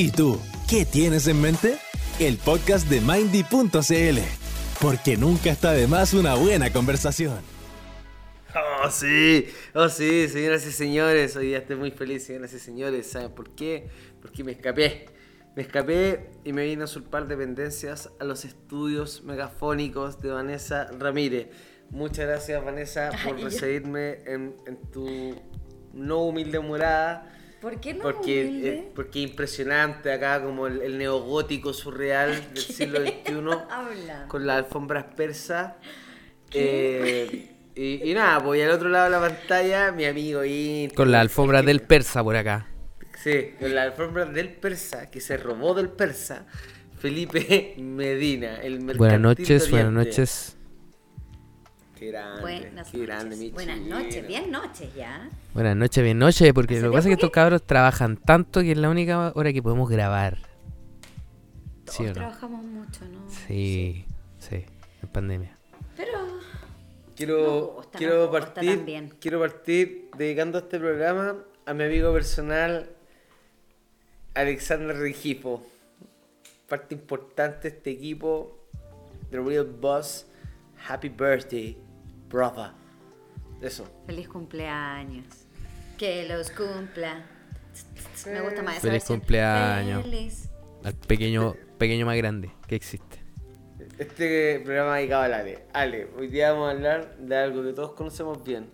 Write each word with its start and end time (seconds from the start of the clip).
¿Y 0.00 0.12
tú, 0.12 0.40
qué 0.70 0.84
tienes 0.84 1.26
en 1.26 1.40
mente? 1.40 1.76
El 2.20 2.36
podcast 2.36 2.88
de 2.88 3.00
Mindy.cl. 3.00 4.20
Porque 4.80 5.16
nunca 5.16 5.50
está 5.50 5.72
de 5.72 5.88
más 5.88 6.14
una 6.14 6.36
buena 6.36 6.72
conversación. 6.72 7.40
Oh, 8.54 8.88
sí, 8.92 9.48
oh, 9.74 9.88
sí, 9.88 10.28
señoras 10.28 10.64
y 10.66 10.70
señores. 10.70 11.34
Hoy 11.34 11.48
día 11.48 11.58
estoy 11.58 11.74
muy 11.74 11.90
feliz, 11.90 12.24
señoras 12.24 12.52
y 12.52 12.60
señores. 12.60 13.10
¿Saben 13.10 13.32
por 13.32 13.50
qué? 13.56 13.88
Porque 14.22 14.44
me 14.44 14.52
escapé. 14.52 15.06
Me 15.56 15.62
escapé 15.62 16.30
y 16.44 16.52
me 16.52 16.64
vine 16.64 16.82
a 16.82 16.84
usurpar 16.84 17.26
dependencias 17.26 18.08
a 18.20 18.24
los 18.24 18.44
estudios 18.44 19.24
megafónicos 19.24 20.22
de 20.22 20.30
Vanessa 20.30 20.92
Ramírez. 20.96 21.48
Muchas 21.90 22.24
gracias, 22.24 22.64
Vanessa, 22.64 23.10
por 23.24 23.40
recibirme 23.40 24.20
en, 24.26 24.54
en 24.64 24.76
tu 24.92 25.34
no 25.92 26.22
humilde 26.22 26.60
morada. 26.60 27.34
¿Por 27.60 27.80
qué 27.80 27.94
no 27.94 28.02
Porque, 28.02 28.68
eh, 28.68 28.92
porque 28.94 29.18
impresionante 29.20 30.12
acá 30.12 30.42
como 30.42 30.66
el, 30.68 30.80
el 30.82 30.96
neogótico 30.98 31.72
surreal 31.72 32.30
del 32.54 32.62
siglo 32.62 33.00
XXI 33.00 33.32
Habla. 33.70 34.26
con 34.28 34.46
las 34.46 34.58
alfombras 34.58 35.04
persas. 35.16 35.72
Eh, 36.52 37.50
y, 37.74 38.10
y 38.10 38.14
nada, 38.14 38.42
pues 38.42 38.60
y 38.60 38.62
al 38.62 38.70
otro 38.70 38.88
lado 38.88 39.04
de 39.04 39.10
la 39.10 39.20
pantalla 39.20 39.92
mi 39.92 40.04
amigo 40.04 40.44
íntimo, 40.44 40.96
Con 40.96 41.12
la 41.12 41.20
alfombra 41.20 41.60
el 41.60 41.66
del 41.66 41.80
persa 41.82 42.22
por 42.24 42.36
acá. 42.36 42.68
Sí, 43.22 43.54
con 43.58 43.74
la 43.74 43.82
alfombra 43.82 44.24
del 44.24 44.50
persa, 44.50 45.10
que 45.10 45.20
se 45.20 45.36
robó 45.36 45.74
del 45.74 45.88
persa, 45.88 46.46
Felipe 46.98 47.74
Medina, 47.78 48.56
el 48.62 48.78
Buenas 48.78 49.20
mercantil 49.20 49.22
noches, 49.22 49.64
de 49.64 49.70
buenas 49.70 49.92
noches. 49.92 50.57
Qué 51.98 52.06
grande, 52.08 52.40
Buenas 52.42 52.90
qué 52.90 52.98
grande, 52.98 53.24
noches. 53.24 53.38
mi 53.40 53.50
Buenas 53.50 53.76
chileno. 53.78 53.98
noches, 53.98 54.26
bien 54.28 54.50
noches 54.50 54.94
ya. 54.94 55.28
Buenas 55.54 55.76
noches, 55.76 56.04
bien 56.04 56.18
noches, 56.18 56.52
porque 56.52 56.74
¿Hace 56.74 56.82
lo 56.84 56.90
que 56.90 56.96
pasa 56.96 57.08
es 57.08 57.10
que 57.10 57.14
estos 57.14 57.30
cabros 57.30 57.62
trabajan 57.66 58.16
tanto 58.16 58.60
que 58.60 58.72
es 58.72 58.78
la 58.78 58.88
única 58.88 59.32
hora 59.34 59.52
que 59.52 59.62
podemos 59.62 59.88
grabar. 59.90 60.38
Todos 61.84 61.96
¿Sí 61.96 62.02
o 62.04 62.06
no? 62.08 62.12
trabajamos 62.12 62.64
mucho, 62.64 63.04
¿no? 63.06 63.28
Sí, 63.28 64.04
sí, 64.38 64.64
en 65.02 65.08
pandemia. 65.12 65.56
Pero 65.96 66.18
Quiero, 67.16 67.72
gusta, 67.76 67.98
quiero, 67.98 68.30
partir, 68.30 69.10
quiero 69.18 69.40
partir 69.40 70.08
dedicando 70.16 70.58
este 70.58 70.78
programa 70.78 71.34
a 71.66 71.74
mi 71.74 71.82
amigo 71.82 72.12
personal, 72.12 72.88
Alexander 74.34 74.96
Regifo. 74.96 75.66
Parte 76.68 76.94
importante 76.94 77.70
de 77.70 77.76
este 77.76 77.90
equipo, 77.90 78.56
The 79.30 79.40
Real 79.40 79.64
Boss. 79.64 80.26
Happy 80.88 81.08
birthday, 81.08 81.76
brother. 82.28 82.70
Eso. 83.60 83.84
feliz 84.06 84.28
cumpleaños. 84.28 85.26
Que 85.98 86.28
los 86.28 86.50
cumpla. 86.50 87.24
Me 88.26 88.40
gusta 88.40 88.62
más 88.62 88.74
esa 88.74 88.80
Feliz 88.82 88.92
versión. 89.00 89.18
cumpleaños. 89.18 90.02
Feliz. 90.02 90.50
Al 90.84 90.94
pequeño, 90.94 91.54
pequeño 91.76 92.06
más 92.06 92.16
grande 92.16 92.50
que 92.68 92.76
existe. 92.76 93.18
Este 93.98 94.60
programa 94.64 94.96
dedicado 94.98 95.22
al 95.24 95.34
Ale. 95.34 95.64
Ale, 95.72 96.08
hoy 96.16 96.28
día 96.28 96.52
vamos 96.52 96.68
a 96.68 96.70
hablar 96.72 97.16
de 97.18 97.36
algo 97.36 97.62
que 97.64 97.72
todos 97.72 97.92
conocemos 97.94 98.44
bien. 98.44 98.70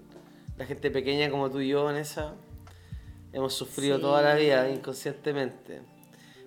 La 0.58 0.66
gente 0.66 0.90
pequeña 0.90 1.30
como 1.30 1.50
tú 1.50 1.60
y 1.60 1.68
yo, 1.68 1.84
Vanessa, 1.84 2.34
hemos 3.32 3.54
sufrido 3.54 3.96
Sí. 3.96 4.02
toda 4.02 4.20
la 4.22 4.34
vida 4.34 4.68
inconscientemente. 4.70 5.80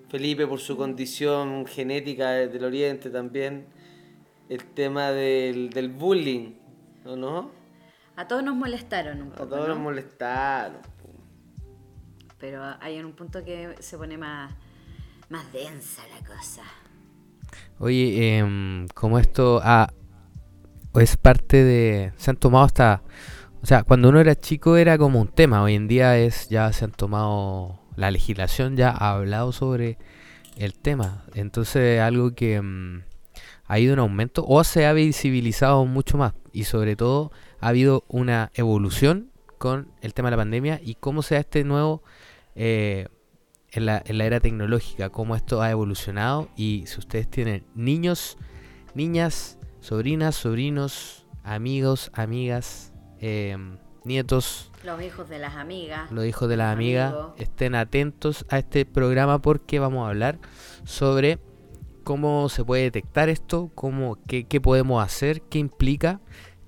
Felipe, 0.10 0.46
por 0.48 0.60
su 0.60 0.78
condición 0.78 1.66
genética 1.66 2.32
de- 2.32 2.48
del 2.50 2.64
oriente 2.64 3.10
también, 3.10 3.66
el 4.48 4.64
tema 4.64 5.12
del, 5.12 5.72
del 5.72 5.90
bullying, 5.90 6.54
¿o 7.08 7.16
no? 7.16 7.52
A 8.16 8.28
todos 8.28 8.44
nos 8.44 8.56
molestaron 8.56 9.22
un 9.22 9.28
A 9.30 9.36
poco, 9.36 9.50
todos 9.50 9.68
¿no? 9.68 9.76
nos 9.76 9.84
molestaron. 9.84 10.78
Pero 12.40 12.64
hay 12.80 13.00
un 13.00 13.14
punto 13.14 13.44
que 13.44 13.76
se 13.80 13.98
pone 13.98 14.18
más, 14.18 14.54
más 15.30 15.52
densa 15.52 16.04
la 16.14 16.26
cosa. 16.26 16.64
Oye, 17.80 18.38
em, 18.38 18.88
como 18.90 19.20
esto 19.20 19.62
ah, 19.64 19.92
es 20.96 21.18
parte 21.18 21.64
de... 21.64 22.14
Se 22.18 22.32
han 22.32 22.38
tomado 22.38 22.66
hasta... 22.66 23.04
O 23.62 23.66
sea, 23.66 23.84
cuando 23.84 24.10
uno 24.10 24.20
era 24.20 24.36
chico 24.36 24.78
era 24.78 24.98
como 24.98 25.20
un 25.20 25.28
tema, 25.28 25.64
hoy 25.64 25.76
en 25.76 25.88
día 25.88 26.18
es 26.18 26.50
ya 26.50 26.72
se 26.74 26.86
han 26.86 26.92
tomado... 26.92 27.80
La 27.96 28.12
legislación 28.12 28.78
ya 28.78 28.90
ha 28.92 29.14
hablado 29.14 29.52
sobre 29.52 29.98
el 30.58 30.74
tema. 30.78 31.24
Entonces 31.34 32.00
algo 32.00 32.36
que 32.36 32.62
mm, 32.62 33.04
ha 33.68 33.80
ido 33.80 33.94
en 33.94 34.00
aumento 34.00 34.46
o 34.48 34.64
se 34.64 34.86
ha 34.86 34.94
visibilizado 34.94 35.86
mucho 35.86 36.18
más. 36.18 36.34
Y 36.54 36.64
sobre 36.64 36.96
todo 36.96 37.32
ha 37.60 37.70
habido 37.70 38.04
una 38.08 38.52
evolución 38.56 39.32
con 39.58 39.92
el 40.02 40.14
tema 40.14 40.28
de 40.30 40.32
la 40.32 40.42
pandemia 40.42 40.80
y 40.84 40.96
cómo 40.96 41.22
se 41.22 41.36
da 41.36 41.42
este 41.42 41.64
nuevo... 41.64 42.04
eh, 42.56 43.08
en 43.72 43.86
la, 43.86 44.02
en 44.06 44.18
la 44.18 44.26
era 44.26 44.40
tecnológica, 44.40 45.10
cómo 45.10 45.36
esto 45.36 45.62
ha 45.62 45.70
evolucionado 45.70 46.48
y 46.56 46.86
si 46.88 47.00
ustedes 47.00 47.30
tienen 47.30 47.66
niños, 47.76 48.38
niñas, 48.96 49.58
sobrinas, 49.82 50.36
sobrinos, 50.36 51.26
amigos, 51.44 52.10
amigas, 52.14 52.94
em, 53.20 53.78
nietos, 54.06 54.72
Los 54.84 55.02
hijos 55.02 55.28
de 55.30 55.40
las 55.40 55.56
amigas. 55.56 56.10
los 56.12 56.26
hijos 56.26 56.48
de 56.48 56.58
las 56.58 56.74
amigas, 56.74 57.14
estén 57.38 57.76
atentos 57.76 58.46
a 58.50 58.58
este 58.60 58.86
programa 58.86 59.42
porque 59.42 59.80
vamos 59.80 60.06
a 60.06 60.10
hablar 60.10 60.40
sobre 60.86 61.40
cómo 62.08 62.48
se 62.48 62.64
puede 62.64 62.84
detectar 62.84 63.28
esto, 63.28 63.70
cómo, 63.76 64.18
qué, 64.30 64.46
qué 64.46 64.62
podemos 64.62 65.04
hacer, 65.04 65.42
qué 65.42 65.60
implica 65.60 66.22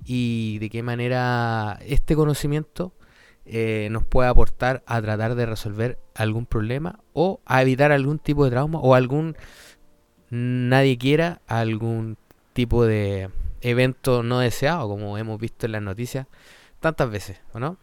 y 0.03 0.59
de 0.59 0.69
qué 0.69 0.83
manera 0.83 1.79
este 1.81 2.13
conocimiento 2.13 2.91
eh, 3.45 3.87
nos 3.89 4.03
puede 4.03 4.27
aportar 4.27 4.83
a 4.85 5.01
tratar 5.01 5.35
de 5.35 5.45
resolver 5.45 5.97
algún 6.13 6.45
problema 6.45 6.99
o 7.13 7.39
a 7.45 7.61
evitar 7.61 7.93
algún 7.93 8.19
tipo 8.19 8.43
de 8.43 8.51
trauma 8.51 8.79
o 8.79 8.95
algún 8.95 9.37
nadie 10.29 10.97
quiera 10.97 11.41
algún 11.47 12.17
tipo 12.51 12.83
de 12.83 13.29
evento 13.61 14.23
no 14.23 14.39
deseado 14.39 14.89
como 14.89 15.17
hemos 15.17 15.39
visto 15.39 15.67
en 15.67 15.71
las 15.71 15.81
noticias 15.81 16.27
tantas 16.81 17.09
veces, 17.09 17.39
¿o 17.53 17.59
no? 17.61 17.77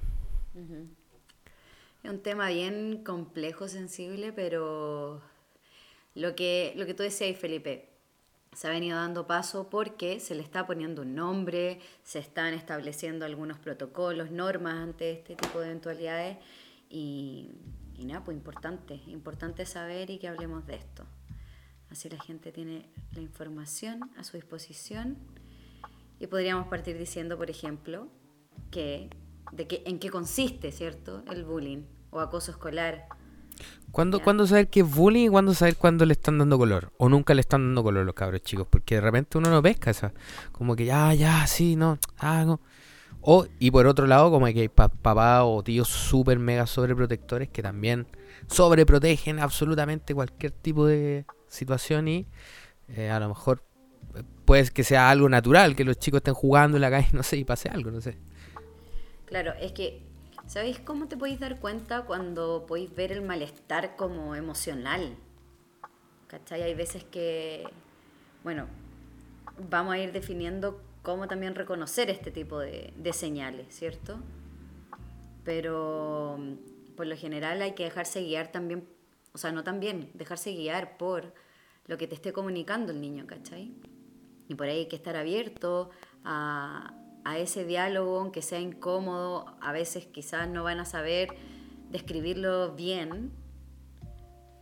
Es 2.05 2.11
un 2.11 2.21
tema 2.21 2.51
bien 2.51 3.03
complejo, 3.03 3.67
sensible, 3.67 4.35
pero 4.35 5.23
lo 6.17 6.35
que, 6.35 6.73
lo 6.77 6.87
que 6.87 6.95
tú 6.95 7.03
decías, 7.03 7.39
Felipe, 7.39 7.91
se 8.55 8.67
ha 8.67 8.71
venido 8.71 8.97
dando 8.97 9.27
paso 9.27 9.69
porque 9.69 10.19
se 10.19 10.35
le 10.35 10.43
está 10.43 10.67
poniendo 10.67 11.03
un 11.03 11.15
nombre, 11.15 11.79
se 12.03 12.19
están 12.19 12.55
estableciendo 12.55 13.27
algunos 13.27 13.59
protocolos, 13.59 14.31
normas 14.31 14.75
ante 14.75 15.13
este 15.13 15.37
tipo 15.37 15.61
de 15.61 15.67
eventualidades 15.67 16.39
y, 16.89 17.51
y 17.99 18.07
nada, 18.07 18.25
pues 18.25 18.37
importante, 18.37 19.01
importante 19.07 19.67
saber 19.67 20.09
y 20.11 20.19
que 20.19 20.29
hablemos 20.29 20.67
de 20.67 20.77
esto. 20.77 21.05
Así 21.91 22.09
la 22.09 22.19
gente 22.19 22.51
tiene 22.51 22.89
la 23.13 23.21
información 23.21 24.11
a 24.17 24.25
su 24.25 24.37
disposición 24.37 25.19
y 26.19 26.27
podríamos 26.27 26.69
partir 26.69 26.97
diciendo, 26.99 27.37
por 27.37 27.51
ejemplo, 27.51 28.09
que, 28.71 29.11
de 29.53 29.67
que, 29.67 29.83
en 29.85 29.99
qué 29.99 30.11
consiste, 30.11 30.73
¿cierto? 30.73 31.23
El 31.31 31.45
bullying 31.45 31.85
o 32.11 32.21
acoso 32.21 32.51
escolar. 32.51 33.07
¿Cuándo. 33.93 34.21
¿Cuándo 34.21 34.47
saber 34.47 34.69
qué 34.69 34.81
es 34.81 34.91
bullying 34.95 35.27
y 35.27 35.29
cuándo 35.29 35.55
saber 35.55 35.77
cuándo 35.77 36.05
le 36.05 36.13
están 36.13 36.39
dando 36.39 36.59
color? 36.59 36.93
O 36.99 37.09
nunca 37.09 37.33
le 37.35 37.41
están 37.41 37.63
dando 37.69 37.83
color 37.83 38.05
los 38.05 38.15
cabros 38.15 38.43
chicos, 38.43 38.67
porque 38.69 38.97
de 38.97 39.01
repente 39.01 39.39
uno 39.39 39.51
no 39.51 39.63
pesca 39.63 39.91
esa. 39.91 40.13
Como 40.53 40.77
que 40.77 40.85
ya, 40.85 41.15
ya, 41.15 41.47
sí, 41.47 41.77
no, 41.77 41.99
ah, 42.19 42.45
no. 42.45 42.61
O, 43.23 43.47
y 43.59 43.71
por 43.71 43.87
otro 43.87 44.07
lado, 44.07 44.31
como 44.31 44.47
que 44.47 44.61
hay 44.61 44.69
pa- 44.69 44.89
papás 44.89 45.43
o 45.45 45.63
tíos 45.63 45.89
súper 45.89 46.39
mega 46.39 46.67
sobreprotectores 46.67 47.49
que 47.49 47.63
también 47.63 48.07
sobreprotegen 48.49 49.41
absolutamente 49.41 50.15
cualquier 50.15 50.53
tipo 50.53 50.87
de 50.87 51.25
situación 51.49 52.07
y 52.07 52.27
eh, 52.89 53.11
a 53.11 53.19
lo 53.19 53.29
mejor 53.29 53.65
eh, 54.15 54.23
puede 54.45 54.69
que 54.71 54.85
sea 54.85 55.11
algo 55.11 55.29
natural, 55.29 55.75
que 55.75 55.85
los 55.85 55.99
chicos 55.99 56.19
estén 56.19 56.35
jugando 56.35 56.77
en 56.77 56.83
la 56.83 56.91
calle, 56.91 57.09
no 57.13 57.23
sé, 57.23 57.37
y 57.39 57.45
pase 57.45 57.69
algo, 57.69 57.91
no 57.91 58.01
sé. 58.01 58.19
Claro, 59.25 59.55
es 59.61 59.73
que, 59.73 60.03
¿sabéis 60.47 60.79
cómo 60.79 61.09
te 61.09 61.17
podéis 61.17 61.41
dar 61.41 61.59
cuenta 61.61 62.03
cuando 62.03 62.67
podéis 62.67 62.95
ver 62.95 63.13
el 63.13 63.23
malestar 63.23 63.97
como 63.97 64.35
emocional? 64.35 65.17
¿Cachai? 66.29 66.63
Hay 66.63 66.75
veces 66.75 67.05
que, 67.05 67.65
bueno, 68.43 68.67
vamos 69.71 69.95
a 69.95 69.99
ir 69.99 70.13
definiendo 70.13 70.81
cómo 71.03 71.29
también 71.29 71.55
reconocer 71.55 72.11
este 72.11 72.31
tipo 72.31 72.59
de, 72.59 72.93
señales, 73.13 73.67
¿cierto? 73.75 74.19
Pero 75.45 76.39
por 76.97 77.07
lo 77.07 77.17
general 77.17 77.63
hay 77.63 77.73
que 77.73 77.85
dejarse 77.85 78.23
guiar 78.23 78.51
también, 78.51 78.89
o 79.33 79.39
sea, 79.39 79.53
no 79.53 79.63
también, 79.63 80.11
dejarse 80.15 80.53
guiar 80.53 80.97
por 80.97 81.33
lo 81.87 81.97
que 81.97 82.09
te 82.09 82.17
esté 82.17 82.33
comunicando 82.33 82.91
el 82.93 83.01
niño, 83.01 83.27
¿cachai? 83.27 83.73
Y 84.49 84.55
por 84.55 84.67
ahí 84.67 84.79
hay 84.79 84.89
que 84.89 84.97
estar 84.97 85.17
abierto 85.17 85.91
a, 86.25 86.93
a 87.27 87.39
ese 87.39 87.65
diálogo, 87.65 88.21
aunque 88.21 88.41
sea 88.41 88.61
incómodo, 88.61 89.47
a 89.61 89.73
veces 89.73 90.07
quizás 90.07 90.49
no 90.49 90.63
van 90.63 90.79
a 90.79 90.85
saber 90.85 91.31
describirlo 91.91 92.77
bien, 92.77 93.33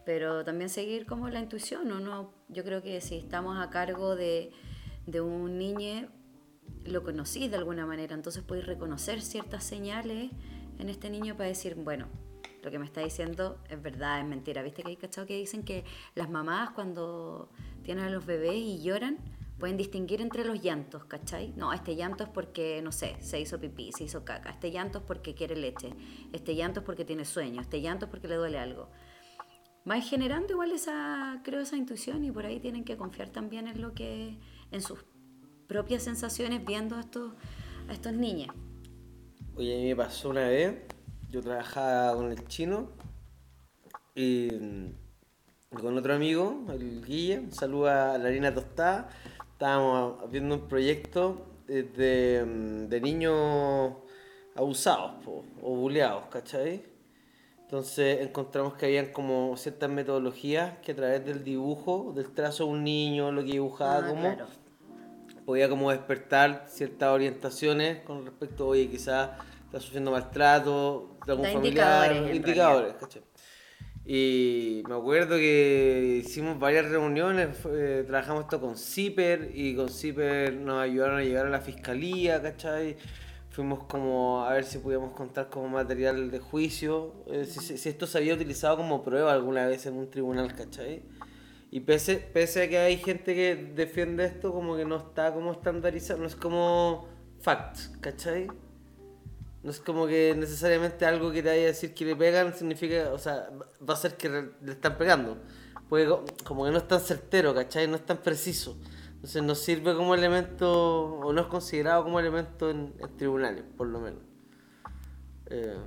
pero 0.06 0.46
también 0.46 0.70
seguir 0.70 1.04
como 1.04 1.28
la 1.28 1.40
intuición, 1.40 1.92
¿o 1.92 2.00
no? 2.00 2.32
Yo 2.48 2.64
creo 2.64 2.82
que 2.82 3.02
si 3.02 3.16
estamos 3.16 3.62
a 3.62 3.68
cargo 3.68 4.16
de, 4.16 4.50
de 5.06 5.20
un 5.20 5.58
niño, 5.58 6.08
lo 6.86 7.02
conocís 7.02 7.50
de 7.50 7.58
alguna 7.58 7.84
manera, 7.84 8.14
entonces 8.14 8.42
podéis 8.42 8.64
reconocer 8.64 9.20
ciertas 9.20 9.62
señales 9.62 10.30
en 10.78 10.88
este 10.88 11.10
niño 11.10 11.36
para 11.36 11.50
decir, 11.50 11.74
bueno, 11.74 12.06
lo 12.62 12.70
que 12.70 12.78
me 12.78 12.86
está 12.86 13.02
diciendo 13.02 13.58
es 13.68 13.82
verdad, 13.82 14.20
es 14.20 14.26
mentira. 14.26 14.62
¿Viste 14.62 14.82
que 14.82 14.88
hay 14.88 14.96
cachado 14.96 15.26
que 15.26 15.36
dicen 15.36 15.64
que 15.64 15.84
las 16.14 16.30
mamás 16.30 16.70
cuando 16.70 17.50
tienen 17.82 18.06
a 18.06 18.10
los 18.10 18.24
bebés 18.24 18.56
y 18.56 18.82
lloran, 18.82 19.18
pueden 19.58 19.76
distinguir 19.76 20.20
entre 20.20 20.44
los 20.44 20.60
llantos, 20.62 21.04
¿cachai? 21.04 21.52
No, 21.56 21.72
este 21.72 21.96
llanto 21.96 22.24
es 22.24 22.30
porque, 22.30 22.80
no 22.82 22.92
sé, 22.92 23.16
se 23.20 23.40
hizo 23.40 23.60
pipí, 23.60 23.92
se 23.92 24.04
hizo 24.04 24.24
caca. 24.24 24.50
Este 24.50 24.70
llanto 24.70 24.98
es 24.98 25.04
porque 25.04 25.34
quiere 25.34 25.56
leche. 25.56 25.94
Este 26.32 26.54
llanto 26.54 26.80
es 26.80 26.86
porque 26.86 27.04
tiene 27.04 27.24
sueño. 27.24 27.60
Este 27.60 27.80
llanto 27.80 28.06
es 28.06 28.10
porque 28.10 28.28
le 28.28 28.36
duele 28.36 28.58
algo. 28.58 28.90
Va 29.88 30.00
generando 30.00 30.52
igual 30.52 30.72
esa, 30.72 31.40
creo, 31.44 31.60
esa 31.60 31.76
intuición 31.76 32.24
y 32.24 32.30
por 32.30 32.46
ahí 32.46 32.58
tienen 32.58 32.84
que 32.84 32.96
confiar 32.96 33.28
también 33.28 33.68
en 33.68 33.80
lo 33.80 33.92
que, 33.92 34.38
en 34.70 34.80
sus 34.80 35.04
propias 35.66 36.02
sensaciones 36.02 36.64
viendo 36.64 36.96
a 36.96 37.00
estos, 37.00 37.32
a 37.88 37.92
estos 37.92 38.12
niños. 38.12 38.54
Oye, 39.56 39.74
a 39.74 39.78
mí 39.78 39.88
me 39.88 39.96
pasó 39.96 40.30
una 40.30 40.48
vez, 40.48 40.82
yo 41.30 41.42
trabajaba 41.42 42.16
con 42.16 42.32
el 42.32 42.46
chino 42.48 42.90
y 44.14 44.48
mm, 44.50 45.74
con 45.80 45.98
otro 45.98 46.14
amigo, 46.14 46.64
el 46.70 47.04
Guille, 47.04 47.40
un 47.40 47.52
saludo 47.52 47.88
a 47.88 48.18
la 48.18 48.28
harina 48.28 48.54
tostada, 48.54 49.10
estábamos 49.64 50.30
viendo 50.30 50.56
un 50.56 50.68
proyecto 50.68 51.46
eh, 51.68 51.90
de, 51.96 52.44
mm, 52.44 52.88
de 52.90 53.00
niños 53.00 53.94
abusados 54.54 55.12
po, 55.24 55.42
o 55.62 55.76
buleados, 55.76 56.24
¿cachai? 56.30 56.84
Entonces 57.62 58.20
encontramos 58.20 58.74
que 58.74 58.84
habían 58.84 59.06
como 59.06 59.56
ciertas 59.56 59.88
metodologías 59.88 60.76
que 60.80 60.92
a 60.92 60.96
través 60.96 61.24
del 61.24 61.42
dibujo, 61.42 62.12
del 62.14 62.30
trazo 62.34 62.66
de 62.66 62.70
un 62.72 62.84
niño, 62.84 63.32
lo 63.32 63.42
que 63.42 63.52
dibujaba 63.52 64.04
Ah, 64.04 64.06
como, 64.06 64.34
claro. 64.34 64.46
podía 65.46 65.70
como 65.70 65.90
despertar 65.90 66.66
ciertas 66.68 67.08
orientaciones 67.08 68.02
con 68.04 68.22
respecto, 68.22 68.68
oye, 68.68 68.90
quizás 68.90 69.30
está 69.64 69.80
sufriendo 69.80 70.10
maltrato 70.10 71.16
de 71.24 71.32
algún 71.32 71.46
familiar, 71.46 72.12
indicadores, 72.12 72.36
indicadores, 72.36 72.94
¿cachai? 73.00 73.22
Y 74.06 74.82
me 74.86 74.96
acuerdo 74.96 75.36
que 75.36 76.20
hicimos 76.22 76.58
varias 76.58 76.90
reuniones, 76.90 77.56
eh, 77.70 78.04
trabajamos 78.06 78.44
esto 78.44 78.60
con 78.60 78.76
CIPER 78.76 79.52
y 79.54 79.74
con 79.74 79.88
CIPER 79.88 80.52
nos 80.56 80.82
ayudaron 80.82 81.20
a 81.20 81.22
llegar 81.22 81.46
a 81.46 81.50
la 81.50 81.60
fiscalía, 81.60 82.42
¿cachai? 82.42 82.98
Fuimos 83.48 83.84
como 83.84 84.44
a 84.44 84.52
ver 84.52 84.64
si 84.64 84.78
podíamos 84.78 85.14
contar 85.14 85.48
como 85.48 85.68
material 85.68 86.30
de 86.30 86.38
juicio, 86.38 87.14
eh, 87.28 87.46
si, 87.46 87.88
esto 87.88 88.06
se 88.06 88.18
había 88.18 88.34
utilizado 88.34 88.76
como 88.76 89.02
prueba 89.02 89.32
alguna 89.32 89.66
vez 89.66 89.86
en 89.86 89.94
un 89.94 90.10
tribunal, 90.10 90.54
¿cachai? 90.54 91.02
Y 91.70 91.80
pese, 91.80 92.16
pese 92.16 92.64
a 92.64 92.68
que 92.68 92.78
hay 92.78 92.98
gente 92.98 93.34
que 93.34 93.56
defiende 93.74 94.26
esto, 94.26 94.52
como 94.52 94.76
que 94.76 94.84
no 94.84 94.96
está 94.96 95.32
como 95.32 95.52
estandarizado, 95.52 96.20
no 96.20 96.26
es 96.26 96.36
como 96.36 97.08
facts, 97.40 97.90
¿cachai? 98.02 98.48
No 99.64 99.70
es 99.70 99.80
como 99.80 100.06
que 100.06 100.34
necesariamente 100.36 101.06
algo 101.06 101.32
que 101.32 101.42
te 101.42 101.48
vaya 101.48 101.62
a 101.62 101.66
decir 101.66 101.94
que 101.94 102.04
le 102.04 102.14
pegan 102.14 102.54
significa, 102.54 103.10
o 103.12 103.18
sea, 103.18 103.48
va 103.88 103.94
a 103.94 103.96
ser 103.96 104.16
que 104.16 104.28
le 104.28 104.72
están 104.72 104.96
pegando. 104.98 105.38
Porque 105.88 106.06
co- 106.06 106.24
como 106.44 106.64
que 106.66 106.70
no 106.70 106.78
es 106.78 106.86
tan 106.86 107.00
certero, 107.00 107.54
¿cachai? 107.54 107.88
No 107.88 107.96
es 107.96 108.04
tan 108.04 108.18
preciso. 108.18 108.76
Entonces 109.14 109.42
no 109.42 109.54
sirve 109.54 109.94
como 109.96 110.14
elemento, 110.14 110.70
o 111.16 111.32
no 111.32 111.40
es 111.40 111.46
considerado 111.46 112.04
como 112.04 112.20
elemento 112.20 112.68
en, 112.70 112.94
en 112.98 113.16
tribunales, 113.16 113.64
por 113.76 113.86
lo 113.88 114.00
menos. 114.00 114.20
Eh, 115.46 115.78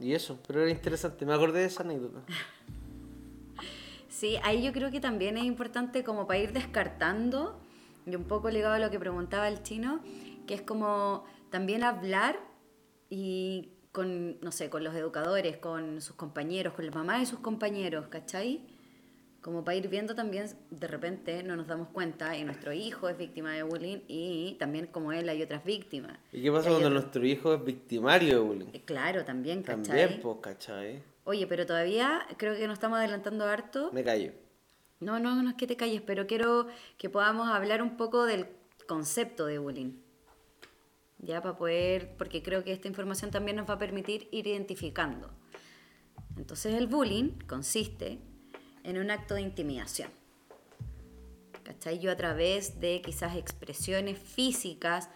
y 0.00 0.12
eso, 0.12 0.38
pero 0.46 0.60
era 0.60 0.70
interesante, 0.70 1.24
me 1.24 1.32
acordé 1.34 1.60
de 1.60 1.66
esa 1.66 1.82
anécdota. 1.82 2.20
Sí, 4.08 4.36
ahí 4.44 4.62
yo 4.62 4.72
creo 4.72 4.90
que 4.90 5.00
también 5.00 5.36
es 5.36 5.44
importante 5.44 6.04
como 6.04 6.26
para 6.26 6.38
ir 6.38 6.52
descartando, 6.52 7.58
y 8.06 8.14
un 8.14 8.24
poco 8.24 8.50
ligado 8.50 8.74
a 8.74 8.78
lo 8.78 8.90
que 8.90 8.98
preguntaba 9.00 9.48
el 9.48 9.62
chino, 9.62 10.00
que 10.46 10.54
es 10.54 10.62
como 10.62 11.24
también 11.50 11.82
hablar 11.82 12.38
y 13.14 13.68
con, 13.92 14.40
no 14.40 14.50
sé, 14.52 14.70
con 14.70 14.82
los 14.84 14.94
educadores, 14.94 15.58
con 15.58 16.00
sus 16.00 16.16
compañeros, 16.16 16.72
con 16.72 16.86
las 16.86 16.94
mamás 16.94 17.20
de 17.20 17.26
sus 17.26 17.40
compañeros, 17.40 18.08
¿cachai? 18.08 18.62
Como 19.42 19.64
para 19.64 19.76
ir 19.76 19.88
viendo 19.88 20.14
también, 20.14 20.46
de 20.70 20.86
repente 20.86 21.42
no 21.42 21.56
nos 21.56 21.66
damos 21.66 21.88
cuenta, 21.88 22.34
y 22.38 22.44
nuestro 22.44 22.72
hijo 22.72 23.10
es 23.10 23.18
víctima 23.18 23.52
de 23.52 23.64
bullying, 23.64 23.98
y 24.08 24.56
también 24.58 24.86
como 24.86 25.12
él 25.12 25.28
hay 25.28 25.42
otras 25.42 25.62
víctimas. 25.64 26.16
¿Y 26.32 26.40
qué 26.42 26.50
pasa 26.50 26.70
cuando 26.70 26.86
otros- 26.88 27.02
nuestro 27.02 27.26
hijo 27.26 27.52
es 27.52 27.62
victimario 27.62 28.34
de 28.36 28.40
bullying? 28.40 28.66
Eh, 28.72 28.80
Claro, 28.86 29.24
también, 29.26 29.62
¿cachai? 29.62 29.82
También, 29.84 30.20
pues, 30.22 30.36
¿cachai? 30.40 31.02
Oye, 31.24 31.46
pero 31.46 31.66
todavía 31.66 32.26
creo 32.38 32.56
que 32.56 32.66
nos 32.66 32.74
estamos 32.74 32.98
adelantando 32.98 33.44
harto. 33.44 33.90
Me 33.92 34.02
callo. 34.02 34.32
No, 35.00 35.18
no, 35.18 35.42
no 35.42 35.50
es 35.50 35.56
que 35.56 35.66
te 35.66 35.76
calles, 35.76 36.00
pero 36.00 36.26
quiero 36.26 36.66
que 36.96 37.10
podamos 37.10 37.48
hablar 37.48 37.82
un 37.82 37.96
poco 37.98 38.24
del 38.24 38.46
concepto 38.86 39.44
de 39.46 39.58
bullying. 39.58 39.92
Ya 41.22 41.40
para 41.40 41.56
poder, 41.56 42.16
porque 42.18 42.42
creo 42.42 42.64
que 42.64 42.72
esta 42.72 42.88
información 42.88 43.30
también 43.30 43.56
nos 43.56 43.68
va 43.68 43.74
a 43.74 43.78
permitir 43.78 44.28
ir 44.32 44.46
identificando. 44.48 45.30
Entonces 46.36 46.74
el 46.74 46.88
bullying 46.88 47.38
consiste 47.46 48.18
en 48.82 48.98
un 48.98 49.10
acto 49.10 49.34
de 49.34 49.42
intimidación. 49.42 50.10
¿Cachai? 51.62 52.00
Yo 52.00 52.10
a 52.10 52.16
través 52.16 52.80
de 52.80 53.00
quizás 53.02 53.36
expresiones 53.36 54.18
físicas, 54.18 55.08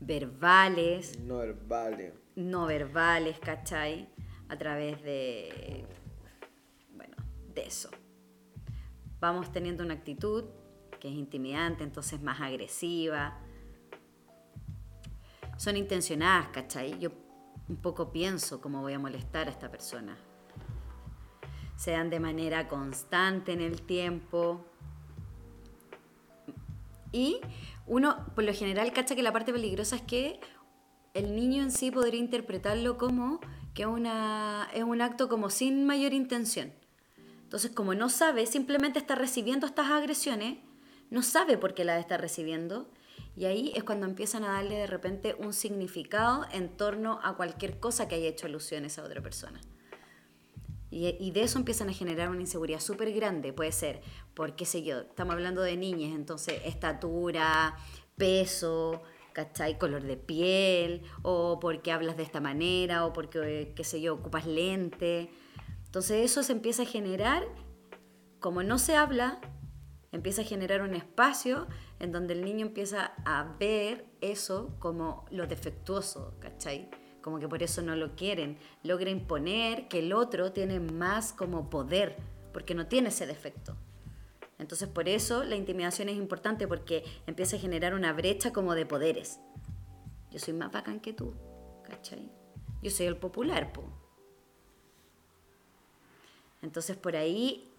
verbales, 0.00 1.18
No 1.18 1.38
verbales. 1.38 2.14
no 2.36 2.64
verbales, 2.66 3.38
¿cachai? 3.38 4.08
A 4.48 4.56
través 4.56 5.02
de, 5.02 5.84
bueno, 6.96 7.16
de 7.54 7.62
eso. 7.66 7.90
Vamos 9.20 9.52
teniendo 9.52 9.84
una 9.84 9.92
actitud 9.94 10.44
que 10.98 11.08
es 11.08 11.14
intimidante, 11.14 11.84
entonces 11.84 12.22
más 12.22 12.40
agresiva. 12.40 13.38
Son 15.60 15.76
intencionadas, 15.76 16.48
¿cachai? 16.48 16.98
Yo 16.98 17.10
un 17.68 17.76
poco 17.76 18.10
pienso 18.10 18.62
cómo 18.62 18.80
voy 18.80 18.94
a 18.94 18.98
molestar 18.98 19.46
a 19.46 19.50
esta 19.50 19.70
persona. 19.70 20.16
Se 21.76 21.90
dan 21.90 22.08
de 22.08 22.18
manera 22.18 22.66
constante 22.66 23.52
en 23.52 23.60
el 23.60 23.82
tiempo. 23.82 24.64
Y 27.12 27.40
uno, 27.86 28.24
por 28.34 28.44
lo 28.44 28.54
general, 28.54 28.90
cacha 28.94 29.14
que 29.14 29.22
la 29.22 29.34
parte 29.34 29.52
peligrosa 29.52 29.96
es 29.96 30.02
que 30.02 30.40
el 31.12 31.36
niño 31.36 31.62
en 31.62 31.72
sí 31.72 31.90
podría 31.90 32.20
interpretarlo 32.20 32.96
como 32.96 33.40
que 33.74 33.84
una, 33.84 34.66
es 34.72 34.84
un 34.84 35.02
acto 35.02 35.28
como 35.28 35.50
sin 35.50 35.84
mayor 35.84 36.14
intención. 36.14 36.72
Entonces, 37.42 37.70
como 37.70 37.92
no 37.92 38.08
sabe, 38.08 38.46
simplemente 38.46 38.98
está 38.98 39.14
recibiendo 39.14 39.66
estas 39.66 39.90
agresiones, 39.90 40.56
no 41.10 41.20
sabe 41.20 41.58
por 41.58 41.74
qué 41.74 41.84
las 41.84 42.00
está 42.00 42.16
recibiendo, 42.16 42.90
y 43.36 43.44
ahí 43.46 43.72
es 43.74 43.84
cuando 43.84 44.06
empiezan 44.06 44.44
a 44.44 44.52
darle 44.52 44.76
de 44.76 44.86
repente 44.86 45.36
un 45.38 45.52
significado 45.52 46.46
en 46.52 46.76
torno 46.76 47.20
a 47.22 47.36
cualquier 47.36 47.78
cosa 47.78 48.08
que 48.08 48.16
haya 48.16 48.28
hecho 48.28 48.46
alusión 48.46 48.84
esa 48.84 49.02
otra 49.02 49.22
persona. 49.22 49.60
Y, 50.90 51.16
y 51.20 51.30
de 51.30 51.42
eso 51.42 51.58
empiezan 51.58 51.88
a 51.88 51.92
generar 51.92 52.30
una 52.30 52.40
inseguridad 52.40 52.80
súper 52.80 53.12
grande. 53.12 53.52
Puede 53.52 53.72
ser, 53.72 54.02
por 54.34 54.56
qué 54.56 54.64
sé 54.64 54.82
yo, 54.82 55.00
estamos 55.00 55.34
hablando 55.34 55.62
de 55.62 55.76
niñas, 55.76 56.14
entonces 56.14 56.60
estatura, 56.64 57.76
peso, 58.16 59.02
¿cachai? 59.32 59.78
Color 59.78 60.02
de 60.02 60.16
piel, 60.16 61.02
o 61.22 61.58
porque 61.60 61.92
hablas 61.92 62.16
de 62.16 62.22
esta 62.22 62.40
manera, 62.40 63.06
o 63.06 63.12
porque, 63.12 63.72
qué 63.74 63.84
sé 63.84 64.00
yo, 64.00 64.14
ocupas 64.14 64.46
lente. 64.46 65.30
Entonces 65.86 66.24
eso 66.24 66.42
se 66.42 66.52
empieza 66.52 66.82
a 66.82 66.86
generar, 66.86 67.44
como 68.38 68.62
no 68.62 68.78
se 68.78 68.96
habla, 68.96 69.40
empieza 70.12 70.42
a 70.42 70.44
generar 70.44 70.82
un 70.82 70.94
espacio 70.94 71.66
en 72.00 72.12
donde 72.12 72.32
el 72.32 72.44
niño 72.44 72.66
empieza 72.66 73.12
a 73.24 73.44
ver 73.58 74.06
eso 74.22 74.74
como 74.78 75.26
lo 75.30 75.46
defectuoso, 75.46 76.34
¿cachai? 76.40 76.88
Como 77.20 77.38
que 77.38 77.46
por 77.46 77.62
eso 77.62 77.82
no 77.82 77.94
lo 77.94 78.16
quieren. 78.16 78.58
Logra 78.82 79.10
imponer 79.10 79.86
que 79.86 79.98
el 79.98 80.14
otro 80.14 80.52
tiene 80.52 80.80
más 80.80 81.34
como 81.34 81.68
poder, 81.68 82.16
porque 82.54 82.74
no 82.74 82.86
tiene 82.86 83.10
ese 83.10 83.26
defecto. 83.26 83.76
Entonces 84.58 84.88
por 84.88 85.08
eso 85.08 85.44
la 85.44 85.56
intimidación 85.56 86.08
es 86.08 86.16
importante, 86.16 86.66
porque 86.66 87.04
empieza 87.26 87.56
a 87.56 87.60
generar 87.60 87.94
una 87.94 88.14
brecha 88.14 88.50
como 88.52 88.74
de 88.74 88.86
poderes. 88.86 89.38
Yo 90.30 90.38
soy 90.38 90.54
más 90.54 90.72
bacán 90.72 91.00
que 91.00 91.12
tú, 91.12 91.34
¿cachai? 91.84 92.30
Yo 92.82 92.90
soy 92.90 93.06
el 93.06 93.16
popular, 93.16 93.74
po. 93.74 93.84
Entonces 96.62 96.96
por 96.96 97.14
ahí 97.14 97.70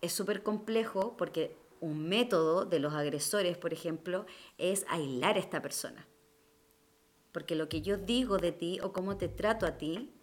es 0.00 0.12
súper 0.12 0.42
complejo 0.42 1.16
porque 1.16 1.56
un 1.84 2.08
método 2.08 2.64
de 2.64 2.78
los 2.78 2.94
agresores, 2.94 3.58
por 3.58 3.72
ejemplo, 3.72 4.24
es 4.56 4.86
aislar 4.88 5.36
a 5.36 5.38
esta 5.38 5.60
persona. 5.60 6.06
Porque 7.30 7.54
lo 7.56 7.68
que 7.68 7.82
yo 7.82 7.98
digo 7.98 8.38
de 8.38 8.52
ti 8.52 8.78
o 8.82 8.92
cómo 8.92 9.16
te 9.16 9.28
trato 9.28 9.66
a 9.66 9.76
ti 9.76 10.14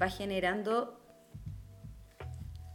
va 0.00 0.10
generando 0.10 1.00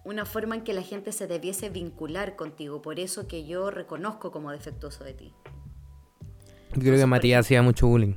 una 0.04 0.26
forma 0.26 0.56
en 0.56 0.64
que 0.64 0.74
la 0.74 0.82
gente 0.82 1.12
se 1.12 1.28
debiese 1.28 1.70
vincular 1.70 2.36
contigo. 2.36 2.82
Por 2.82 3.00
eso 3.00 3.28
que 3.28 3.46
yo 3.46 3.70
reconozco 3.70 4.32
como 4.32 4.52
defectuoso 4.52 5.04
de 5.04 5.14
ti. 5.14 5.34
Yo 6.74 6.82
creo 6.82 6.98
que 6.98 7.06
Matías 7.06 7.46
hacía 7.46 7.62
mucho 7.62 7.88
bullying. 7.88 8.16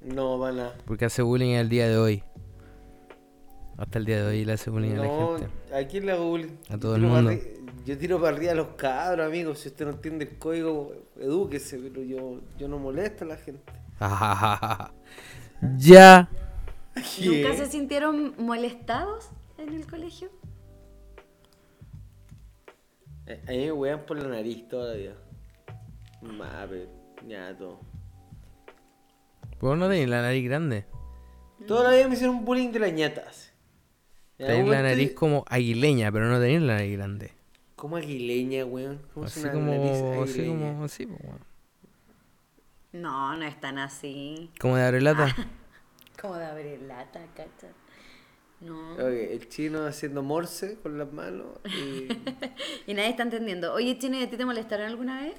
No, 0.00 0.38
van 0.38 0.58
a. 0.58 0.72
Porque 0.86 1.04
hace 1.04 1.20
bullying 1.20 1.54
el 1.54 1.68
día 1.68 1.86
de 1.86 1.98
hoy. 1.98 2.22
Hasta 3.76 3.98
el 3.98 4.06
día 4.06 4.22
de 4.22 4.26
hoy 4.26 4.44
le 4.44 4.52
hace 4.54 4.70
bullying 4.70 4.92
a 4.92 5.04
No, 5.04 5.32
la 5.32 5.38
gente. 5.38 5.76
¿a 5.76 5.86
quién 5.86 6.06
le 6.06 6.12
hago 6.12 6.28
bullying? 6.30 6.56
A 6.70 6.78
todo 6.78 6.96
el 6.96 7.02
mundo. 7.02 7.30
Yo 7.88 7.96
tiro 7.96 8.20
para 8.20 8.36
arriba 8.36 8.52
a 8.52 8.54
los 8.54 8.68
cabros, 8.76 9.26
amigos. 9.26 9.60
Si 9.60 9.68
usted 9.68 9.86
no 9.86 9.92
entiende 9.92 10.26
el 10.26 10.36
código, 10.36 10.92
edúquese, 11.18 11.78
pero 11.78 12.02
yo, 12.02 12.38
yo 12.58 12.68
no 12.68 12.78
molesto 12.78 13.24
a 13.24 13.28
la 13.28 13.36
gente. 13.38 13.72
ya. 15.78 16.28
¿Qué? 16.94 17.42
¿Nunca 17.42 17.56
se 17.56 17.64
sintieron 17.70 18.34
molestados 18.36 19.30
en 19.56 19.72
el 19.72 19.86
colegio? 19.86 20.28
A 23.26 23.52
mí 23.52 23.56
me 23.56 23.72
wean 23.72 24.04
por 24.04 24.18
la 24.18 24.28
nariz 24.28 24.68
todavía. 24.68 25.14
Mape, 26.20 26.90
ñato. 27.24 27.80
Vos 29.62 29.78
no 29.78 29.88
tenés 29.88 30.10
la 30.10 30.20
nariz 30.20 30.44
grande. 30.44 30.84
Toda 31.66 31.84
la 31.84 31.96
vida 31.96 32.06
me 32.06 32.16
hicieron 32.16 32.44
bullying 32.44 32.70
de 32.70 32.80
las 32.80 32.92
ñatas. 32.92 33.54
Tenés 34.36 34.68
la 34.68 34.82
nariz 34.82 35.14
como 35.14 35.46
aguileña, 35.48 36.12
pero 36.12 36.26
no 36.26 36.38
tenés 36.38 36.60
la 36.60 36.74
nariz 36.74 36.94
grande. 36.94 37.37
Como 37.78 37.96
aguileña, 37.96 38.64
weón. 38.64 39.00
¿Cómo 39.14 39.26
es 39.26 39.36
Así 39.36 39.44
una 39.44 39.52
como, 39.52 39.70
nariz 39.70 40.02
así 40.28 40.46
como, 40.48 40.84
así, 40.84 41.06
po, 41.06 41.14
weón. 41.22 41.38
No, 42.90 43.36
no 43.36 43.44
es 43.44 43.60
tan 43.60 43.78
así. 43.78 44.50
Como 44.58 44.74
de 44.74 44.84
abrelata. 44.84 45.34
Como 46.20 46.34
de 46.34 46.46
abrir 46.46 46.82
lata, 46.82 47.20
cacha. 47.36 47.68
No. 48.60 48.98
El 48.98 49.48
chino 49.48 49.86
haciendo 49.86 50.24
morse 50.24 50.76
con 50.82 50.98
las 50.98 51.12
manos 51.12 51.46
y... 51.64 52.08
Y 52.90 52.94
nadie 52.94 53.10
está 53.10 53.22
entendiendo. 53.22 53.72
Oye, 53.72 53.96
Chino, 53.96 54.18
¿y 54.18 54.24
a 54.24 54.28
ti 54.28 54.36
te 54.36 54.44
molestaron 54.44 54.88
alguna 54.88 55.20
vez? 55.20 55.36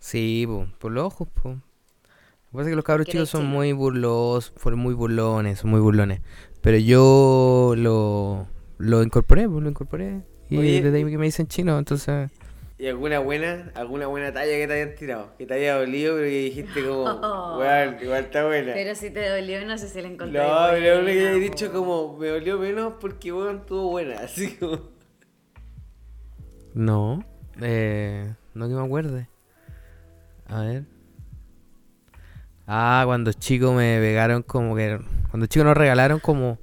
Sí, 0.00 0.44
po, 0.48 0.66
por 0.80 0.90
los 0.90 1.04
ojos, 1.04 1.28
po. 1.28 1.50
Lo 1.50 1.54
que 1.54 2.50
pasa 2.50 2.62
es 2.62 2.68
que 2.70 2.74
los 2.74 2.84
cabros 2.84 3.06
chicos 3.06 3.30
son 3.30 3.42
chino. 3.42 3.54
muy 3.54 3.72
burlos, 3.72 4.52
fueron 4.56 4.80
muy 4.80 4.94
burlones, 4.94 5.60
son 5.60 5.70
muy 5.70 5.78
burlones. 5.78 6.20
Pero 6.60 6.78
yo 6.78 7.74
lo, 7.76 8.48
lo 8.78 9.04
incorporé, 9.04 9.48
pues 9.48 9.62
lo 9.62 9.68
incorporé. 9.68 10.31
Y 10.52 10.58
Oye, 10.58 10.82
desde 10.82 10.98
ahí 10.98 11.04
que 11.10 11.16
me 11.16 11.24
dicen 11.24 11.46
chino, 11.46 11.78
entonces... 11.78 12.30
¿Y 12.76 12.86
alguna 12.86 13.20
buena, 13.20 13.72
alguna 13.74 14.06
buena 14.06 14.34
talla 14.34 14.52
que 14.52 14.66
te 14.66 14.74
hayan 14.74 14.94
tirado? 14.94 15.30
Que 15.38 15.46
te 15.46 15.54
haya 15.54 15.78
dolido, 15.78 16.16
pero 16.16 16.26
que 16.26 16.38
dijiste 16.38 16.84
como, 16.84 17.04
weón, 17.58 17.96
igual 18.02 18.24
está 18.24 18.44
buena. 18.44 18.74
Pero 18.74 18.94
si 18.94 19.08
te 19.08 19.30
dolió, 19.30 19.64
no 19.64 19.78
sé 19.78 19.88
si 19.88 20.02
la 20.02 20.08
encontré. 20.08 20.38
no, 20.38 20.66
pero 20.72 21.00
una 21.00 21.10
que 21.10 21.22
buena, 21.22 21.34
dicho 21.36 21.72
como, 21.72 22.18
me 22.18 22.28
dolió 22.28 22.58
menos 22.58 22.92
porque, 23.00 23.32
weón, 23.32 23.60
estuvo 23.60 23.88
buena. 23.92 24.16
Así 24.20 24.56
como... 24.56 24.90
No, 26.74 27.24
eh, 27.62 28.34
no 28.52 28.68
que 28.68 28.74
me 28.74 28.84
acuerde. 28.84 29.28
A 30.48 30.60
ver. 30.60 30.84
Ah, 32.66 33.04
cuando 33.06 33.32
chico 33.32 33.72
me 33.72 33.98
pegaron 34.00 34.42
como 34.42 34.76
que... 34.76 35.00
Cuando 35.30 35.46
chico 35.46 35.64
nos 35.64 35.78
regalaron 35.78 36.20
como... 36.20 36.58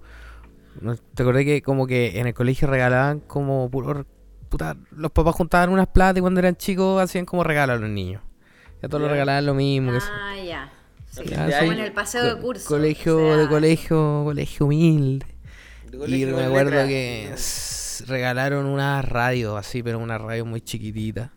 ¿Te 1.13 1.23
acordé 1.23 1.45
que 1.45 1.61
como 1.61 1.85
que 1.87 2.19
en 2.19 2.27
el 2.27 2.33
colegio 2.33 2.67
regalaban 2.67 3.19
como 3.19 3.69
puro... 3.69 4.05
Puta, 4.49 4.75
los 4.91 5.11
papás 5.11 5.35
juntaban 5.35 5.69
unas 5.69 5.87
plata 5.87 6.17
y 6.17 6.21
cuando 6.21 6.39
eran 6.39 6.55
chicos 6.55 7.01
hacían 7.01 7.25
como 7.25 7.43
regalo 7.43 7.73
a 7.73 7.77
los 7.77 7.89
niños. 7.89 8.21
Ya 8.81 8.87
todos 8.89 9.01
los 9.01 9.09
Ya. 9.09 9.13
regalaban 9.13 9.45
lo 9.45 9.53
mismo. 9.53 9.91
Ah, 10.11 10.35
ya. 10.43 10.71
Sí. 11.11 11.23
Ya, 11.25 11.45
Como 11.59 11.71
sí. 11.71 11.77
en 11.77 11.83
el 11.85 11.91
paseo 11.91 12.23
de 12.23 12.41
curso. 12.41 12.67
Colegio, 12.67 13.17
o 13.17 13.27
sea, 13.27 13.37
de 13.37 13.47
colegio, 13.47 14.21
colegio 14.23 14.65
humilde. 14.65 15.25
de 15.91 16.17
Y 16.17 16.25
me 16.25 16.45
acuerdo 16.45 16.87
que 16.87 17.33
regalaron 18.07 18.65
una 18.65 19.01
radio 19.01 19.57
así, 19.57 19.83
pero 19.83 19.99
una 19.99 20.17
radio 20.17 20.45
muy 20.45 20.61
chiquitita. 20.61 21.31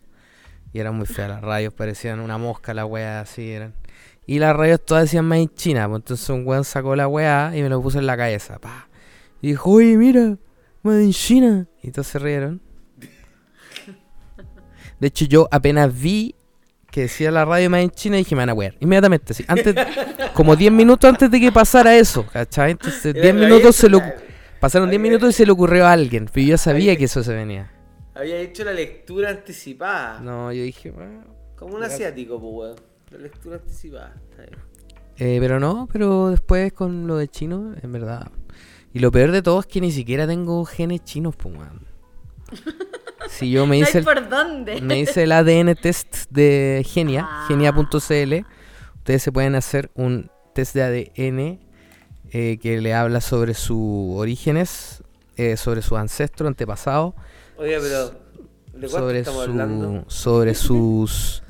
Y 0.71 0.79
eran 0.79 0.95
muy 0.95 1.05
feas 1.05 1.29
las 1.29 1.41
radios, 1.41 1.73
parecían 1.73 2.19
una 2.19 2.37
mosca 2.39 2.73
la 2.73 2.85
weá 2.85 3.19
así 3.21 3.51
eran. 3.51 3.75
Y 4.25 4.39
las 4.39 4.55
radios 4.55 4.83
todas 4.83 5.03
decían 5.03 5.25
Made 5.25 5.41
in 5.41 5.53
China, 5.53 5.87
pues 5.87 5.99
entonces 5.99 6.29
un 6.29 6.47
weón 6.47 6.63
sacó 6.63 6.95
la 6.95 7.07
weá 7.07 7.51
y 7.55 7.61
me 7.61 7.69
lo 7.69 7.79
puso 7.81 7.99
en 7.99 8.07
la 8.07 8.17
cabeza, 8.17 8.57
pa. 8.57 8.87
Y 9.43 9.49
dijo, 9.49 9.71
oye, 9.71 9.97
mira, 9.97 10.37
China. 11.11 11.67
Y 11.83 11.91
todos 11.91 12.07
se 12.07 12.17
rieron. 12.17 12.61
De 14.99 15.07
hecho, 15.07 15.25
yo 15.25 15.49
apenas 15.51 15.93
vi 15.93 16.33
que 16.89 17.01
decía 17.01 17.29
la 17.29 17.43
radio 17.43 17.69
Made 17.69 17.83
in 17.83 17.89
China 17.91 18.15
dije, 18.17 18.35
me 18.35 18.39
van 18.43 18.49
a 18.51 18.53
wear. 18.53 18.73
Inmediatamente, 18.79 19.33
sí. 19.33 19.43
Antes, 19.49 19.75
como 20.33 20.55
10 20.55 20.71
minutos 20.71 21.09
antes 21.09 21.29
de 21.29 21.39
que 21.41 21.51
pasara 21.51 21.93
eso, 21.97 22.25
¿cachai? 22.25 22.71
Entonces, 22.71 23.05
Era 23.13 23.21
10 23.21 23.35
la 23.35 23.41
minutos 23.47 23.75
se 23.75 23.89
lo... 23.89 23.99
Pasaron 24.61 24.89
10 24.89 24.97
Había- 24.97 25.09
minutos 25.11 25.29
y 25.31 25.33
se 25.33 25.45
le 25.45 25.51
ocurrió 25.51 25.85
a 25.87 25.91
alguien, 25.91 26.29
pero 26.31 26.45
yo 26.45 26.51
ya 26.51 26.57
sabía 26.57 26.95
que 26.95 27.03
eso 27.05 27.21
se 27.21 27.33
venía. 27.33 27.69
Había 28.15 28.37
hecho 28.37 28.63
la 28.63 28.71
lectura 28.71 29.29
anticipada. 29.31 30.21
No, 30.21 30.53
yo 30.53 30.63
dije, 30.63 30.89
bueno. 30.91 31.25
Como 31.57 31.75
un 31.75 31.83
asiático, 31.83 32.39
pues, 32.39 32.53
weón. 32.53 32.75
La 33.11 33.17
lectura 33.17 33.57
anticipada. 33.57 34.13
Eh, 35.17 35.37
pero 35.41 35.59
no, 35.59 35.89
pero 35.91 36.29
después 36.29 36.71
con 36.71 37.07
lo 37.07 37.17
de 37.17 37.27
chino, 37.27 37.73
en 37.81 37.91
verdad. 37.91 38.31
Y 38.93 38.99
lo 38.99 39.11
peor 39.11 39.31
de 39.31 39.41
todo 39.41 39.59
es 39.59 39.65
que 39.65 39.81
ni 39.81 39.91
siquiera 39.91 40.27
tengo 40.27 40.63
genes 40.65 41.03
chinos, 41.03 41.35
pues, 41.35 41.55
weón. 41.57 41.85
Si 43.29 43.49
yo 43.49 43.65
me 43.65 43.79
No 43.79 43.83
hice 43.87 43.99
el, 43.99 44.03
por 44.03 44.29
dónde. 44.29 44.81
me 44.81 44.99
hice 44.99 45.23
el 45.23 45.31
ADN 45.31 45.75
test 45.75 46.25
de 46.29 46.85
Genia, 46.87 47.25
Ah. 47.27 47.45
genia.cl, 47.47 48.45
ustedes 48.97 49.23
se 49.23 49.31
pueden 49.31 49.55
hacer 49.55 49.89
un 49.95 50.29
test 50.53 50.75
de 50.75 50.83
ADN 50.83 51.59
eh, 52.31 52.57
que 52.61 52.81
le 52.81 52.93
habla 52.93 53.21
sobre 53.21 53.53
sus 53.53 54.15
orígenes, 54.17 55.03
eh, 55.37 55.55
sobre 55.57 55.81
sus 55.81 55.97
ancestros, 55.97 56.47
antepasados, 56.47 57.13
Oye, 57.57 57.79
pero. 57.79 58.09
¿De 58.73 58.87
cuánto 58.89 58.99
sobre, 58.99 59.19
estamos 59.19 59.45
su- 59.45 59.51
hablando? 59.51 60.03
sobre 60.07 60.53
sus 60.55 61.42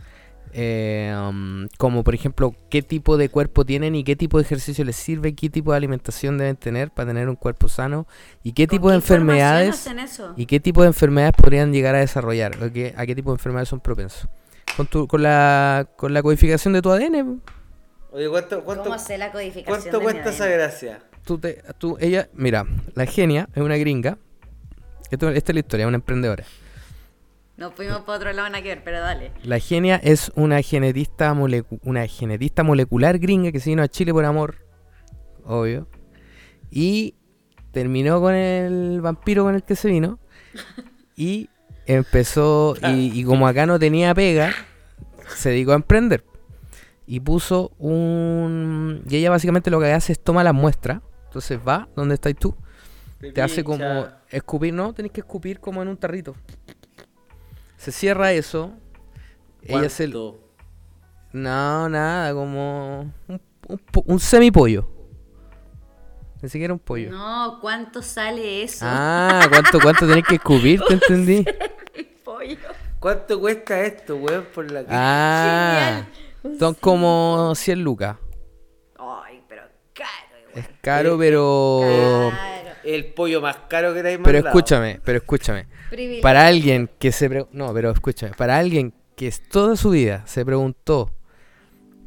eh, 0.54 1.14
um, 1.30 1.68
como 1.78 2.04
por 2.04 2.14
ejemplo 2.16 2.56
qué 2.70 2.82
tipo 2.82 3.18
de 3.18 3.30
cuerpo 3.30 3.66
tienen 3.66 3.96
y 3.96 4.04
qué 4.04 4.16
tipo 4.16 4.38
de 4.38 4.44
ejercicio 4.44 4.86
les 4.86 4.96
sirve, 4.96 5.34
qué 5.36 5.50
tipo 5.50 5.72
de 5.72 5.78
alimentación 5.78 6.38
deben 6.38 6.56
tener 6.56 6.92
para 6.92 7.08
tener 7.10 7.28
un 7.30 7.36
cuerpo 7.36 7.68
sano 7.68 8.08
y 8.44 8.54
qué 8.54 8.68
¿Con 8.68 8.78
tipo 8.78 8.90
de 8.90 8.94
qué 8.94 8.98
enfermedades 8.98 9.90
y 10.38 10.46
qué 10.46 10.60
tipo 10.60 10.82
de 10.82 10.88
enfermedades 10.88 11.34
podrían 11.36 11.74
llegar 11.74 11.96
a 11.96 12.00
desarrollar, 12.00 12.64
o 12.64 12.72
qué- 12.72 12.94
a 12.96 13.06
qué 13.06 13.16
tipo 13.16 13.32
de 13.32 13.36
enfermedades 13.36 13.70
son 13.70 13.80
propensos. 13.80 14.28
Con, 14.78 14.88
tu, 14.88 15.08
con, 15.08 15.22
la, 15.24 15.88
con 15.98 16.14
la 16.14 16.22
codificación 16.24 16.74
de 16.74 16.82
tu 16.82 16.92
ADN, 16.92 17.42
Oye, 18.12 18.30
¿cuánto, 18.30 18.64
cuánto, 18.64 18.84
¿Cómo 18.84 19.00
sé 19.00 19.18
la 19.18 19.32
codificación 19.32 19.66
cuánto 19.82 19.92
de 19.92 19.98
mi 19.98 20.04
cuesta 20.04 20.30
esa 20.30 20.48
gracia? 20.48 21.00
tú 21.26 21.38
te, 21.40 21.64
tú, 21.80 21.98
ella, 22.00 22.30
mira, 22.34 22.66
la 22.96 23.06
genia 23.08 23.50
es 23.56 23.62
una 23.64 23.78
gringa, 23.78 24.18
esto, 25.10 25.30
esta 25.30 25.52
es 25.52 25.56
la 25.56 25.60
historia, 25.60 25.88
una 25.88 25.96
emprendedora. 25.96 26.44
Nos 27.56 27.74
fuimos 27.76 28.00
para 28.00 28.18
otro 28.18 28.34
lado, 28.34 28.50
nada 28.50 28.64
que 28.64 28.70
ver, 28.70 28.84
pero 28.84 29.00
dale. 29.00 29.32
La 29.44 29.60
genia 29.60 29.98
es 29.98 30.32
una 30.36 30.62
genetista, 30.62 31.34
una 31.84 32.08
genetista 32.08 32.64
molecular 32.64 33.20
gringa 33.20 33.52
que 33.52 33.60
se 33.60 33.70
vino 33.70 33.84
a 33.84 33.88
Chile 33.88 34.12
por 34.12 34.26
amor, 34.26 34.56
obvio. 35.46 35.88
Y 36.72 37.16
terminó 37.72 38.20
con 38.22 38.34
el 38.34 39.02
vampiro 39.02 39.44
con 39.44 39.54
el 39.54 39.64
que 39.64 39.76
se 39.76 39.88
vino. 39.88 40.20
Y 41.16 41.50
empezó, 41.86 42.76
y, 42.82 43.20
y 43.20 43.24
como 43.24 43.48
acá 43.48 43.68
no 43.68 43.78
tenía 43.78 44.16
pega, 44.16 44.52
se 45.28 45.50
dedicó 45.50 45.74
a 45.74 45.76
emprender. 45.76 46.26
Y 47.06 47.20
puso 47.20 47.72
un... 47.78 49.04
Y 49.08 49.18
ella 49.18 49.30
básicamente 49.30 49.70
lo 49.70 49.80
que 49.80 49.92
hace 49.92 50.14
es 50.14 50.20
toma 50.20 50.44
las 50.44 50.56
muestras. 50.56 51.02
Entonces 51.26 51.60
va, 51.68 51.88
donde 51.96 52.16
estás 52.16 52.34
tú? 52.36 52.56
Te 53.34 53.42
hace 53.42 53.64
como 53.64 54.08
escupir, 54.30 54.74
¿no? 54.74 54.94
Tenés 54.94 55.12
que 55.12 55.22
escupir 55.22 55.60
como 55.60 55.82
en 55.82 55.88
un 55.88 55.98
tarrito. 55.98 56.36
Se 57.84 57.92
cierra 57.92 58.32
eso. 58.32 58.72
Ella 59.62 59.90
se... 59.90 60.06
¿Cuánto? 60.10 60.40
No, 61.34 61.90
nada, 61.90 62.34
como 62.34 63.02
un, 63.28 63.42
un, 63.68 63.82
un 64.06 64.20
semipollo. 64.22 64.88
Ni 66.42 66.48
siquiera 66.48 66.72
un 66.72 66.80
pollo. 66.80 67.12
No, 67.12 67.58
¿cuánto 67.60 68.02
sale 68.02 68.64
eso? 68.64 68.86
Ah, 68.88 69.48
¿cuánto, 69.50 69.82
cuánto 69.82 70.08
tenés 70.08 70.24
que 70.26 70.36
escupir? 70.36 70.80
¿Te 70.88 70.94
entendí? 70.94 71.46
pollo. 72.24 72.56
¿Cuánto 73.02 73.38
cuesta 73.42 73.78
esto, 73.82 74.16
weón, 74.16 74.48
por 74.56 74.72
la 74.72 74.86
Ah, 74.90 76.06
son 76.58 76.76
como 76.76 77.54
100 77.54 77.84
lucas. 77.84 78.16
Ay, 78.98 79.44
pero 79.50 79.64
caro 79.94 80.40
igual. 80.40 80.58
Es 80.58 80.70
caro, 80.80 81.18
pero... 81.18 82.32
Caro. 82.32 82.63
El 82.84 83.06
pollo 83.14 83.42
más 83.42 83.56
caro 83.70 83.94
que 83.94 84.02
te 84.02 84.10
hay 84.10 84.18
Pero 84.18 84.26
mandado. 84.40 84.48
escúchame, 84.48 85.00
pero 85.04 85.18
escúchame. 85.20 85.68
Privilegio. 85.90 86.22
Para 86.22 86.48
alguien 86.48 86.90
que 87.00 87.12
se... 87.12 87.30
pre- 87.30 87.48
No, 87.52 87.74
pero 87.74 87.92
escúchame. 87.92 88.34
Para 88.36 88.58
alguien 88.58 88.94
que 89.16 89.28
es 89.28 89.48
toda 89.48 89.76
su 89.76 89.92
vida 89.92 90.24
se 90.26 90.44
preguntó 90.46 91.12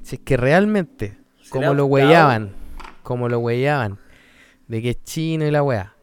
si 0.02 0.16
es 0.16 0.22
que 0.22 0.36
realmente, 0.36 1.16
¿Será 1.40 1.50
como 1.50 1.74
lo 1.74 1.86
huellaban, 1.86 2.52
como 3.02 3.28
lo 3.28 3.38
huellaban, 3.40 3.98
de 4.68 4.82
que 4.82 4.90
es 4.90 5.02
chino 5.04 5.46
y 5.46 5.50
la 5.50 5.62
wea, 5.62 5.94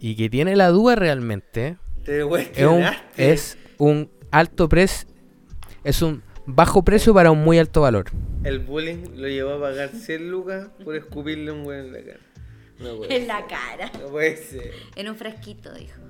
y 0.00 0.14
que 0.16 0.28
tiene 0.30 0.54
la 0.56 0.68
duda 0.68 0.94
realmente, 0.96 1.76
Te 2.04 2.18
es 2.20 2.66
un, 2.66 2.84
es 3.16 3.58
un 3.78 4.10
alto 4.30 4.68
precio, 4.68 5.08
es 5.84 6.02
un 6.02 6.22
bajo 6.46 6.84
precio 6.84 7.12
para 7.14 7.30
un 7.30 7.42
muy 7.42 7.58
alto 7.58 7.80
valor. 7.82 8.06
El 8.44 8.60
bullying 8.60 9.04
lo 9.16 9.26
llevó 9.28 9.54
a 9.54 9.60
pagar 9.60 9.88
100 9.90 10.30
lucas 10.30 10.68
por 10.84 10.94
escupirle 10.94 11.50
un 11.50 11.66
weón 11.66 11.86
en 11.86 11.92
la 11.92 12.00
cara. 12.02 12.20
No 12.78 12.96
puede 12.96 13.16
En 13.16 13.26
la 13.26 13.46
cara. 13.46 13.90
No 14.00 14.08
puede 14.08 14.36
ser. 14.36 14.72
En 14.96 15.08
un 15.08 15.16
fresquito, 15.16 15.72
dijo. 15.74 16.00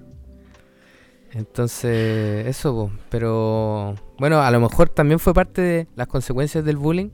Entonces, 1.33 2.47
eso, 2.47 2.73
po. 2.73 2.91
pero 3.11 3.95
bueno, 4.19 4.41
a 4.41 4.51
lo 4.51 4.61
mejor 4.61 4.89
también 4.89 5.19
fue 5.19 5.35
parte 5.35 5.61
de 5.61 5.87
las 5.95 6.07
consecuencias 6.09 6.65
del 6.65 6.79
bullying 6.79 7.11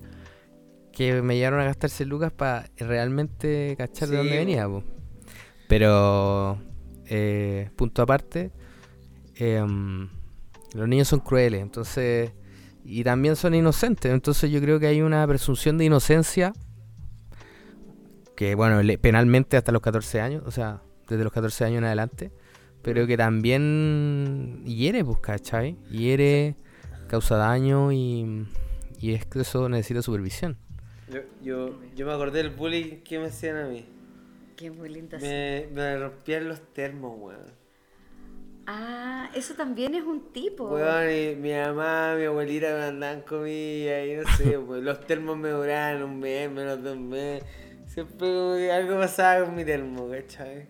que 0.92 1.20
me 1.20 1.37
llevaron 1.37 1.61
a 1.61 1.64
gastarse 1.64 2.04
lucas 2.04 2.30
para 2.30 2.70
realmente 2.76 3.75
cachar 3.76 4.08
de 4.08 4.18
dónde 4.18 4.37
venía. 4.37 4.68
po. 4.68 4.84
Pero, 5.68 6.58
eh, 7.06 7.70
punto 7.75 8.02
aparte, 8.02 8.52
em, 9.34 10.08
los 10.75 10.88
niños 10.88 11.08
son 11.08 11.20
crueles, 11.20 11.62
entonces, 11.62 12.30
y 12.84 13.02
también 13.02 13.34
son 13.34 13.54
inocentes, 13.54 14.12
entonces 14.12 14.50
yo 14.50 14.61
creo 14.61 14.78
que 14.78 14.87
hay 14.87 15.02
una 15.02 15.26
presunción 15.26 15.78
de 15.78 15.87
inocencia 15.87 16.52
que 18.34 18.54
bueno, 18.54 18.80
penalmente 19.00 19.56
hasta 19.56 19.72
los 19.72 19.82
14 19.82 20.20
años, 20.20 20.42
o 20.46 20.50
sea, 20.50 20.82
desde 21.08 21.24
los 21.24 21.32
14 21.32 21.64
años 21.64 21.78
en 21.78 21.84
adelante, 21.84 22.32
pero 22.82 23.06
que 23.06 23.16
también 23.16 24.62
hiere, 24.64 25.04
pues, 25.04 25.18
¿cachai? 25.20 25.76
Hiere, 25.90 26.56
causa 27.08 27.36
daño 27.36 27.92
y, 27.92 28.46
y 29.00 29.12
es 29.12 29.24
que 29.26 29.40
eso 29.40 29.68
necesita 29.68 30.02
supervisión. 30.02 30.58
Yo, 31.08 31.20
yo, 31.42 31.80
yo 31.94 32.06
me 32.06 32.12
acordé 32.12 32.42
del 32.42 32.50
bullying 32.50 33.02
que 33.02 33.18
me 33.18 33.26
hacían 33.26 33.56
a 33.56 33.66
mí. 33.66 33.86
Qué 34.56 34.70
muy 34.70 34.88
linda. 34.88 35.18
Me, 35.18 35.68
me 35.72 35.96
rompían 35.98 36.48
los 36.48 36.60
termos, 36.72 37.16
weón. 37.18 37.64
Ah, 38.66 39.30
eso 39.34 39.54
también 39.54 39.94
es 39.94 40.04
un 40.04 40.32
tipo. 40.32 40.68
Weón, 40.68 41.10
y 41.10 41.36
mi 41.36 41.52
mamá, 41.52 42.14
mi 42.16 42.24
abuelita 42.24 42.68
me 42.74 42.84
andaban 42.84 43.22
comida 43.22 44.04
y 44.04 44.16
no 44.16 44.22
sé, 44.36 44.58
pues, 44.66 44.82
los 44.82 45.00
termos 45.06 45.36
me 45.36 45.50
duraban 45.50 46.02
un 46.02 46.18
mes, 46.18 46.50
menos 46.50 46.82
de 46.82 46.92
un 46.92 47.08
mes. 47.08 47.42
Siempre 47.94 48.72
algo 48.72 48.98
pasaba 48.98 49.44
con 49.44 49.54
mi 49.54 49.64
termo, 49.64 50.10
¿cachai? 50.10 50.66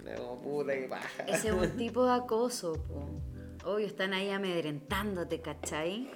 Era 0.00 0.16
como 0.16 0.42
puta 0.42 0.72
que 0.72 0.88
paja. 0.88 1.22
Ese 1.22 1.48
es 1.48 1.54
un 1.54 1.70
tipo 1.76 2.04
de 2.04 2.14
acoso, 2.14 2.72
po. 2.72 3.08
Obvio, 3.64 3.86
están 3.86 4.12
ahí 4.12 4.28
amedrentándote, 4.28 5.40
¿cachai? 5.40 6.10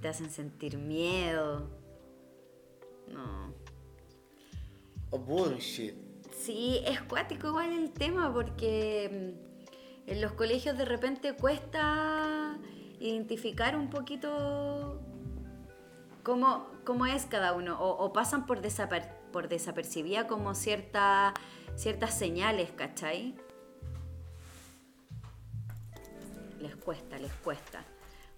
Te 0.00 0.08
hacen 0.08 0.30
sentir 0.30 0.78
miedo. 0.78 1.68
No. 3.08 3.52
Oh, 5.10 5.18
bullshit. 5.18 5.94
Sí, 6.34 6.80
es 6.86 7.02
cuático 7.02 7.48
igual 7.48 7.72
el 7.72 7.90
tema 7.90 8.32
porque 8.32 9.36
mm, 10.06 10.10
en 10.10 10.20
los 10.22 10.32
colegios 10.32 10.78
de 10.78 10.86
repente 10.86 11.34
cuesta 11.34 12.58
identificar 12.98 13.76
un 13.76 13.90
poquito 13.90 14.98
cómo, 16.22 16.66
cómo 16.84 17.06
es 17.06 17.26
cada 17.26 17.52
uno 17.52 17.78
o, 17.80 18.04
o 18.04 18.12
pasan 18.12 18.46
por, 18.46 18.60
desaper- 18.62 19.08
por 19.32 19.48
desapercibida 19.48 20.26
como 20.26 20.54
cierta, 20.54 21.34
ciertas 21.76 22.16
señales, 22.16 22.70
¿cachai? 22.72 23.34
Les 26.60 26.76
cuesta, 26.76 27.18
les 27.18 27.32
cuesta. 27.34 27.84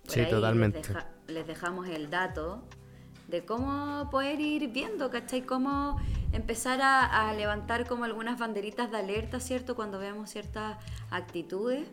Por 0.04 0.12
Sí, 0.12 0.20
ahí 0.20 0.30
totalmente. 0.30 0.78
Les, 0.78 0.88
deja- 0.88 1.08
les 1.28 1.46
dejamos 1.46 1.88
el 1.88 2.10
dato 2.10 2.62
de 3.28 3.44
cómo 3.44 4.08
poder 4.10 4.40
ir 4.40 4.68
viendo, 4.70 5.10
¿cachai? 5.10 5.42
Cómo 5.42 5.98
empezar 6.32 6.80
a, 6.82 7.28
a 7.28 7.32
levantar 7.34 7.86
como 7.86 8.04
algunas 8.04 8.38
banderitas 8.38 8.90
de 8.90 8.98
alerta, 8.98 9.40
¿cierto? 9.40 9.74
Cuando 9.76 9.98
vemos 9.98 10.30
ciertas 10.30 10.78
actitudes. 11.10 11.88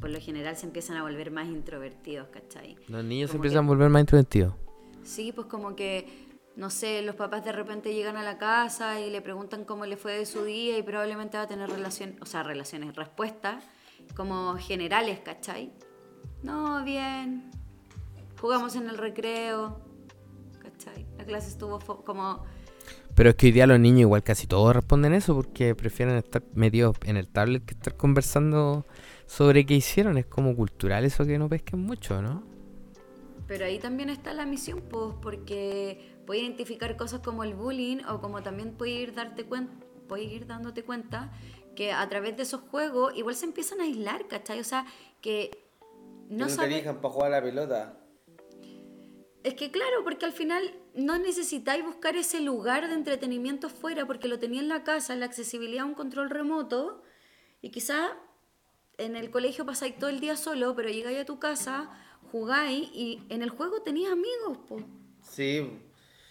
Por 0.00 0.10
lo 0.10 0.20
general 0.20 0.56
se 0.56 0.66
empiezan 0.66 0.96
a 0.98 1.02
volver 1.02 1.30
más 1.30 1.46
introvertidos, 1.46 2.28
¿cachai? 2.28 2.76
Los 2.88 3.04
niños 3.04 3.30
se 3.30 3.36
empiezan 3.36 3.62
que- 3.64 3.66
a 3.66 3.68
volver 3.68 3.88
más 3.90 4.00
introvertidos. 4.00 4.54
Sí, 5.02 5.32
pues 5.32 5.46
como 5.46 5.74
que, 5.74 6.26
no 6.56 6.68
sé, 6.70 7.00
los 7.02 7.14
papás 7.14 7.44
de 7.44 7.52
repente 7.52 7.94
llegan 7.94 8.16
a 8.16 8.22
la 8.22 8.38
casa 8.38 9.00
y 9.00 9.10
le 9.10 9.22
preguntan 9.22 9.64
cómo 9.64 9.86
le 9.86 9.96
fue 9.96 10.18
de 10.18 10.26
su 10.26 10.44
día 10.44 10.76
y 10.78 10.82
probablemente 10.82 11.36
va 11.38 11.44
a 11.44 11.46
tener 11.48 11.70
relación, 11.70 12.16
o 12.20 12.26
sea, 12.26 12.42
relaciones, 12.42 12.94
respuestas 12.94 13.64
como 14.14 14.56
generales, 14.56 15.20
¿cachai? 15.20 15.72
No, 16.42 16.84
bien. 16.84 17.50
Jugamos 18.40 18.76
en 18.76 18.88
el 18.90 18.98
recreo, 18.98 19.80
¿cachai? 20.60 21.06
La 21.16 21.24
clase 21.24 21.48
estuvo 21.48 21.78
como... 21.78 22.44
Pero 23.14 23.30
es 23.30 23.36
que 23.36 23.46
hoy 23.46 23.52
día 23.52 23.66
los 23.66 23.80
niños 23.80 24.00
igual 24.02 24.22
casi 24.22 24.46
todos 24.46 24.74
responden 24.76 25.14
eso 25.14 25.34
porque 25.34 25.74
prefieren 25.74 26.16
estar 26.16 26.42
metidos 26.54 26.96
en 27.04 27.16
el 27.16 27.28
tablet 27.28 27.64
que 27.64 27.72
estar 27.74 27.96
conversando 27.96 28.84
sobre 29.26 29.66
qué 29.66 29.74
hicieron. 29.74 30.18
Es 30.18 30.26
como 30.26 30.54
cultural 30.56 31.04
eso 31.04 31.24
que 31.26 31.38
no 31.38 31.48
pesquen 31.48 31.80
mucho, 31.80 32.22
¿no? 32.22 32.44
Pero 33.46 33.64
ahí 33.64 33.78
también 33.78 34.10
está 34.10 34.32
la 34.34 34.44
misión, 34.46 34.82
pues, 34.88 35.14
porque 35.22 36.16
puedes 36.26 36.42
identificar 36.42 36.96
cosas 36.96 37.20
como 37.20 37.44
el 37.44 37.54
bullying 37.54 37.98
o 38.08 38.20
como 38.20 38.42
también 38.42 38.72
puedes 38.72 38.96
ir, 38.96 39.14
darte 39.14 39.48
cuen- 39.48 39.68
puedes 40.08 40.30
ir 40.32 40.46
dándote 40.46 40.82
cuenta 40.82 41.32
que 41.76 41.92
a 41.92 42.08
través 42.08 42.36
de 42.36 42.42
esos 42.42 42.62
juegos 42.62 43.16
igual 43.16 43.34
se 43.36 43.44
empiezan 43.44 43.80
a 43.80 43.84
aislar, 43.84 44.26
¿cachai? 44.26 44.58
O 44.60 44.64
sea, 44.64 44.86
que 45.20 45.50
No 46.28 46.46
no 46.48 46.56
te 46.56 46.64
elijan 46.64 47.00
para 47.00 47.14
jugar 47.14 47.32
a 47.32 47.36
la 47.36 47.42
pelota. 47.42 48.00
Es 49.44 49.54
que 49.54 49.70
claro, 49.70 50.02
porque 50.02 50.26
al 50.26 50.32
final 50.32 50.62
no 50.96 51.18
necesitáis 51.18 51.84
buscar 51.84 52.16
ese 52.16 52.40
lugar 52.40 52.88
de 52.88 52.94
entretenimiento 52.94 53.68
fuera 53.68 54.04
porque 54.06 54.26
lo 54.26 54.40
tenía 54.40 54.60
en 54.60 54.68
la 54.68 54.82
casa, 54.82 55.14
la 55.14 55.26
accesibilidad 55.26 55.84
a 55.84 55.86
un 55.86 55.94
control 55.94 56.30
remoto 56.30 57.02
y 57.62 57.70
quizá 57.70 58.08
en 58.98 59.16
el 59.16 59.30
colegio 59.30 59.66
pasáis 59.66 59.98
todo 59.98 60.10
el 60.10 60.20
día 60.20 60.36
solo, 60.36 60.74
pero 60.74 60.88
llegáis 60.88 61.18
a 61.18 61.24
tu 61.24 61.38
casa, 61.38 61.90
jugáis 62.30 62.88
y 62.92 63.22
en 63.28 63.42
el 63.42 63.50
juego 63.50 63.82
tenías 63.82 64.12
amigos, 64.12 64.58
po. 64.68 64.80
Sí. 65.22 65.70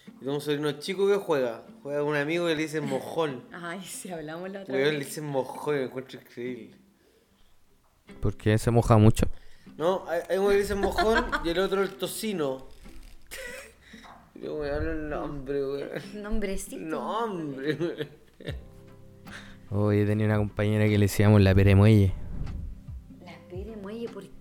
Y 0.08 0.20
tengo 0.20 0.36
un 0.36 0.42
sobrino 0.42 0.72
chico 0.74 1.08
que 1.08 1.16
juega. 1.16 1.66
Juega 1.84 2.00
con 2.00 2.10
un 2.10 2.16
amigo 2.16 2.48
que 2.48 2.56
le 2.56 2.62
dicen 2.64 2.86
mojón. 2.86 3.44
Ay, 3.52 3.82
si 3.84 4.12
hablamos 4.12 4.50
la 4.52 4.62
otra 4.62 4.76
le 4.76 4.84
vez. 4.84 5.00
dicen 5.00 5.26
mojón 5.26 5.76
y 5.76 5.80
lo 5.80 5.86
encuentro 5.86 6.20
increíble. 6.20 6.76
Porque 8.22 8.58
se 8.58 8.72
moja 8.72 8.98
mucho. 8.98 9.26
No, 9.78 10.06
hay, 10.08 10.22
hay 10.30 10.38
uno 10.38 10.50
que 10.50 10.56
le 10.56 10.62
dicen 10.62 10.80
mojón 10.80 11.26
y 11.44 11.50
el 11.50 11.60
otro 11.60 11.82
el 11.82 11.96
tocino. 11.96 12.68
Yo 14.36 14.58
me 14.60 14.70
hablo 14.70 14.92
el 14.92 15.10
nombre, 15.10 15.66
weón. 15.66 15.90
Nombrecito. 16.22 16.78
Nombre, 16.78 17.74
weón. 17.74 18.26
Hoy 19.72 20.06
tenía 20.06 20.28
una 20.28 20.38
compañera 20.38 20.86
que 20.86 20.98
le 20.98 21.06
decíamos 21.06 21.42
la 21.42 21.54
peremuelle. 21.56 22.14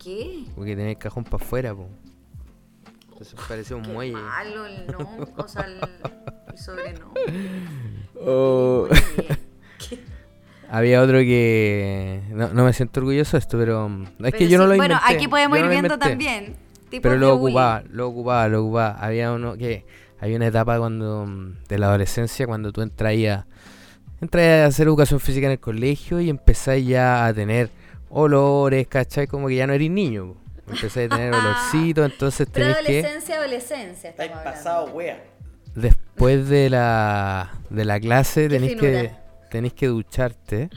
Qué? 0.04 0.44
Porque 0.54 0.76
tenía 0.76 0.90
el 0.92 0.98
cajón 0.98 1.24
para 1.24 1.42
afuera, 1.42 1.74
po. 1.74 1.88
Entonces 3.12 3.34
parecía 3.48 3.76
un 3.76 3.82
Qué 3.82 3.88
muelle. 3.92 4.12
malo 4.14 4.66
el 4.66 4.86
nombre, 4.86 5.32
o 5.36 5.48
sea, 5.48 5.62
el, 5.62 5.78
el 6.52 6.58
sobrenombre. 6.58 7.22
Oh. 8.26 8.88
Había 10.70 11.02
otro 11.02 11.18
que. 11.18 12.22
No, 12.30 12.48
no 12.48 12.64
me 12.64 12.72
siento 12.72 13.00
orgulloso 13.00 13.32
de 13.36 13.38
esto, 13.40 13.58
pero. 13.58 13.88
mm, 13.88 14.02
Es 14.04 14.08
Pero 14.18 14.38
que 14.38 14.48
yo 14.48 14.58
no 14.58 14.66
lo 14.66 14.76
Bueno, 14.76 14.94
inventé. 14.94 15.14
aquí 15.16 15.28
podemos 15.28 15.58
ir 15.58 15.64
no 15.64 15.70
viendo 15.70 15.94
inventé. 15.94 16.08
también. 16.08 16.56
Pero 17.02 17.16
lo 17.16 17.34
ocupaba, 17.34 17.82
lo 17.90 18.08
ocupaba, 18.08 18.48
lo 18.48 18.62
ocupaba. 18.62 18.92
Había 18.98 19.32
uno 19.32 19.56
que. 19.56 19.84
Había 20.20 20.36
una 20.36 20.46
etapa 20.46 20.78
cuando. 20.78 21.26
mm, 21.26 21.64
De 21.68 21.78
la 21.78 21.88
adolescencia, 21.88 22.46
cuando 22.46 22.72
tú 22.72 22.80
entraías. 22.82 23.44
Entraías 24.20 24.64
a 24.64 24.66
hacer 24.66 24.86
educación 24.86 25.20
física 25.20 25.46
en 25.46 25.52
el 25.52 25.60
colegio 25.60 26.20
y 26.20 26.30
empezáis 26.30 26.86
ya 26.86 27.26
a 27.26 27.34
tener 27.34 27.68
olores, 28.14 28.86
¿cachai? 28.86 29.26
Como 29.26 29.48
que 29.48 29.56
ya 29.56 29.66
no 29.66 29.72
eres 29.72 29.90
niño. 29.90 30.34
po. 30.34 30.72
Empezáis 30.72 31.10
a 31.10 31.16
tener 31.16 31.34
olorcito, 31.34 32.04
entonces 32.04 32.48
tenés 32.50 32.76
que. 32.78 32.82
Preadolescencia, 32.84 33.36
adolescencia. 33.36 34.10
Estáis 34.10 34.30
pasado, 34.30 34.86
wea. 34.86 35.22
Después 35.74 36.48
de 36.48 36.70
la, 36.70 37.52
de 37.68 37.84
la 37.84 37.98
clase 37.98 38.42
Qué 38.42 38.48
tenéis 38.48 38.76
que, 38.76 39.10
tenéis 39.50 39.74
que 39.74 39.88
ducharte. 39.88 40.70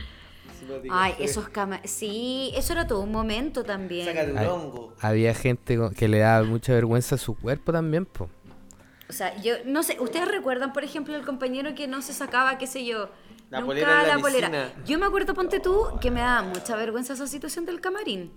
Ay, 0.91 1.13
esos 1.19 1.47
cama... 1.49 1.79
Sí, 1.85 2.51
eso 2.55 2.73
era 2.73 2.87
todo 2.87 3.01
un 3.01 3.11
momento 3.11 3.63
también. 3.63 4.07
Sácate 4.07 4.31
un 4.31 4.37
Ay. 4.37 4.47
hongo. 4.47 4.93
Había 4.99 5.33
gente 5.33 5.77
que 5.95 6.07
le 6.07 6.19
daba 6.19 6.45
mucha 6.45 6.73
vergüenza 6.73 7.15
a 7.15 7.17
su 7.17 7.37
cuerpo 7.37 7.71
también, 7.71 8.05
po. 8.05 8.29
O 9.09 9.13
sea, 9.13 9.39
yo 9.41 9.53
no 9.65 9.83
sé, 9.83 9.97
¿ustedes 10.01 10.27
recuerdan, 10.27 10.73
por 10.73 10.83
ejemplo, 10.83 11.15
el 11.15 11.23
compañero 11.23 11.73
que 11.75 11.87
no 11.87 12.01
se 12.01 12.13
sacaba, 12.13 12.57
qué 12.57 12.67
sé 12.67 12.83
yo, 12.85 13.09
La 13.49 13.59
nunca 13.61 13.67
polera 13.67 14.01
en 14.01 14.07
la 14.07 14.15
la 14.15 14.21
polera? 14.21 14.73
Yo 14.85 14.99
me 14.99 15.05
acuerdo, 15.05 15.33
ponte 15.33 15.59
tú, 15.59 15.85
que 16.01 16.11
me 16.11 16.19
daba 16.21 16.41
mucha 16.43 16.75
vergüenza 16.75 17.13
esa 17.13 17.27
situación 17.27 17.65
del 17.65 17.79
camarín. 17.81 18.31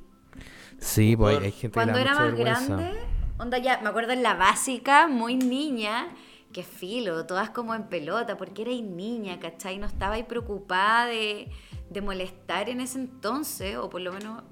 Sí, 0.79 1.17
pues 1.17 1.39
hay, 1.41 1.53
gente 1.53 1.75
Cuando 1.75 1.93
que 1.95 1.99
le 1.99 2.03
era 2.05 2.15
da 2.15 2.21
más 2.21 2.33
vergüenza. 2.33 2.77
grande, 2.77 2.99
onda 3.39 3.59
ya, 3.59 3.81
me 3.83 3.89
acuerdo 3.89 4.13
en 4.13 4.23
la 4.23 4.35
básica, 4.35 5.09
muy 5.09 5.37
niña, 5.37 6.09
que 6.53 6.63
filo, 6.63 7.27
todas 7.27 7.51
como 7.51 7.75
en 7.75 7.85
pelota, 7.89 8.37
porque 8.37 8.63
erais 8.63 8.83
niña, 8.83 9.39
¿cachai? 9.41 9.79
No 9.79 9.87
estabais 9.87 10.25
preocupada 10.25 11.07
de, 11.07 11.51
de 11.91 12.01
molestar 12.03 12.69
en 12.69 12.81
ese 12.81 12.99
entonces, 12.99 13.77
o 13.77 13.91
por 13.91 14.01
lo 14.01 14.13
menos 14.13 14.43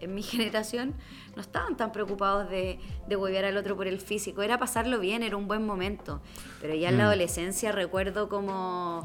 en 0.00 0.14
mi 0.14 0.22
generación, 0.24 0.94
no 1.36 1.40
estaban 1.42 1.76
tan 1.76 1.90
preocupados 1.92 2.50
de, 2.50 2.78
de 3.08 3.16
huevear 3.16 3.44
al 3.46 3.56
otro 3.56 3.76
por 3.76 3.86
el 3.86 4.00
físico, 4.00 4.42
era 4.42 4.58
pasarlo 4.58 4.98
bien, 4.98 5.22
era 5.22 5.36
un 5.36 5.48
buen 5.48 5.64
momento. 5.64 6.20
Pero 6.60 6.74
ya 6.74 6.88
en 6.90 6.98
la 6.98 7.04
Mm. 7.04 7.06
adolescencia 7.06 7.72
recuerdo 7.72 8.28
como 8.28 9.04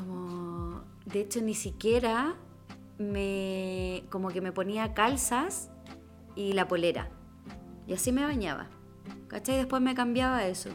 como 0.00 0.84
de 1.06 1.20
hecho 1.20 1.40
ni 1.40 1.54
siquiera 1.54 2.36
me 2.98 4.04
como 4.10 4.28
que 4.28 4.40
me 4.40 4.52
ponía 4.52 4.94
calzas 4.94 5.70
y 6.34 6.52
la 6.52 6.68
polera 6.68 7.08
y 7.86 7.94
así 7.94 8.12
me 8.12 8.24
bañaba 8.24 8.68
¿cachai? 9.28 9.56
después 9.56 9.82
me 9.82 9.94
cambiaba 9.94 10.46
eso 10.46 10.70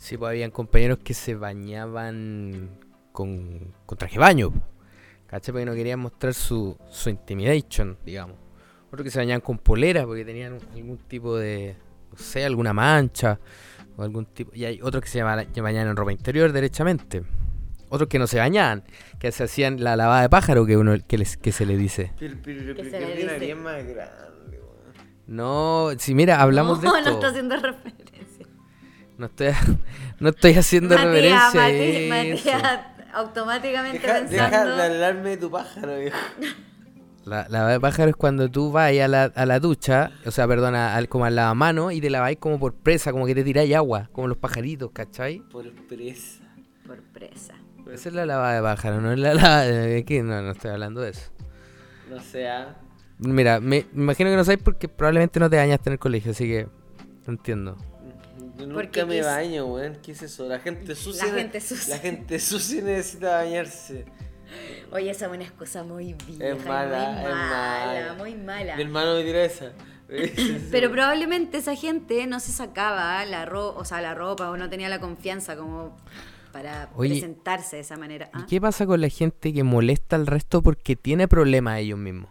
Sí, 0.00 0.16
pues 0.16 0.30
habían 0.30 0.50
compañeros 0.50 0.98
que 1.04 1.12
se 1.12 1.34
bañaban 1.34 2.70
con, 3.12 3.74
con 3.84 3.98
traje 3.98 4.14
de 4.14 4.18
baño. 4.18 4.50
¿Cachai? 5.26 5.52
Porque 5.52 5.66
no 5.66 5.74
querían 5.74 6.00
mostrar 6.00 6.32
su, 6.32 6.74
su 6.88 7.10
intimidation, 7.10 7.98
digamos. 8.02 8.36
Otros 8.86 9.02
que 9.04 9.10
se 9.10 9.18
bañaban 9.18 9.42
con 9.42 9.58
polera 9.58 10.06
porque 10.06 10.24
tenían 10.24 10.58
algún 10.74 10.96
tipo 10.96 11.36
de, 11.36 11.76
no 12.10 12.16
sé, 12.16 12.46
alguna 12.46 12.72
mancha 12.72 13.38
o 13.98 14.02
algún 14.02 14.24
tipo. 14.24 14.52
Y 14.54 14.64
hay 14.64 14.80
otros 14.80 15.04
que 15.04 15.10
se 15.10 15.22
bañaban 15.22 15.88
en 15.88 15.94
ropa 15.94 16.12
interior 16.12 16.50
derechamente. 16.50 17.22
Otros 17.90 18.08
que 18.08 18.18
no 18.18 18.26
se 18.26 18.38
bañaban, 18.38 18.84
que 19.18 19.30
se 19.32 19.44
hacían 19.44 19.84
la 19.84 19.96
lavada 19.96 20.22
de 20.22 20.30
pájaro 20.30 20.64
que 20.64 20.76
uno 20.78 20.94
que, 21.06 21.18
les, 21.18 21.36
que 21.36 21.52
se 21.52 21.66
le 21.66 21.76
dice. 21.76 22.12
Pero, 22.18 22.36
pero, 22.42 22.74
Que 22.74 22.82
pero 22.84 22.90
se 22.90 23.00
le 23.00 23.38
dice. 23.38 23.54
más 23.56 23.84
grande. 23.84 24.60
No, 25.26 25.90
si 25.98 26.14
mira, 26.14 26.40
hablamos 26.40 26.82
no, 26.82 26.92
de 26.92 26.98
esto. 26.98 27.10
no 27.10 27.16
está 27.16 27.28
haciendo 27.28 27.56
referencia 27.56 28.46
No 29.18 29.26
estoy, 29.26 29.48
no 30.20 30.28
estoy 30.30 30.54
haciendo 30.54 30.94
Matías, 30.96 31.06
referencia 31.12 31.60
Matías, 31.60 32.40
eso. 32.40 32.50
Matías, 32.58 32.80
automáticamente 33.12 33.98
Deja, 34.06 34.20
deja 34.22 34.48
pensando. 34.50 34.76
de 34.76 34.82
hablarme 34.82 35.28
de 35.30 35.36
tu 35.36 35.50
pájaro, 35.50 35.98
viejo. 35.98 36.16
La, 37.26 37.46
la 37.48 37.68
de 37.68 37.78
pájaro 37.78 38.08
es 38.10 38.16
cuando 38.16 38.50
tú 38.50 38.72
vas 38.72 38.90
a 38.98 39.06
la, 39.08 39.24
a 39.24 39.46
la 39.46 39.60
ducha, 39.60 40.10
o 40.26 40.30
sea, 40.30 40.48
perdona, 40.48 40.96
al, 40.96 41.08
como 41.08 41.26
al 41.26 41.36
lavamano 41.36 41.90
y 41.92 42.00
te 42.00 42.08
laváis 42.10 42.38
como 42.38 42.58
por 42.58 42.74
presa, 42.74 43.12
como 43.12 43.26
que 43.26 43.34
te 43.34 43.44
tiráis 43.44 43.72
agua, 43.74 44.08
como 44.12 44.26
los 44.26 44.38
pajaritos, 44.38 44.90
¿cachai? 44.92 45.40
Por 45.50 45.70
presa. 45.86 46.42
Por 46.86 47.00
presa. 47.02 47.54
Esa 47.92 48.08
es 48.08 48.14
la 48.14 48.26
lavada 48.26 48.54
de 48.56 48.62
pájaro, 48.62 49.00
no 49.00 49.12
es 49.12 49.18
la 49.18 49.34
lavada 49.34 49.62
de... 49.62 50.04
¿qué? 50.04 50.22
No, 50.22 50.40
no 50.42 50.50
estoy 50.52 50.70
hablando 50.70 51.00
de 51.00 51.10
eso. 51.10 51.30
No 52.08 52.20
sea. 52.20 52.76
Mira, 53.18 53.60
me, 53.60 53.86
me 53.92 54.02
imagino 54.04 54.30
que 54.30 54.36
no 54.36 54.44
sabes 54.44 54.60
porque 54.62 54.88
probablemente 54.88 55.38
no 55.40 55.50
te 55.50 55.56
bañaste 55.56 55.90
en 55.90 55.92
el 55.94 55.98
colegio, 55.98 56.30
así 56.32 56.46
que 56.46 56.66
no 57.26 57.32
entiendo. 57.32 57.76
Yo 58.58 58.68
Porque 58.72 59.00
nunca 59.02 59.06
me 59.06 59.20
quis- 59.20 59.24
baño, 59.24 59.66
weón. 59.66 59.96
¿Qué 60.02 60.12
es 60.12 60.22
eso? 60.22 60.46
La 60.48 60.58
gente 60.58 60.94
sucia. 60.94 61.26
La 61.26 61.32
gente 61.32 61.60
sucia. 61.60 61.94
La 61.96 62.00
gente 62.02 62.38
sucia 62.38 62.82
necesita 62.82 63.36
bañarse. 63.36 64.04
Oye, 64.92 65.10
esa 65.10 65.26
es 65.26 65.32
una 65.32 65.44
excusa 65.44 65.82
muy 65.84 66.14
vieja, 66.26 66.48
y 66.50 66.68
mala, 66.68 67.10
muy 67.12 67.20
es 67.24 67.28
mala, 67.30 67.86
mala. 67.86 68.14
muy 68.18 68.34
mala. 68.34 68.76
Mi 68.76 68.82
hermano 68.82 69.14
me 69.14 69.22
tira 69.22 69.44
esa. 69.44 69.72
Pero 70.72 70.90
probablemente 70.90 71.58
esa 71.58 71.76
gente 71.76 72.26
no 72.26 72.40
se 72.40 72.50
sacaba 72.50 73.24
la 73.26 73.44
ropa, 73.46 73.78
o 73.78 73.84
sea, 73.84 74.00
la 74.00 74.14
ropa 74.14 74.50
o 74.50 74.56
no 74.56 74.68
tenía 74.68 74.88
la 74.88 74.98
confianza 74.98 75.56
como 75.56 75.96
para 76.52 76.90
Oye, 76.96 77.10
presentarse 77.10 77.76
de 77.76 77.82
esa 77.82 77.96
manera. 77.96 78.30
¿Y 78.34 78.38
¿ah? 78.38 78.46
qué 78.48 78.60
pasa 78.60 78.86
con 78.86 79.00
la 79.00 79.08
gente 79.08 79.52
que 79.52 79.62
molesta 79.64 80.16
al 80.16 80.26
resto 80.26 80.62
porque 80.62 80.96
tiene 80.96 81.28
problemas 81.28 81.78
ellos 81.78 81.98
mismos? 81.98 82.30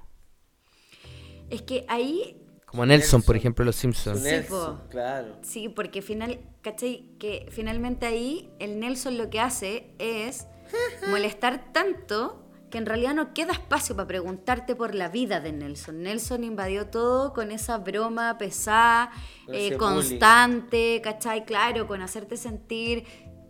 Es 1.49 1.63
que 1.63 1.85
ahí, 1.87 2.37
Como 2.65 2.85
Nelson, 2.85 3.21
por 3.23 3.35
ejemplo, 3.35 3.65
los 3.65 3.75
Simpsons. 3.75 4.19
Sí, 4.19 4.25
Nelson, 4.25 4.77
po. 4.77 4.89
claro. 4.89 5.35
sí, 5.41 5.69
porque 5.69 6.01
final, 6.01 6.39
¿cachai? 6.61 7.05
Que 7.19 7.47
finalmente 7.49 8.05
ahí 8.05 8.49
el 8.59 8.79
Nelson 8.79 9.17
lo 9.17 9.29
que 9.29 9.39
hace 9.39 9.87
es 9.97 10.47
molestar 11.09 11.71
tanto 11.73 12.45
que 12.69 12.77
en 12.77 12.85
realidad 12.85 13.13
no 13.13 13.33
queda 13.33 13.53
espacio 13.53 13.95
para 13.95 14.07
preguntarte 14.07 14.75
por 14.75 14.95
la 14.95 15.09
vida 15.09 15.39
de 15.39 15.51
Nelson. 15.51 16.03
Nelson 16.03 16.43
invadió 16.43 16.87
todo 16.87 17.33
con 17.33 17.51
esa 17.51 17.77
broma 17.79 18.37
pesada, 18.37 19.11
eh, 19.51 19.75
constante, 19.77 21.01
¿cachai? 21.03 21.45
Claro, 21.45 21.87
con 21.87 22.01
hacerte 22.01 22.37
sentir 22.37 23.05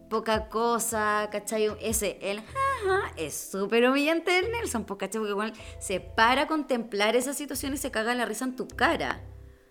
poca 0.10 0.50
cosa, 0.50 1.30
¿cachai? 1.32 1.69
Ese, 1.82 2.17
el 2.22 2.41
jaja, 2.41 3.13
es 3.17 3.34
súper 3.36 3.88
humillante 3.88 4.32
del 4.32 4.52
Nelson, 4.52 4.84
pues, 4.86 5.00
¿cachai? 5.00 5.19
Porque 5.19 5.32
igual 5.32 5.54
se 5.80 6.00
para 6.00 6.43
a 6.43 6.48
contemplar 6.48 7.15
esa 7.15 7.34
situación 7.34 7.74
y 7.74 7.78
se 7.78 7.91
caga 7.91 8.13
la 8.15 8.26
risa 8.26 8.45
en 8.45 8.56
tu 8.56 8.67
cara. 8.67 9.22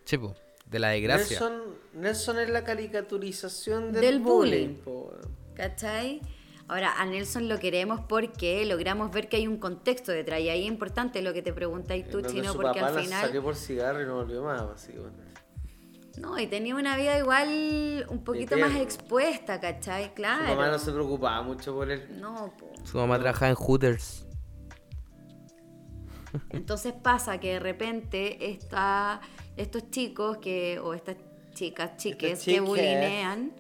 Sí, 0.05 0.18
de 0.66 0.79
la 0.79 0.88
desgracia. 0.90 1.38
Nelson, 1.40 1.62
Nelson 1.94 2.38
es 2.38 2.51
la 2.51 2.64
caricaturización 2.64 3.92
del, 3.92 4.01
Del 4.03 4.20
bullying. 4.20 4.66
bullying. 4.66 4.74
po. 4.83 5.12
¿Cachai? 5.55 6.20
Ahora, 6.68 6.92
a 7.01 7.07
Nelson 7.07 7.48
lo 7.48 7.59
queremos 7.59 8.01
porque 8.01 8.64
logramos 8.66 9.11
ver 9.11 9.29
que 9.31 9.37
hay 9.37 9.46
un 9.46 9.57
contexto 9.57 10.12
detrás. 10.12 10.40
Y 10.40 10.51
ahí 10.51 10.61
es 10.62 10.68
importante 10.68 11.22
lo 11.22 11.33
que 11.33 11.40
te 11.40 11.55
preguntáis 11.55 12.09
tú, 12.11 12.20
Chino, 12.20 12.53
porque 12.55 12.81
papá 12.81 12.88
al 12.88 12.94
la 12.96 13.01
final. 13.03 13.27
salió 13.27 13.42
por 13.42 13.57
cigarro 13.57 14.03
y 14.03 14.07
no 14.07 14.16
volvió 14.16 14.42
más, 14.42 14.66
básicamente. 14.66 15.27
No, 16.20 16.38
y 16.38 16.46
tenía 16.46 16.74
una 16.74 16.96
vida 16.96 17.18
igual 17.18 18.07
un 18.09 18.24
poquito 18.24 18.57
más 18.59 18.74
expuesta, 18.76 19.61
¿cachai? 19.61 20.14
Claro. 20.14 20.44
Su 20.44 20.50
mamá 20.50 20.68
no 20.68 20.78
se 20.78 20.92
preocupaba 20.92 21.42
mucho 21.42 21.74
por 21.74 21.90
él. 21.90 22.07
No, 22.20 22.52
po. 22.59 22.72
Su 22.85 22.98
mamá 22.98 23.18
trabajaba 23.18 23.50
en 23.50 23.57
Hooters. 23.57 24.26
Entonces 26.50 26.92
pasa 26.92 27.38
que 27.38 27.54
de 27.54 27.61
repente 27.61 28.50
está 28.50 29.20
estos 29.57 29.90
chicos 29.90 30.38
que, 30.38 30.78
o 30.78 30.94
estas 30.94 31.16
chicas, 31.54 31.96
chiques 31.96 32.33
Estas 32.38 32.54
que 32.54 32.61
bulinean, 32.61 33.52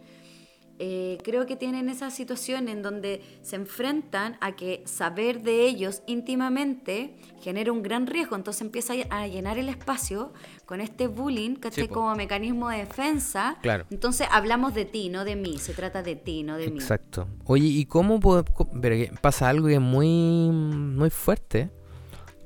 eh, 0.80 1.18
creo 1.24 1.44
que 1.46 1.56
tienen 1.56 1.88
esa 1.88 2.10
situación 2.10 2.68
en 2.68 2.82
donde 2.82 3.22
se 3.42 3.56
enfrentan 3.56 4.36
a 4.40 4.54
que 4.54 4.82
saber 4.86 5.42
de 5.42 5.66
ellos 5.66 6.02
íntimamente 6.06 7.16
genera 7.40 7.72
un 7.72 7.82
gran 7.82 8.06
riesgo. 8.06 8.36
Entonces 8.36 8.62
empieza 8.62 8.94
a 9.10 9.26
llenar 9.26 9.58
el 9.58 9.68
espacio 9.68 10.32
con 10.66 10.80
este 10.80 11.08
bullying, 11.08 11.56
¿cachai? 11.56 11.84
Sí. 11.86 11.88
Como 11.92 12.14
mecanismo 12.14 12.68
de 12.68 12.78
defensa. 12.78 13.58
Claro. 13.62 13.86
Entonces 13.90 14.28
hablamos 14.30 14.74
de 14.74 14.84
ti, 14.84 15.08
no 15.08 15.24
de 15.24 15.34
mí. 15.36 15.58
Se 15.58 15.74
trata 15.74 16.02
de 16.02 16.14
ti, 16.16 16.42
no 16.42 16.56
de 16.56 16.70
mí. 16.70 16.78
Exacto. 16.78 17.26
Oye, 17.44 17.66
¿y 17.66 17.84
cómo 17.86 18.20
puedo- 18.20 18.44
pero 18.80 18.96
pasa 19.20 19.48
algo 19.48 19.66
que 19.66 19.74
es 19.74 19.80
muy, 19.80 20.50
muy 20.50 21.10
fuerte? 21.10 21.70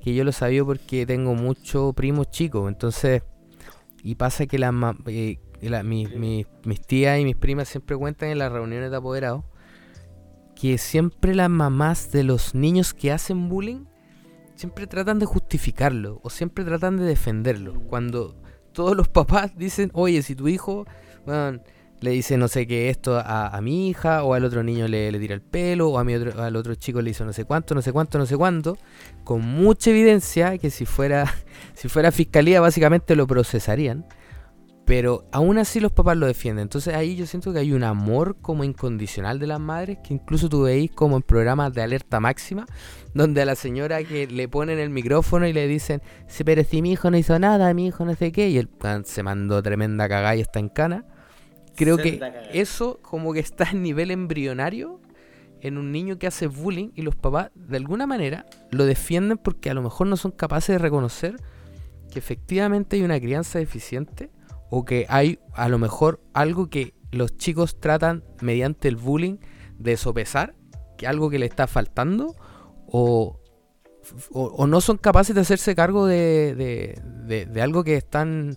Que 0.03 0.15
yo 0.15 0.25
lo 0.25 0.33
sabía 0.33 0.65
porque 0.65 1.05
tengo 1.07 1.35
muchos 1.35 1.95
primos 1.95 2.31
chicos, 2.31 2.67
entonces... 2.69 3.23
Y 4.05 4.17
pasa 4.17 4.47
que 4.47 4.59
las 4.59 4.73
ma- 4.73 4.97
eh, 5.63 5.71
la- 5.71 5.83
mi- 5.83 6.07
mi- 6.07 6.45
mis 6.65 6.81
tías 6.83 7.19
y 7.19 7.25
mis 7.25 7.37
primas 7.37 7.69
siempre 7.69 7.97
cuentan 7.97 8.29
en 8.31 8.39
las 8.39 8.53
reuniones 8.53 8.91
de 8.91 8.97
apoderados 8.99 9.45
que 10.55 10.79
siempre 10.79 11.35
las 11.35 11.49
mamás 11.51 12.13
de 12.13 12.23
los 12.25 12.55
niños 12.55 12.95
que 12.95 13.11
hacen 13.13 13.49
bullying 13.49 13.85
siempre 14.55 14.87
tratan 14.87 15.19
de 15.19 15.27
justificarlo 15.27 16.21
o 16.23 16.31
siempre 16.31 16.65
tratan 16.65 16.97
de 16.99 17.05
defenderlo. 17.05 17.81
Cuando 17.89 18.37
todos 18.73 18.97
los 18.97 19.09
papás 19.09 19.57
dicen, 19.57 19.91
oye, 19.95 20.23
si 20.23 20.35
tu 20.37 20.47
hijo 20.49 20.87
bueno, 21.27 21.61
le 22.01 22.11
dice 22.11 22.37
no 22.37 22.49
sé 22.49 22.67
qué 22.67 22.91
esto 22.91 23.17
a, 23.17 23.49
a 23.49 23.61
mi 23.61 23.89
hija 23.89 24.25
o 24.25 24.35
al 24.35 24.45
otro 24.45 24.63
niño 24.63 24.89
le, 24.89 25.11
le 25.11 25.19
tira 25.21 25.35
el 25.35 25.41
pelo 25.41 25.89
o 25.89 25.99
a 25.99 26.05
mi 26.05 26.15
otro, 26.15 26.41
al 26.43 26.55
otro 26.57 26.75
chico 26.75 27.01
le 27.01 27.11
hizo 27.11 27.25
no 27.25 27.33
sé 27.33 27.45
cuánto, 27.45 27.75
no 27.75 27.83
sé 27.83 27.93
cuánto, 27.93 28.19
no 28.19 28.27
sé 28.27 28.37
cuánto, 28.37 28.77
con 29.25 29.41
mucha 29.41 29.91
evidencia 29.91 30.59
que 30.59 30.71
si 30.71 30.85
fuera, 30.85 31.33
si 31.75 31.89
fuera 31.89 32.11
fiscalía 32.13 32.61
básicamente 32.61 33.17
lo 33.17 33.27
procesarían. 33.27 34.05
Pero 34.85 35.25
aún 35.31 35.59
así 35.59 35.79
los 35.79 35.93
papás 35.93 36.17
lo 36.17 36.27
defienden. 36.27 36.65
Entonces 36.65 36.95
ahí 36.95 37.15
yo 37.15 37.27
siento 37.27 37.53
que 37.53 37.61
hay 37.61 37.73
un 37.73 37.85
amor 37.85 38.37
como 38.41 38.65
incondicional 38.65 39.39
de 39.39 39.47
las 39.47 39.61
madres 39.61 39.99
que 40.03 40.15
incluso 40.15 40.49
tú 40.49 40.63
veis 40.63 40.91
como 40.91 41.17
en 41.17 41.23
programas 41.23 41.73
de 41.73 41.83
alerta 41.83 42.19
máxima, 42.19 42.67
donde 43.15 43.43
a 43.43 43.45
la 43.45 43.55
señora 43.55 44.03
que 44.03 44.27
le 44.27 44.49
ponen 44.49 44.79
el 44.79 44.91
micrófono 44.91 45.47
y 45.47 45.53
le 45.53 45.69
dicen, 45.69 46.03
sí, 46.27 46.43
pero 46.43 46.65
si 46.65 46.83
mi 46.83 46.93
hijo 46.93 47.11
no 47.11 47.17
hizo 47.17 47.39
nada, 47.39 47.73
mi 47.75 47.87
hijo 47.87 48.05
no 48.05 48.15
sé 48.15 48.33
qué, 48.33 48.51
y 48.51 48.63
pan 48.65 49.05
se 49.05 49.23
mandó 49.23 49.63
tremenda 49.63 50.09
cagada 50.09 50.35
y 50.37 50.41
está 50.41 50.59
en 50.59 50.69
cana. 50.69 51.05
Creo 51.77 51.97
que 51.97 52.21
eso 52.53 52.99
como 53.03 53.33
que 53.33 53.41
está 53.41 53.71
en 53.71 53.83
nivel 53.83 54.11
embrionario 54.11 55.01
en 55.63 55.79
un 55.79 55.93
niño 55.93 56.19
que 56.19 56.27
hace 56.27 56.49
bullying 56.49 56.91
y 56.95 57.03
los 57.03 57.15
papás 57.15 57.51
de 57.55 57.77
alguna 57.77 58.07
manera 58.07 58.47
lo 58.71 58.85
defienden 58.85 59.39
porque 59.39 59.71
a 59.71 59.75
lo 59.75 59.83
mejor 59.83 60.09
no 60.09 60.17
son 60.17 60.33
capaces 60.33 60.75
de 60.75 60.79
reconocer 60.79 61.37
que 62.13 62.19
efectivamente 62.19 62.97
hay 62.97 63.03
una 63.03 63.19
crianza 63.21 63.59
deficiente 63.59 64.31
o 64.75 64.87
que 64.87 65.05
hay 65.11 65.39
a 65.53 65.69
lo 65.69 65.79
mejor 65.79 66.23
algo 66.33 66.71
que 66.71 66.95
los 67.11 67.37
chicos 67.37 67.79
tratan 67.79 68.25
mediante 68.41 68.89
el 68.89 68.97
bullying 68.97 69.37
de 69.79 69.99
sopesar, 69.99 70.55
que 70.97 71.07
algo 71.07 71.29
que 71.29 71.39
le 71.39 71.45
está 71.45 71.67
faltando 71.67 72.35
o, 72.87 73.39
o, 74.33 74.67
no 74.67 74.81
son 74.81 74.97
capaces 74.97 75.35
de 75.35 75.43
hacerse 75.43 75.75
cargo 75.75 76.07
de, 76.07 76.55
de, 76.57 77.47
de- 77.47 77.61
algo 77.63 77.85
que 77.85 77.97
están 77.97 78.57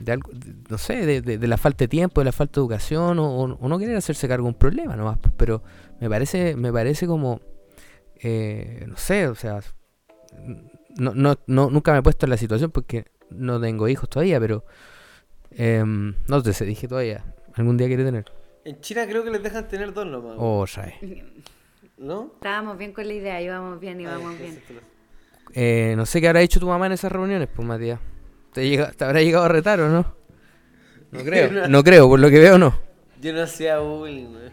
de 0.00 0.18
no 0.70 0.78
sé, 0.78 1.22
de, 1.22 1.48
la 1.48 1.56
falta 1.56 1.84
de 1.84 1.88
tiempo, 1.88 2.20
de 2.20 2.24
la 2.26 2.32
falta 2.32 2.54
de 2.54 2.60
educación, 2.64 3.18
o, 3.20 3.26
o- 3.44 3.58
o 3.60 3.68
no 3.68 3.78
querer 3.78 3.96
hacerse 3.96 4.26
cargo 4.26 4.44
de 4.46 4.54
un 4.54 4.58
problema 4.58 4.96
nomás, 4.96 5.18
pues, 5.18 5.32
pero 5.36 5.62
me 6.00 6.08
parece, 6.08 6.56
me 6.56 6.72
parece 6.72 7.06
como, 7.06 7.40
eh, 8.22 8.84
no 8.88 8.96
sé, 8.96 9.28
o 9.28 9.34
sea, 9.36 9.60
no, 10.96 11.14
no, 11.14 11.36
no, 11.46 11.70
nunca 11.70 11.92
me 11.92 11.98
he 11.98 12.02
puesto 12.02 12.26
en 12.26 12.30
la 12.30 12.36
situación 12.36 12.70
porque 12.70 13.06
no 13.30 13.60
tengo 13.60 13.88
hijos 13.88 14.08
todavía, 14.08 14.40
pero 14.40 14.64
em, 15.50 16.14
no 16.28 16.42
te 16.42 16.52
sé, 16.52 16.64
dije 16.64 16.88
todavía, 16.88 17.24
algún 17.54 17.76
día 17.76 17.86
quiere 17.86 18.04
tener. 18.04 18.24
En 18.64 18.80
China 18.80 19.06
creo 19.06 19.24
que 19.24 19.30
les 19.30 19.42
dejan 19.42 19.66
tener 19.68 19.92
dos 19.92 20.06
nomás. 20.06 20.34
Oh, 20.38 20.64
Ray. 20.74 21.24
¿No? 21.96 22.32
Estábamos 22.34 22.78
bien 22.78 22.92
con 22.92 23.06
la 23.06 23.14
idea, 23.14 23.40
íbamos 23.40 23.80
bien, 23.80 24.00
íbamos 24.00 24.34
Ay, 24.38 24.42
bien. 24.42 24.60
Eh, 25.54 25.94
no 25.96 26.04
sé 26.06 26.20
qué 26.20 26.28
habrá 26.28 26.42
hecho 26.42 26.60
tu 26.60 26.68
mamá 26.68 26.86
en 26.86 26.92
esas 26.92 27.10
reuniones, 27.10 27.48
pues 27.54 27.66
Matías. 27.66 27.98
¿Te, 28.52 28.68
llega- 28.68 28.92
¿Te 28.92 29.04
habrá 29.04 29.20
llegado 29.22 29.44
a 29.44 29.48
retar 29.48 29.80
o 29.80 29.88
no? 29.88 30.14
No 31.10 31.20
creo, 31.24 31.68
no 31.68 31.82
creo, 31.82 32.08
por 32.08 32.20
lo 32.20 32.28
que 32.30 32.38
veo 32.38 32.58
no. 32.58 32.78
Yo 33.20 33.32
no 33.32 33.42
hacía 33.42 33.78
bullying, 33.78 34.26
weón. 34.26 34.52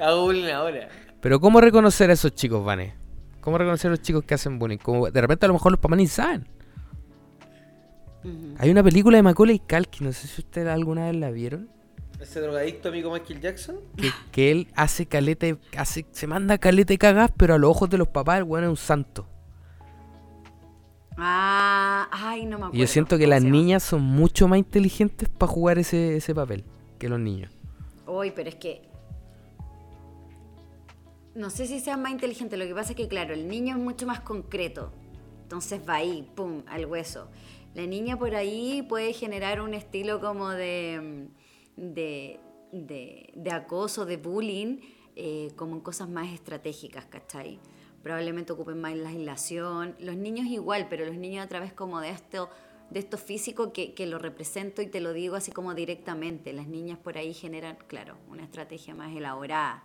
Hago 0.00 0.22
bullying 0.22 0.50
ahora. 0.52 0.88
Pero 1.20 1.40
¿cómo 1.40 1.60
reconocer 1.60 2.08
a 2.10 2.12
esos 2.14 2.34
chicos, 2.34 2.64
Vane? 2.64 2.94
¿Cómo 3.40 3.58
reconocer 3.58 3.88
a 3.88 3.92
los 3.92 4.02
chicos 4.02 4.24
que 4.24 4.34
hacen 4.34 4.58
bullying? 4.58 4.78
Como 4.78 5.10
de 5.10 5.20
repente 5.20 5.44
a 5.46 5.48
lo 5.48 5.54
mejor 5.54 5.72
los 5.72 5.80
papás 5.80 5.98
ni 5.98 6.06
saben. 6.06 6.46
Hay 8.58 8.70
una 8.70 8.82
película 8.82 9.16
de 9.16 9.22
Macaulay 9.22 9.58
Culkin, 9.60 10.06
no 10.08 10.12
sé 10.12 10.26
si 10.26 10.40
ustedes 10.40 10.68
alguna 10.68 11.06
vez 11.06 11.16
la 11.16 11.30
vieron, 11.30 11.68
Ese 12.20 12.40
drogadicto 12.40 12.88
amigo 12.88 13.12
Michael 13.12 13.40
Jackson. 13.40 13.76
que, 13.96 14.10
que 14.32 14.50
él 14.50 14.68
hace 14.74 15.06
calete, 15.06 15.56
hace, 15.76 16.04
se 16.10 16.26
manda 16.26 16.58
calete 16.58 16.94
y 16.94 16.98
cagas, 16.98 17.30
pero 17.36 17.54
a 17.54 17.58
los 17.58 17.70
ojos 17.70 17.88
de 17.90 17.98
los 17.98 18.08
papás 18.08 18.38
el 18.38 18.44
weón 18.44 18.64
es 18.64 18.70
un 18.70 18.76
santo. 18.76 19.26
Ah, 21.16 22.08
ay, 22.12 22.44
no 22.44 22.58
me 22.58 22.64
acuerdo. 22.66 22.76
Y 22.76 22.80
yo 22.80 22.86
siento 22.86 23.18
que 23.18 23.24
¿Cómo 23.24 23.34
las 23.34 23.42
niñas 23.42 23.82
son 23.82 24.02
mucho 24.02 24.46
más 24.46 24.58
inteligentes 24.58 25.28
para 25.28 25.50
jugar 25.50 25.78
ese, 25.78 26.16
ese 26.16 26.34
papel 26.34 26.64
que 26.98 27.08
los 27.08 27.18
niños. 27.18 27.50
Uy, 28.06 28.30
pero 28.30 28.48
es 28.48 28.54
que. 28.56 28.82
No 31.34 31.50
sé 31.50 31.66
si 31.66 31.80
sea 31.80 31.96
más 31.96 32.12
inteligente. 32.12 32.56
Lo 32.56 32.66
que 32.66 32.74
pasa 32.74 32.90
es 32.90 32.96
que, 32.96 33.08
claro, 33.08 33.34
el 33.34 33.48
niño 33.48 33.76
es 33.76 33.82
mucho 33.82 34.06
más 34.06 34.20
concreto. 34.20 34.92
Entonces 35.42 35.80
va 35.88 35.94
ahí, 35.96 36.28
pum, 36.34 36.62
al 36.68 36.86
hueso. 36.86 37.28
La 37.74 37.86
niña 37.86 38.18
por 38.18 38.34
ahí 38.34 38.82
puede 38.82 39.12
generar 39.12 39.60
un 39.60 39.74
estilo 39.74 40.20
como 40.20 40.48
de. 40.50 41.28
de 41.76 42.40
de, 42.72 43.30
de 43.34 43.50
acoso, 43.50 44.04
de 44.04 44.16
bullying, 44.16 44.78
eh, 45.16 45.52
como 45.56 45.76
en 45.76 45.80
cosas 45.80 46.08
más 46.08 46.32
estratégicas, 46.32 47.06
¿cachai? 47.06 47.58
Probablemente 48.02 48.52
ocupen 48.52 48.80
más 48.80 48.94
la 48.96 49.10
aislación. 49.10 49.96
Los 49.98 50.16
niños 50.16 50.46
igual, 50.46 50.86
pero 50.88 51.04
los 51.04 51.16
niños 51.16 51.44
a 51.44 51.48
través 51.48 51.72
como 51.72 52.00
de 52.00 52.10
esto, 52.10 52.48
de 52.90 53.00
esto 53.00 53.18
físico 53.18 53.72
que, 53.72 53.94
que 53.94 54.06
lo 54.06 54.18
represento 54.18 54.82
y 54.82 54.86
te 54.86 55.00
lo 55.00 55.12
digo 55.12 55.36
así 55.36 55.50
como 55.50 55.74
directamente. 55.74 56.52
Las 56.52 56.68
niñas 56.68 56.98
por 56.98 57.18
ahí 57.18 57.34
generan, 57.34 57.78
claro, 57.86 58.16
una 58.28 58.44
estrategia 58.44 58.94
más 58.94 59.14
elaborada. 59.14 59.82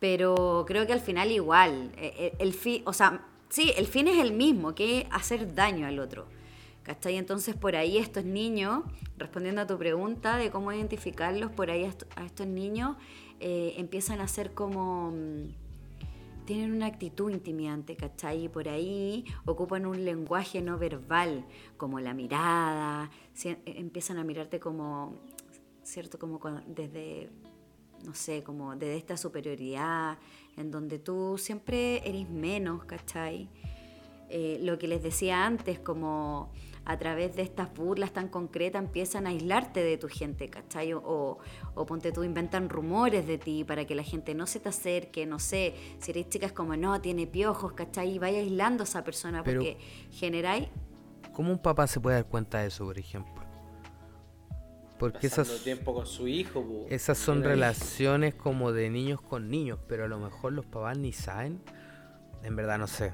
Pero 0.00 0.64
creo 0.66 0.86
que 0.86 0.92
al 0.92 1.00
final 1.00 1.30
igual, 1.30 1.92
eh, 1.96 2.12
eh, 2.18 2.32
el, 2.38 2.52
fin, 2.52 2.82
o 2.84 2.92
sea, 2.92 3.26
sí, 3.48 3.72
el 3.76 3.86
fin 3.86 4.08
es 4.08 4.18
el 4.18 4.32
mismo, 4.32 4.74
que 4.74 5.06
hacer 5.10 5.54
daño 5.54 5.86
al 5.86 5.98
otro. 6.00 6.26
¿Cachai? 6.86 7.16
Entonces 7.16 7.56
por 7.56 7.74
ahí 7.74 7.98
estos 7.98 8.24
niños, 8.24 8.84
respondiendo 9.18 9.60
a 9.60 9.66
tu 9.66 9.76
pregunta 9.76 10.36
de 10.36 10.52
cómo 10.52 10.72
identificarlos, 10.72 11.50
por 11.50 11.68
ahí 11.68 11.82
a 11.82 12.24
estos 12.24 12.46
niños 12.46 12.96
eh, 13.40 13.74
empiezan 13.76 14.20
a 14.20 14.28
ser 14.28 14.54
como... 14.54 15.10
Mm, 15.10 15.66
tienen 16.44 16.72
una 16.72 16.86
actitud 16.86 17.28
intimidante, 17.32 17.96
¿cachai? 17.96 18.44
Y 18.44 18.48
por 18.48 18.68
ahí 18.68 19.24
ocupan 19.46 19.84
un 19.84 20.04
lenguaje 20.04 20.62
no 20.62 20.78
verbal, 20.78 21.44
como 21.76 21.98
la 21.98 22.14
mirada, 22.14 23.10
empiezan 23.64 24.18
a 24.18 24.22
mirarte 24.22 24.60
como, 24.60 25.16
¿cierto? 25.82 26.20
Como 26.20 26.38
desde, 26.68 27.30
no 28.04 28.14
sé, 28.14 28.44
como 28.44 28.76
desde 28.76 28.96
esta 28.96 29.16
superioridad, 29.16 30.18
en 30.56 30.70
donde 30.70 31.00
tú 31.00 31.36
siempre 31.36 32.08
eres 32.08 32.30
menos, 32.30 32.84
¿cachai? 32.84 33.48
Eh, 34.28 34.60
lo 34.62 34.78
que 34.78 34.86
les 34.86 35.02
decía 35.02 35.44
antes, 35.46 35.80
como 35.80 36.52
a 36.86 36.96
través 36.98 37.34
de 37.34 37.42
estas 37.42 37.74
burlas 37.74 38.12
tan 38.12 38.28
concretas 38.28 38.82
empiezan 38.82 39.26
a 39.26 39.30
aislarte 39.30 39.82
de 39.82 39.98
tu 39.98 40.08
gente, 40.08 40.48
¿cachai? 40.48 40.92
O, 40.92 41.38
o, 41.74 41.86
ponte 41.86 42.12
tú, 42.12 42.22
inventan 42.22 42.68
rumores 42.68 43.26
de 43.26 43.38
ti 43.38 43.64
para 43.64 43.84
que 43.84 43.96
la 43.96 44.04
gente 44.04 44.34
no 44.34 44.46
se 44.46 44.60
te 44.60 44.68
acerque, 44.68 45.26
no 45.26 45.40
sé, 45.40 45.74
si 45.98 46.12
eres 46.12 46.28
chica 46.28 46.46
es 46.46 46.52
como, 46.52 46.76
no, 46.76 47.00
tiene 47.00 47.26
piojos, 47.26 47.72
¿cachai? 47.72 48.12
Y 48.14 48.18
vaya 48.20 48.38
aislando 48.38 48.84
a 48.84 48.86
esa 48.86 49.02
persona 49.02 49.42
porque 49.42 49.78
generáis... 50.12 50.68
¿Cómo 51.32 51.50
un 51.50 51.58
papá 51.58 51.88
se 51.88 51.98
puede 51.98 52.16
dar 52.16 52.26
cuenta 52.26 52.60
de 52.60 52.68
eso, 52.68 52.84
por 52.84 52.98
ejemplo? 52.98 53.34
Porque 54.96 55.26
esas, 55.26 55.62
tiempo 55.64 55.92
con 55.92 56.06
su 56.06 56.28
hijo, 56.28 56.86
esas 56.88 57.18
son 57.18 57.42
relaciones 57.42 58.34
como 58.34 58.72
de 58.72 58.88
niños 58.88 59.20
con 59.20 59.50
niños, 59.50 59.78
pero 59.88 60.04
a 60.04 60.08
lo 60.08 60.18
mejor 60.18 60.52
los 60.52 60.64
papás 60.64 60.96
ni 60.96 61.12
saben. 61.12 61.60
En 62.42 62.56
verdad 62.56 62.78
no 62.78 62.86
sé 62.86 63.12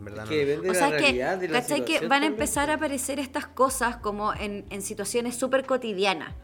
o 0.00 0.74
sea, 0.74 0.96
que, 0.96 1.84
que 1.84 2.06
van 2.06 2.22
a 2.22 2.26
empezar 2.26 2.70
a 2.70 2.74
aparecer 2.74 3.18
estas 3.18 3.46
cosas 3.46 3.96
como 3.96 4.32
en, 4.34 4.82
situaciones 4.82 5.36
súper 5.36 5.66
cotidianas. 5.66 6.34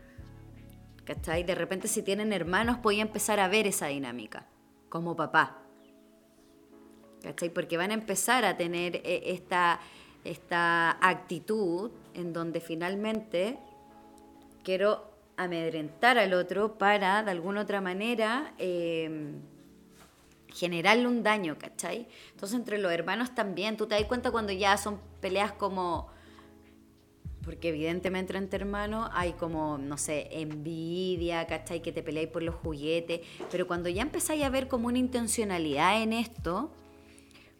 ¿Cachai? 1.05 1.45
De 1.45 1.55
repente 1.55 1.89
si 1.89 2.03
tienen 2.03 2.33
hermanos 2.33 2.79
podía 2.79 3.03
empezar 3.03 3.39
a 3.41 3.49
ver 3.49 3.67
esa 3.67 3.87
dinámica, 3.87 4.47
como 4.89 5.15
papá. 5.17 5.63
¿Cachai? 7.23 7.51
Porque 7.51 7.77
van 7.77 7.93
a 7.93 7.95
empezar 7.95 8.45
a 8.45 8.57
tener 8.57 8.97
eh, 8.97 9.23
esta, 9.27 9.81
esta 10.25 10.99
actitud 11.01 11.93
en 12.15 12.33
donde 12.33 12.61
finalmente 12.61 13.59
quiero 14.65 15.11
amedrentar 15.37 16.19
al 16.19 16.35
otro 16.35 16.77
para, 16.79 17.23
de 17.23 17.31
alguna 17.31 17.61
otra 17.63 17.81
manera, 17.81 18.53
eh, 18.59 19.33
generarle 20.57 21.07
un 21.07 21.23
daño, 21.23 21.57
¿cachai? 21.59 22.09
Entonces 22.33 22.59
entre 22.59 22.79
los 22.79 22.91
hermanos 22.91 23.35
también, 23.35 23.77
tú 23.77 23.87
te 23.87 23.95
das 23.95 24.05
cuenta 24.05 24.31
cuando 24.31 24.53
ya 24.53 24.77
son 24.77 25.01
peleas 25.21 25.53
como... 25.53 26.09
Porque 27.45 27.69
evidentemente 27.69 28.37
entre 28.37 28.63
hermanos 28.63 29.09
hay 29.13 29.35
como, 29.35 29.79
no 29.79 29.99
sé, 29.99 30.29
envidia, 30.33 31.47
¿cachai? 31.47 31.81
Que 31.81 31.93
te 31.93 32.03
peleáis 32.03 32.29
por 32.29 32.43
los 32.43 32.57
juguetes. 32.57 33.21
Pero 33.53 33.69
cuando 33.69 33.89
ya 33.89 34.03
empezáis 34.03 34.43
a 34.43 34.49
ver 34.49 34.67
como 34.67 34.89
una 34.89 34.99
intencionalidad 34.99 36.03
en 36.03 36.13
esto, 36.13 36.73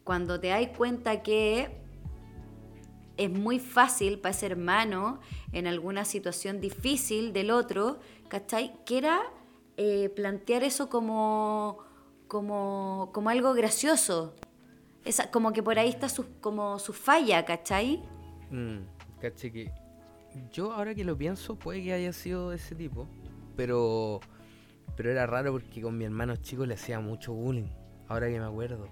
cuando 0.03 0.41
te 0.41 0.47
das 0.47 0.67
cuenta 0.75 1.23
que 1.23 1.69
es 3.15 3.29
muy 3.29 3.59
fácil 3.59 4.19
para 4.19 4.35
ese 4.35 4.47
hermano 4.47 5.21
en 5.53 5.67
alguna 5.67 6.03
situación 6.03 6.59
difícil 6.59 7.31
del 7.31 7.51
otro, 7.51 7.99
¿cachai? 8.27 8.73
Que 8.85 8.97
era 8.97 9.21
eh, 9.77 10.09
plantear 10.09 10.63
eso 10.63 10.89
como 10.89 11.86
como, 12.27 13.09
como 13.13 13.29
algo 13.29 13.53
gracioso. 13.53 14.35
Esa, 15.05 15.31
como 15.31 15.53
que 15.53 15.63
por 15.63 15.79
ahí 15.79 15.89
está 15.89 16.09
su, 16.09 16.39
como 16.39 16.79
su 16.79 16.93
falla, 16.93 17.45
¿cachai? 17.45 18.03
Mm, 18.51 18.79
que 19.19 19.71
yo 20.51 20.73
ahora 20.73 20.93
que 20.93 21.03
lo 21.03 21.17
pienso 21.17 21.55
puede 21.55 21.83
que 21.83 21.93
haya 21.93 22.13
sido 22.13 22.51
de 22.51 22.57
ese 22.57 22.75
tipo, 22.75 23.07
pero 23.55 24.19
pero 24.95 25.11
era 25.11 25.25
raro 25.25 25.51
porque 25.53 25.81
con 25.81 25.97
mi 25.97 26.05
hermano 26.05 26.35
chico 26.35 26.65
le 26.65 26.73
hacía 26.73 26.99
mucho 26.99 27.33
bullying, 27.33 27.69
ahora 28.07 28.27
que 28.27 28.39
me 28.39 28.45
acuerdo. 28.45 28.87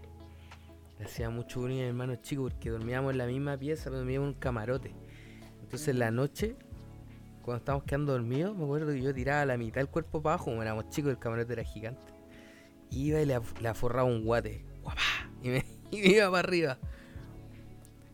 Le 0.99 1.05
hacía 1.05 1.29
mucho 1.29 1.59
bullying 1.59 1.79
a 1.79 1.81
mi 1.81 1.87
hermano 1.89 2.15
chico 2.15 2.43
porque 2.43 2.69
dormíamos 2.69 3.11
en 3.11 3.17
la 3.17 3.25
misma 3.25 3.57
pieza, 3.57 3.85
pero 3.85 3.97
dormíamos 3.97 4.29
en 4.29 4.35
un 4.35 4.39
camarote. 4.39 4.93
Entonces 5.61 5.87
en 5.89 5.99
la 5.99 6.11
noche, 6.11 6.55
cuando 7.41 7.57
estábamos 7.57 7.85
quedando 7.85 8.13
dormidos, 8.13 8.55
me 8.55 8.63
acuerdo 8.63 8.93
que 8.93 9.01
yo 9.01 9.13
tiraba 9.13 9.45
la 9.45 9.57
mitad 9.57 9.81
del 9.81 9.89
cuerpo 9.89 10.21
para 10.21 10.35
abajo, 10.35 10.45
como 10.45 10.61
éramos 10.61 10.89
chicos, 10.89 11.11
el 11.11 11.19
camarote 11.19 11.53
era 11.53 11.63
gigante 11.63 12.14
iba 12.95 13.21
y 13.21 13.25
le, 13.25 13.39
le 13.61 13.67
aforraba 13.67 14.07
un 14.07 14.23
guate. 14.23 14.63
Y 15.43 15.49
me, 15.49 15.63
iba 15.91 16.31
para 16.31 16.39
arriba. 16.39 16.79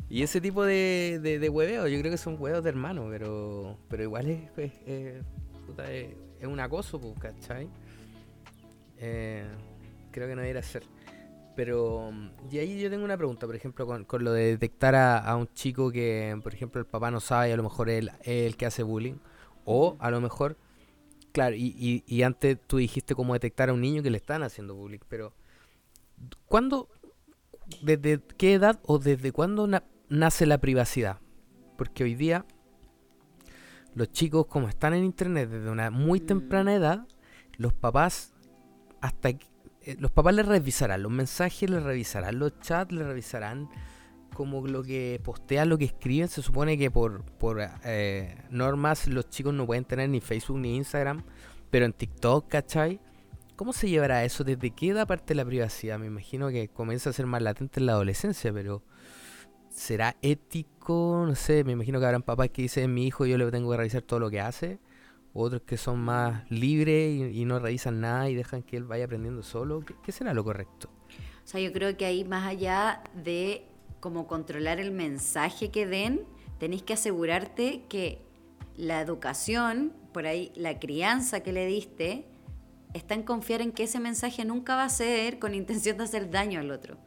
Y 0.09 0.23
ese 0.23 0.41
tipo 0.41 0.65
de, 0.65 1.19
de, 1.21 1.49
hueveos, 1.49 1.89
yo 1.89 1.97
creo 1.99 2.11
que 2.11 2.17
son 2.17 2.35
huevos 2.37 2.61
de 2.61 2.69
hermano, 2.69 3.07
pero, 3.09 3.77
pero 3.87 4.03
igual 4.03 4.27
es, 4.27 4.73
es, 4.77 6.47
un 6.47 6.59
acoso, 6.59 6.99
pues, 6.99 7.17
¿cachai? 7.17 7.69
Eh, 8.97 9.45
creo 10.11 10.27
que 10.27 10.35
no 10.35 10.41
debería 10.41 10.61
ser. 10.61 10.83
Pero, 11.55 12.11
y 12.51 12.57
ahí 12.57 12.81
yo 12.81 12.89
tengo 12.89 13.05
una 13.05 13.15
pregunta, 13.15 13.45
por 13.45 13.55
ejemplo, 13.55 13.85
con, 13.85 14.03
con 14.03 14.25
lo 14.25 14.33
de 14.33 14.47
detectar 14.47 14.95
a, 14.95 15.33
un 15.37 15.47
chico 15.53 15.91
que, 15.91 16.37
por 16.43 16.53
ejemplo, 16.53 16.81
el 16.81 16.87
papá 16.87 17.09
no 17.09 17.21
sabe 17.21 17.49
y 17.49 17.51
a 17.53 17.57
lo 17.57 17.63
mejor 17.63 17.89
es 17.89 18.09
el 18.25 18.57
que 18.57 18.65
hace 18.65 18.83
bullying. 18.83 19.15
O 19.63 19.95
a 19.99 20.11
lo 20.11 20.19
mejor 20.19 20.57
Claro, 21.31 21.55
y, 21.55 22.03
y, 22.05 22.23
antes 22.23 22.57
tú 22.67 22.77
dijiste 22.77 23.15
cómo 23.15 23.33
detectar 23.33 23.69
a 23.69 23.73
un 23.73 23.79
niño 23.81 24.03
que 24.03 24.09
le 24.09 24.17
están 24.17 24.43
haciendo 24.43 24.75
bullying, 24.75 24.99
pero 25.07 25.33
¿cuándo, 26.45 26.89
desde 27.81 28.19
qué 28.37 28.53
edad 28.53 28.81
o 28.83 28.99
desde 28.99 29.31
cuándo 29.31 29.69
nace 30.09 30.45
la 30.45 30.57
privacidad? 30.57 31.19
Porque 31.77 32.03
hoy 32.03 32.15
día 32.15 32.45
los 33.93 34.11
chicos 34.11 34.47
como 34.47 34.67
están 34.67 34.93
en 34.93 35.03
internet 35.03 35.49
desde 35.49 35.69
una 35.69 35.89
muy 35.89 36.19
mm. 36.19 36.25
temprana 36.25 36.75
edad, 36.75 37.07
los 37.57 37.73
papás 37.73 38.33
hasta 39.01 39.29
eh, 39.29 39.39
los 39.99 40.11
papás 40.11 40.35
les 40.35 40.45
revisarán 40.45 41.03
los 41.03 41.11
mensajes, 41.11 41.69
les 41.69 41.83
revisarán 41.83 42.39
los 42.39 42.59
chats, 42.59 42.91
les 42.91 43.05
revisarán 43.05 43.69
como 44.33 44.65
lo 44.67 44.83
que 44.83 45.19
postean, 45.23 45.69
lo 45.69 45.77
que 45.77 45.85
escriben, 45.85 46.27
se 46.27 46.41
supone 46.41 46.77
que 46.77 46.89
por, 46.89 47.23
por 47.23 47.59
eh, 47.83 48.35
normas 48.49 49.07
los 49.07 49.29
chicos 49.29 49.53
no 49.53 49.65
pueden 49.65 49.85
tener 49.85 50.09
ni 50.09 50.21
Facebook 50.21 50.59
ni 50.59 50.75
Instagram, 50.75 51.23
pero 51.69 51.85
en 51.85 51.93
TikTok, 51.93 52.47
¿cachai? 52.47 52.99
¿Cómo 53.55 53.73
se 53.73 53.89
llevará 53.89 54.23
eso? 54.23 54.43
¿Desde 54.43 54.71
qué 54.71 54.89
edad 54.89 55.07
parte 55.07 55.35
la 55.35 55.45
privacidad? 55.45 55.99
Me 55.99 56.07
imagino 56.07 56.49
que 56.49 56.67
comienza 56.67 57.11
a 57.11 57.13
ser 57.13 57.27
más 57.27 57.41
latente 57.41 57.79
en 57.79 57.85
la 57.85 57.91
adolescencia, 57.91 58.51
pero 58.51 58.83
¿será 59.69 60.15
ético? 60.21 61.23
No 61.27 61.35
sé, 61.35 61.63
me 61.63 61.73
imagino 61.73 61.99
que 61.99 62.05
habrán 62.05 62.23
papás 62.23 62.49
que 62.49 62.63
dicen, 62.63 62.93
mi 62.93 63.05
hijo 63.05 63.25
yo 63.25 63.37
le 63.37 63.49
tengo 63.51 63.69
que 63.71 63.77
revisar 63.77 64.01
todo 64.01 64.19
lo 64.19 64.29
que 64.29 64.41
hace, 64.41 64.79
otros 65.33 65.61
que 65.61 65.77
son 65.77 65.99
más 65.99 66.49
libres 66.49 67.33
y, 67.33 67.45
no 67.45 67.59
revisan 67.59 68.01
nada 68.01 68.29
y 68.29 68.35
dejan 68.35 68.63
que 68.63 68.77
él 68.77 68.85
vaya 68.85 69.05
aprendiendo 69.05 69.43
solo. 69.43 69.83
¿Qué 70.03 70.11
será 70.11 70.33
lo 70.33 70.43
correcto? 70.43 70.89
O 71.43 71.47
sea, 71.47 71.59
yo 71.59 71.71
creo 71.71 71.95
que 71.97 72.05
ahí 72.05 72.23
más 72.23 72.47
allá 72.47 73.03
de 73.13 73.70
como 74.01 74.27
controlar 74.27 74.81
el 74.81 74.91
mensaje 74.91 75.71
que 75.71 75.85
den, 75.85 76.25
tenéis 76.59 76.83
que 76.83 76.93
asegurarte 76.93 77.83
que 77.87 78.19
la 78.75 78.99
educación, 78.99 79.93
por 80.11 80.25
ahí 80.25 80.51
la 80.55 80.79
crianza 80.79 81.41
que 81.41 81.53
le 81.53 81.65
diste, 81.67 82.25
está 82.93 83.13
en 83.13 83.23
confiar 83.23 83.61
en 83.61 83.71
que 83.71 83.83
ese 83.83 83.99
mensaje 83.99 84.43
nunca 84.43 84.75
va 84.75 84.83
a 84.83 84.89
ser 84.89 85.39
con 85.39 85.53
intención 85.53 85.97
de 85.97 86.03
hacer 86.03 86.29
daño 86.29 86.59
al 86.59 86.71
otro. 86.71 86.97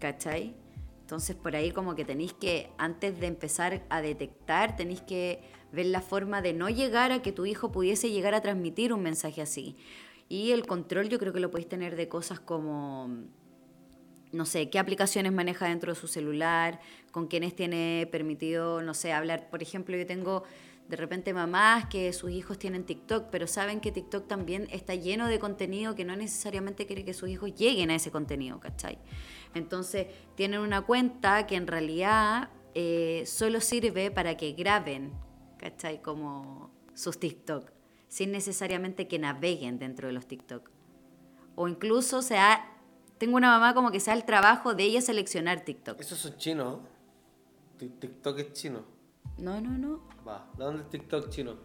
¿Cachai? 0.00 0.56
Entonces 1.02 1.36
por 1.36 1.54
ahí 1.54 1.70
como 1.70 1.94
que 1.94 2.04
tenéis 2.04 2.32
que, 2.32 2.70
antes 2.78 3.20
de 3.20 3.26
empezar 3.26 3.84
a 3.90 4.00
detectar, 4.00 4.76
tenéis 4.76 5.02
que 5.02 5.42
ver 5.70 5.86
la 5.86 6.00
forma 6.00 6.40
de 6.40 6.54
no 6.54 6.70
llegar 6.70 7.12
a 7.12 7.20
que 7.20 7.32
tu 7.32 7.44
hijo 7.44 7.70
pudiese 7.70 8.10
llegar 8.10 8.34
a 8.34 8.40
transmitir 8.40 8.92
un 8.92 9.02
mensaje 9.02 9.42
así. 9.42 9.76
Y 10.28 10.52
el 10.52 10.66
control 10.66 11.10
yo 11.10 11.18
creo 11.18 11.34
que 11.34 11.40
lo 11.40 11.50
podéis 11.50 11.68
tener 11.68 11.96
de 11.96 12.08
cosas 12.08 12.40
como 12.40 13.10
no 14.34 14.46
sé, 14.46 14.68
qué 14.70 14.78
aplicaciones 14.78 15.32
maneja 15.32 15.68
dentro 15.68 15.92
de 15.92 15.98
su 15.98 16.08
celular, 16.08 16.80
con 17.10 17.26
quiénes 17.26 17.54
tiene 17.54 18.08
permitido, 18.10 18.82
no 18.82 18.94
sé, 18.94 19.12
hablar. 19.12 19.48
Por 19.50 19.62
ejemplo, 19.62 19.96
yo 19.96 20.06
tengo 20.06 20.44
de 20.88 20.96
repente 20.96 21.32
mamás 21.32 21.86
que 21.86 22.12
sus 22.12 22.30
hijos 22.30 22.58
tienen 22.58 22.84
TikTok, 22.84 23.28
pero 23.30 23.46
saben 23.46 23.80
que 23.80 23.90
TikTok 23.90 24.28
también 24.28 24.68
está 24.70 24.94
lleno 24.94 25.28
de 25.28 25.38
contenido 25.38 25.94
que 25.94 26.04
no 26.04 26.14
necesariamente 26.14 26.86
quiere 26.86 27.04
que 27.04 27.14
sus 27.14 27.30
hijos 27.30 27.54
lleguen 27.54 27.90
a 27.90 27.94
ese 27.94 28.10
contenido, 28.10 28.60
¿cachai? 28.60 28.98
Entonces, 29.54 30.08
tienen 30.34 30.60
una 30.60 30.82
cuenta 30.82 31.46
que 31.46 31.56
en 31.56 31.66
realidad 31.66 32.50
eh, 32.74 33.22
solo 33.26 33.60
sirve 33.60 34.10
para 34.10 34.36
que 34.36 34.52
graben, 34.52 35.12
¿cachai? 35.58 36.02
Como 36.02 36.70
sus 36.92 37.18
TikTok 37.18 37.74
sin 38.14 38.30
necesariamente 38.30 39.08
que 39.08 39.18
naveguen 39.18 39.80
dentro 39.80 40.06
de 40.06 40.14
los 40.14 40.28
TikTok. 40.28 40.70
O 41.56 41.66
incluso 41.66 42.22
sea, 42.22 42.73
tengo 43.18 43.36
una 43.36 43.48
mamá 43.50 43.74
como 43.74 43.90
que 43.90 44.00
sea 44.00 44.14
el 44.14 44.24
trabajo 44.24 44.74
de 44.74 44.84
ella 44.84 45.00
seleccionar 45.00 45.60
TikTok. 45.64 46.00
Esos 46.00 46.18
son 46.18 46.36
chinos. 46.36 46.78
Tik- 47.78 47.98
TikTok 47.98 48.38
es 48.38 48.52
chino. 48.52 48.84
No, 49.38 49.60
no, 49.60 49.70
no. 49.70 50.00
Va, 50.26 50.48
¿de 50.56 50.64
dónde 50.64 50.82
es 50.82 50.90
TikTok 50.90 51.28
chino? 51.30 51.56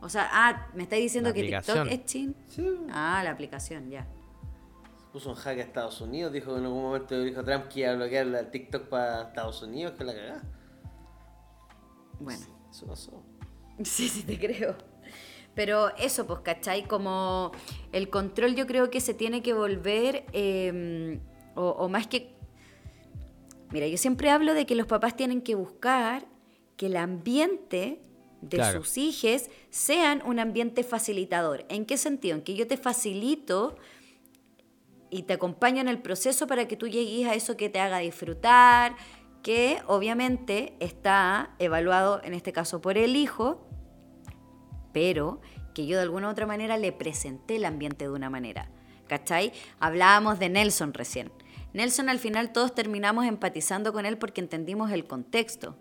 O 0.00 0.08
sea, 0.08 0.28
ah, 0.32 0.68
me 0.74 0.82
estáis 0.84 1.02
diciendo 1.04 1.30
La 1.30 1.34
que 1.34 1.42
TikTok 1.42 1.86
es 1.88 2.04
chin. 2.06 2.34
Sí. 2.48 2.66
Ah, 2.90 3.20
la 3.22 3.30
aplicación, 3.30 3.88
ya. 3.90 4.06
Puso 5.12 5.28
un 5.30 5.36
hack 5.36 5.58
a 5.58 5.60
Estados 5.62 6.00
Unidos, 6.00 6.32
dijo 6.32 6.52
que 6.52 6.58
en 6.58 6.64
algún 6.64 6.82
momento 6.82 7.20
dijo 7.20 7.44
Trump 7.44 7.68
que 7.68 7.80
iba 7.80 7.90
a 7.92 7.94
bloquear 7.96 8.26
el 8.26 8.50
TikTok 8.50 8.88
para 8.88 9.22
Estados 9.28 9.62
Unidos, 9.62 9.92
que 9.96 10.04
la 10.04 10.14
cagá. 10.14 10.42
Bueno. 12.18 12.44
Eso 12.70 12.86
pasó. 12.86 13.22
Sí, 13.84 14.08
sí, 14.08 14.22
te 14.22 14.38
creo. 14.38 14.76
Pero 15.54 15.94
eso, 15.96 16.26
pues, 16.26 16.40
¿cachai? 16.40 16.84
Como 16.86 17.52
el 17.92 18.08
control 18.08 18.54
yo 18.54 18.66
creo 18.66 18.90
que 18.90 19.00
se 19.00 19.14
tiene 19.14 19.42
que 19.42 19.52
volver, 19.52 20.24
eh, 20.32 21.20
o, 21.54 21.68
o 21.70 21.88
más 21.88 22.06
que... 22.06 22.32
Mira, 23.70 23.86
yo 23.86 23.96
siempre 23.96 24.30
hablo 24.30 24.54
de 24.54 24.66
que 24.66 24.74
los 24.74 24.86
papás 24.86 25.16
tienen 25.16 25.40
que 25.42 25.54
buscar 25.54 26.26
que 26.76 26.86
el 26.86 26.96
ambiente 26.96 28.00
de 28.40 28.56
Claro. 28.56 28.82
sus 28.82 28.98
hijos 28.98 29.48
sean 29.70 30.22
un 30.26 30.38
ambiente 30.38 30.84
facilitador. 30.84 31.64
¿En 31.68 31.86
qué 31.86 31.96
sentido? 31.96 32.36
En 32.36 32.42
que 32.42 32.54
yo 32.54 32.66
te 32.66 32.76
facilito 32.76 33.76
y 35.10 35.22
te 35.22 35.34
acompaño 35.34 35.80
en 35.80 35.88
el 35.88 36.00
proceso 36.02 36.46
para 36.46 36.66
que 36.66 36.76
tú 36.76 36.88
llegues 36.88 37.28
a 37.28 37.34
eso 37.34 37.56
que 37.56 37.68
te 37.68 37.78
haga 37.78 37.98
disfrutar, 37.98 38.96
que 39.42 39.80
obviamente 39.86 40.74
está 40.80 41.54
evaluado 41.58 42.20
en 42.24 42.34
este 42.34 42.52
caso 42.52 42.80
por 42.80 42.98
el 42.98 43.14
hijo, 43.16 43.66
pero 44.92 45.40
que 45.74 45.86
yo 45.86 45.96
de 45.96 46.02
alguna 46.02 46.28
u 46.28 46.30
otra 46.30 46.46
manera 46.46 46.76
le 46.76 46.92
presenté 46.92 47.56
el 47.56 47.64
ambiente 47.64 48.04
de 48.04 48.10
una 48.10 48.30
manera. 48.30 48.68
¿Cachai? 49.08 49.52
Hablábamos 49.80 50.38
de 50.38 50.48
Nelson 50.48 50.94
recién. 50.94 51.30
Nelson 51.74 52.08
al 52.08 52.18
final 52.18 52.52
todos 52.52 52.74
terminamos 52.74 53.26
empatizando 53.26 53.92
con 53.92 54.06
él 54.06 54.18
porque 54.18 54.40
entendimos 54.40 54.90
el 54.90 55.06
contexto. 55.06 55.76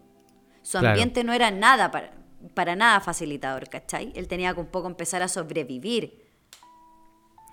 Su 0.62 0.78
Claro. 0.80 0.89
ambiente 0.89 1.24
no 1.24 1.34
era 1.34 1.52
nada 1.52 1.91
para, 1.91 2.13
para 2.54 2.76
nada 2.76 3.00
facilitador, 3.02 3.67
¿cachai? 3.69 4.12
Él 4.15 4.28
tenía 4.28 4.54
que 4.54 4.60
un 4.62 4.67
poco 4.67 4.88
empezar 4.88 5.21
a 5.24 5.28
sobrevivir 5.28 6.30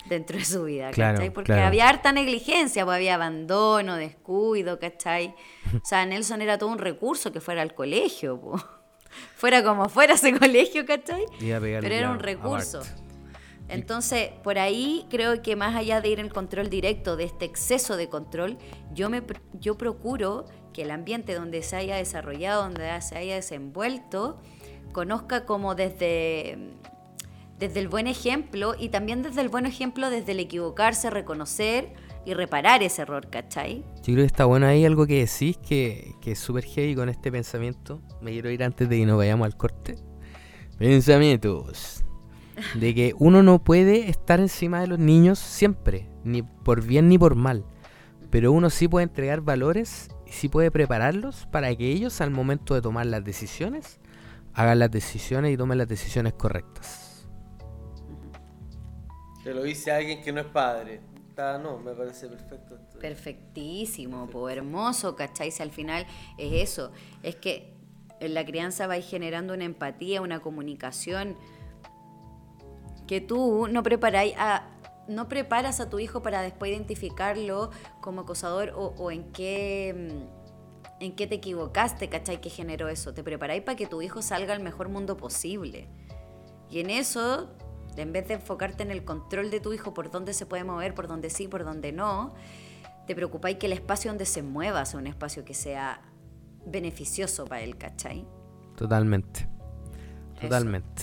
dentro 0.07 0.39
de 0.39 0.45
su 0.45 0.65
vida, 0.65 0.91
Claro, 0.91 1.17
¿cachai? 1.17 1.31
Porque 1.33 1.53
claro. 1.53 1.67
había 1.67 1.89
harta 1.89 2.13
negligencia, 2.13 2.85
pues 2.85 2.97
había 2.97 3.15
abandono, 3.15 3.97
descuido, 3.97 4.79
¿cachai? 4.79 5.35
O 5.83 5.85
sea, 5.85 6.07
Nelson 6.07 6.41
era 6.43 6.59
todo 6.59 6.71
un 6.71 6.79
recurso 6.79 7.33
que 7.33 7.41
fuera 7.41 7.63
al 7.63 7.75
colegio, 7.75 8.41
po. 8.41 8.57
Fuera 9.37 9.63
como 9.63 9.89
fuera 9.89 10.15
ese 10.15 10.33
colegio, 10.39 10.87
¿cachai? 10.87 11.25
Pero 11.39 11.95
era 11.95 12.11
un 12.11 12.19
recurso. 12.19 12.83
Entonces, 13.69 14.31
por 14.43 14.59
ahí 14.59 15.07
creo 15.11 15.43
que 15.43 15.55
más 15.55 15.77
allá 15.77 16.01
de 16.01 16.09
ir 16.09 16.21
en 16.21 16.31
control 16.31 16.71
directo, 16.71 17.17
de 17.17 17.25
este 17.25 17.45
exceso 17.45 17.97
de 17.97 18.09
control, 18.09 18.57
yo, 18.95 19.11
me, 19.11 19.23
yo 19.53 19.77
procuro 19.77 20.47
que 20.73 20.83
el 20.83 20.91
ambiente 20.91 21.35
donde 21.35 21.63
se 21.63 21.77
haya 21.77 21.97
desarrollado, 21.97 22.63
donde 22.63 23.01
se 23.03 23.19
haya 23.19 23.35
desenvuelto, 23.35 24.41
conozca 24.93 25.45
como 25.45 25.75
desde, 25.75 26.57
desde 27.59 27.81
el 27.81 27.89
buen 27.89 28.07
ejemplo 28.07 28.75
y 28.79 28.89
también 28.89 29.23
desde 29.23 29.43
el 29.43 29.51
buen 29.51 29.67
ejemplo, 29.67 30.09
desde 30.09 30.33
el 30.33 30.41
equivocarse, 30.41 31.11
reconocer 31.11 31.93
y 32.29 32.35
reparar 32.35 32.83
ese 32.83 33.03
error, 33.03 33.31
¿cachai? 33.31 33.83
Yo 33.97 34.13
creo 34.13 34.17
que 34.19 34.25
está 34.25 34.45
bueno 34.45 34.67
ahí 34.67 34.85
algo 34.85 35.07
que 35.07 35.21
decís 35.21 35.57
que, 35.57 36.13
que 36.21 36.33
es 36.33 36.39
súper 36.39 36.65
heavy 36.65 36.95
con 36.95 37.09
este 37.09 37.33
pensamiento. 37.33 38.03
Me 38.21 38.33
quiero 38.33 38.51
ir 38.51 38.63
antes 38.63 38.87
de 38.87 38.99
que 38.99 39.07
nos 39.07 39.17
vayamos 39.17 39.47
al 39.47 39.57
corte. 39.57 39.97
Pensamientos. 40.79 42.05
De 42.75 42.93
que 42.93 43.15
uno 43.17 43.45
no 43.45 43.63
puede 43.63 44.11
estar 44.11 44.41
encima 44.41 44.81
de 44.81 44.89
los 44.89 44.99
niños 44.99 45.39
siempre, 45.39 46.09
ni 46.25 46.43
por 46.43 46.83
bien 46.83 47.09
ni 47.09 47.17
por 47.17 47.37
mal. 47.37 47.65
Pero 48.31 48.51
uno 48.51 48.69
sí 48.69 48.89
puede 48.89 49.05
entregar 49.05 49.43
valores 49.43 50.09
y 50.27 50.33
sí 50.33 50.49
puede 50.49 50.73
prepararlos 50.73 51.47
para 51.53 51.73
que 51.77 51.87
ellos 51.87 52.21
al 52.21 52.33
momento 52.33 52.75
de 52.75 52.83
tomar 52.83 53.07
las 53.07 53.23
decisiones 53.23 54.01
hagan 54.55 54.81
las 54.81 54.91
decisiones 54.91 55.55
y 55.55 55.57
tomen 55.57 55.79
las 55.79 55.87
decisiones 55.87 56.33
correctas. 56.33 57.29
Te 59.45 59.55
lo 59.55 59.63
dice 59.63 59.93
alguien 59.93 60.21
que 60.21 60.33
no 60.33 60.41
es 60.41 60.47
padre. 60.47 61.01
Está, 61.39 61.57
no, 61.57 61.79
me 61.79 61.93
parece 61.93 62.27
perfecto. 62.27 62.77
Perfectísimo, 62.99 64.27
po, 64.27 64.49
hermoso, 64.49 65.15
¿cachai? 65.15 65.53
Si 65.53 65.63
al 65.63 65.71
final 65.71 66.05
es 66.37 66.69
eso, 66.69 66.91
es 67.23 67.37
que 67.37 67.77
en 68.19 68.35
la 68.35 68.45
crianza 68.45 68.89
vais 68.89 69.09
generando 69.09 69.55
una 69.55 69.65
empatía, 69.65 70.21
una 70.21 70.41
comunicación 70.41 71.37
que 73.07 73.21
tú 73.21 73.69
no 73.69 73.85
preparáis 73.85 74.35
a 74.37 74.67
no 75.07 75.29
preparas 75.29 75.79
a 75.79 75.89
tu 75.89 76.01
hijo 76.01 76.23
para 76.23 76.43
después 76.43 76.73
identificarlo 76.73 77.71
como 78.01 78.23
acosador 78.23 78.71
o, 78.71 78.87
o 78.99 79.13
en 79.13 79.31
qué 79.31 79.95
mm, 80.99 81.05
en 81.05 81.15
qué 81.15 81.29
te 81.29 81.37
equivocaste, 81.37 82.09
¿cachai? 82.09 82.41
Que 82.41 82.51
generó 82.51 82.89
eso. 82.89 83.15
Te 83.15 83.23
preparáis 83.23 83.63
para 83.63 83.77
que 83.77 83.87
tu 83.87 84.03
hijo 84.03 84.23
salga 84.23 84.55
al 84.55 84.61
mejor 84.61 84.89
mundo 84.89 85.17
posible. 85.17 85.87
Y 86.69 86.81
en 86.81 86.91
eso, 86.91 87.49
en 87.99 88.13
vez 88.13 88.29
de 88.29 88.35
enfocarte 88.35 88.83
en 88.83 88.91
el 88.91 89.05
control 89.05 89.51
de 89.51 89.61
tu 89.61 89.73
hijo, 89.73 89.95
por 89.95 90.11
dónde 90.11 90.33
se 90.35 90.47
puede 90.47 90.65
mover, 90.65 90.95
por 90.95 91.09
dónde 91.09 91.31
sí, 91.31 91.49
por 91.49 91.65
dónde 91.65 91.93
no, 91.93 92.35
te 93.07 93.15
preocupáis 93.15 93.57
que 93.59 93.67
el 93.67 93.73
espacio 93.73 94.11
donde 94.11 94.27
se 94.27 94.43
mueva 94.43 94.85
sea 94.85 95.01
un 95.01 95.07
espacio 95.07 95.45
que 95.45 95.55
sea 95.55 96.03
beneficioso 96.67 97.47
para 97.47 97.63
él, 97.63 97.77
¿cachai? 97.77 98.27
Totalmente. 98.77 99.49
Totalmente. 100.41 101.03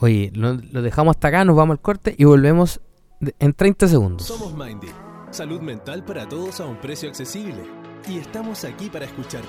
Oye, 0.00 0.30
lo, 0.34 0.54
lo 0.54 0.82
dejamos 0.82 1.16
hasta 1.16 1.28
acá, 1.28 1.44
nos 1.44 1.56
vamos 1.56 1.74
al 1.74 1.80
corte 1.80 2.14
y 2.16 2.24
volvemos 2.24 2.80
en 3.38 3.52
30 3.52 3.88
segundos. 3.88 4.26
Somos 4.26 4.54
Mindy, 4.54 4.88
salud 5.30 5.60
mental 5.60 6.04
para 6.04 6.28
todos 6.28 6.60
a 6.60 6.66
un 6.66 6.80
precio 6.80 7.08
accesible. 7.08 7.62
Y 8.08 8.18
estamos 8.18 8.64
aquí 8.64 8.90
para 8.90 9.06
escucharte. 9.06 9.48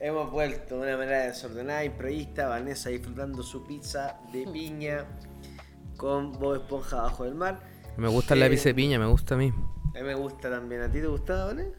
hemos 0.00 0.30
vuelto 0.30 0.76
de 0.76 0.88
una 0.88 0.96
manera 0.96 1.26
desordenada, 1.26 1.84
imprevista. 1.84 2.48
Vanessa 2.48 2.90
disfrutando 2.90 3.42
su 3.42 3.64
pizza 3.66 4.18
de 4.32 4.46
piña 4.46 5.04
con 5.96 6.32
Bob 6.32 6.56
Esponja 6.56 7.00
abajo 7.00 7.24
del 7.24 7.34
mar. 7.34 7.60
Me 7.96 8.08
gusta 8.08 8.34
el 8.34 8.40
lápiz 8.40 8.64
de 8.64 8.70
Eh, 8.70 8.74
piña, 8.74 8.98
me 8.98 9.06
gusta 9.06 9.34
a 9.34 9.38
mí. 9.38 9.52
A 9.94 9.98
mí 9.98 10.02
me 10.02 10.14
gusta 10.14 10.50
también. 10.50 10.82
¿A 10.82 10.90
ti 10.90 11.00
te 11.00 11.06
gustaba, 11.06 11.46
Vanessa? 11.46 11.76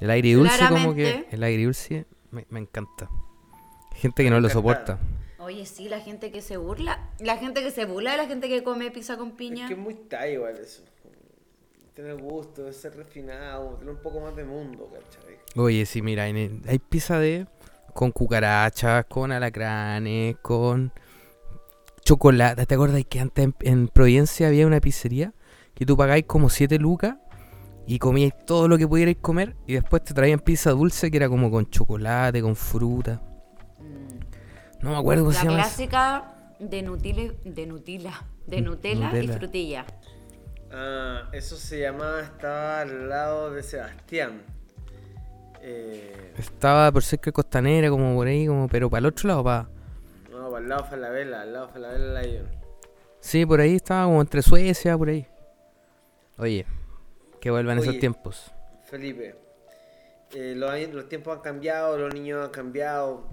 El 0.00 0.10
aire 0.10 0.32
dulce 0.32 0.68
como 0.68 0.94
que... 0.94 1.26
El 1.30 1.42
aire 1.42 1.64
dulce 1.64 2.06
me, 2.30 2.46
me 2.48 2.60
encanta. 2.60 3.08
Gente 3.94 4.24
que 4.24 4.30
no 4.30 4.40
lo 4.40 4.48
soporta. 4.48 4.98
Oye, 5.38 5.66
sí, 5.66 5.88
la 5.90 6.00
gente 6.00 6.32
que 6.32 6.40
se 6.40 6.56
burla, 6.56 7.10
la 7.20 7.36
gente 7.36 7.62
que 7.62 7.70
se 7.70 7.84
burla 7.84 8.12
de 8.12 8.16
la 8.16 8.26
gente 8.26 8.48
que 8.48 8.64
come 8.64 8.90
pizza 8.90 9.18
con 9.18 9.32
piña. 9.32 9.64
Es 9.64 9.68
que 9.68 9.74
es 9.74 9.80
muy 9.80 9.94
tal 9.94 10.30
igual 10.30 10.56
eso. 10.56 10.82
Tener 11.94 12.16
gusto, 12.20 12.72
ser 12.72 12.96
refinado, 12.96 13.74
tener 13.76 13.94
un 13.94 14.00
poco 14.02 14.20
más 14.20 14.34
de 14.34 14.44
mundo, 14.44 14.90
¿cachai? 14.92 15.36
Oye, 15.56 15.86
sí, 15.86 16.02
mira, 16.02 16.26
en 16.28 16.36
el- 16.36 16.62
hay 16.68 16.78
pizza 16.78 17.18
de... 17.18 17.46
Con 17.92 18.10
cucarachas, 18.10 19.04
con 19.04 19.30
alacranes, 19.30 20.36
con 20.42 20.92
chocolate. 22.04 22.66
¿Te 22.66 22.74
acuerdas 22.74 23.04
que 23.08 23.20
antes 23.20 23.44
en, 23.44 23.54
en 23.60 23.86
Providencia 23.88 24.48
había 24.48 24.66
una 24.66 24.80
pizzería 24.80 25.32
que 25.74 25.86
tú 25.86 25.96
pagáis 25.96 26.24
como 26.26 26.48
7 26.50 26.76
lucas 26.80 27.14
y 27.86 28.00
comíais 28.00 28.34
todo 28.46 28.66
lo 28.66 28.78
que 28.78 28.88
pudierais 28.88 29.18
comer 29.20 29.54
y 29.68 29.74
después 29.74 30.02
te 30.02 30.12
traían 30.12 30.40
pizza 30.40 30.70
dulce 30.72 31.08
que 31.08 31.18
era 31.18 31.28
como 31.28 31.52
con 31.52 31.70
chocolate, 31.70 32.42
con 32.42 32.56
fruta. 32.56 33.22
No 34.82 34.90
me 34.90 34.96
acuerdo 34.96 35.22
cómo 35.22 35.32
La 35.32 35.38
se 35.38 35.44
llama. 35.46 35.60
eso. 35.60 35.68
clásica 35.68 36.34
de 36.58 36.82
Nutile, 36.82 37.36
de 37.44 37.66
Nutila, 37.66 38.24
de 38.48 38.60
Nutella, 38.60 39.10
y 39.10 39.26
Nutella. 39.26 39.38
frutilla. 39.38 39.86
Ah, 40.72 41.28
eso 41.32 41.56
se 41.56 41.80
llamaba, 41.80 42.20
estaba 42.22 42.80
al 42.80 43.08
lado 43.08 43.52
de 43.52 43.62
Sebastián. 43.62 44.42
Eh, 45.60 46.32
Estaba 46.36 46.90
por 46.92 47.02
cerca 47.02 47.26
de 47.26 47.32
Costanera, 47.32 47.88
como 47.90 48.14
por 48.16 48.26
ahí, 48.26 48.46
como 48.46 48.68
pero 48.68 48.90
para 48.90 48.98
el 49.00 49.06
otro 49.06 49.28
lado, 49.28 49.44
para... 49.44 49.68
no, 50.30 50.50
para 50.50 50.62
el 50.62 50.68
lado 50.68 50.82
de 50.82 50.88
Falabella, 50.90 51.40
al 51.42 51.52
lado 51.52 51.66
de 51.68 51.72
Falabella 51.72 52.22
Lion. 52.22 52.46
Sí, 53.20 53.46
por 53.46 53.60
ahí 53.60 53.76
estaba 53.76 54.04
como 54.04 54.20
entre 54.20 54.42
Suecia, 54.42 54.98
por 54.98 55.08
ahí. 55.08 55.26
Oye, 56.36 56.66
que 57.40 57.50
vuelvan 57.50 57.78
esos 57.78 57.98
tiempos. 57.98 58.52
Felipe, 58.84 59.34
eh, 60.34 60.54
los, 60.56 60.70
años- 60.70 60.92
los 60.92 61.08
tiempos 61.08 61.34
han 61.36 61.42
cambiado, 61.42 61.96
los 61.96 62.12
niños 62.12 62.44
han 62.44 62.50
cambiado. 62.50 63.26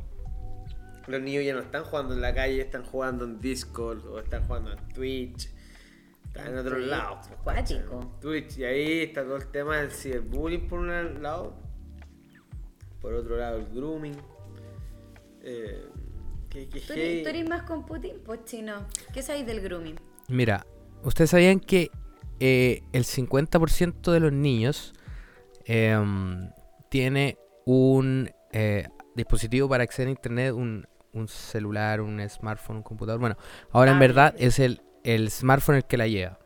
los 1.07 1.19
niños 1.21 1.43
ya 1.43 1.53
no 1.53 1.59
están 1.61 1.83
jugando 1.83 2.13
en 2.13 2.21
la 2.21 2.33
calle, 2.33 2.61
están 2.61 2.85
jugando 2.85 3.25
en 3.25 3.41
Discord 3.41 4.05
o 4.07 4.19
están 4.19 4.45
jugando 4.47 4.71
en 4.71 4.77
Twitch. 4.93 5.49
Están 6.33 6.47
en 6.53 6.57
otros 6.59 6.77
Twitch, 6.77 6.87
lados. 6.89 7.27
cuático. 7.43 8.17
Twitch, 8.21 8.57
y 8.59 8.63
ahí 8.63 8.99
está 9.01 9.23
todo 9.23 9.35
el 9.35 9.47
tema 9.47 9.77
del 9.77 9.91
ciberbullying 9.91 10.67
por 10.67 10.79
un 10.79 11.21
lado. 11.21 11.55
Por 13.01 13.13
otro 13.13 13.35
lado, 13.35 13.57
el 13.57 13.65
grooming. 13.65 14.15
Eh, 15.41 15.85
que, 16.49 16.69
que 16.69 16.79
¿Tú 16.81 16.93
eres, 16.93 17.23
tú 17.23 17.29
eres 17.29 17.49
más 17.49 17.63
con 17.63 17.85
Putin? 17.85 18.13
Pues 18.23 18.45
chino. 18.45 18.85
¿Qué 19.13 19.21
sabéis 19.21 19.45
del 19.45 19.59
grooming? 19.59 19.95
Mira, 20.29 20.65
¿ustedes 21.03 21.31
sabían 21.31 21.59
que 21.59 21.91
eh, 22.39 22.81
el 22.93 23.03
50% 23.03 24.11
de 24.11 24.19
los 24.19 24.31
niños 24.31 24.93
em, 25.65 26.49
tiene 26.89 27.37
un 27.65 28.29
eh, 28.53 28.87
dispositivo 29.15 29.67
para 29.67 29.83
acceder 29.83 30.07
a 30.07 30.11
internet, 30.11 30.53
un, 30.53 30.87
un 31.13 31.27
celular, 31.27 31.99
un 31.99 32.21
smartphone, 32.29 32.77
un 32.77 32.83
computador? 32.83 33.19
Bueno, 33.19 33.35
ahora 33.71 33.91
en 33.91 33.95
Tablet. 33.97 34.07
verdad 34.15 34.35
es 34.37 34.59
el, 34.59 34.81
el 35.03 35.29
smartphone 35.31 35.77
el 35.77 35.85
que 35.85 35.97
la 35.97 36.07
lleva. 36.07 36.37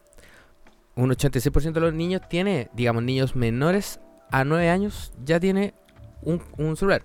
Un 0.96 1.10
86% 1.12 1.74
de 1.74 1.80
los 1.82 1.94
niños 1.94 2.22
tiene, 2.30 2.70
digamos, 2.74 3.04
niños 3.04 3.36
menores 3.36 4.00
a 4.32 4.44
9 4.46 4.70
años 4.70 5.12
ya 5.24 5.40
tiene 5.40 5.74
un, 6.22 6.42
un 6.58 6.76
celular. 6.78 7.04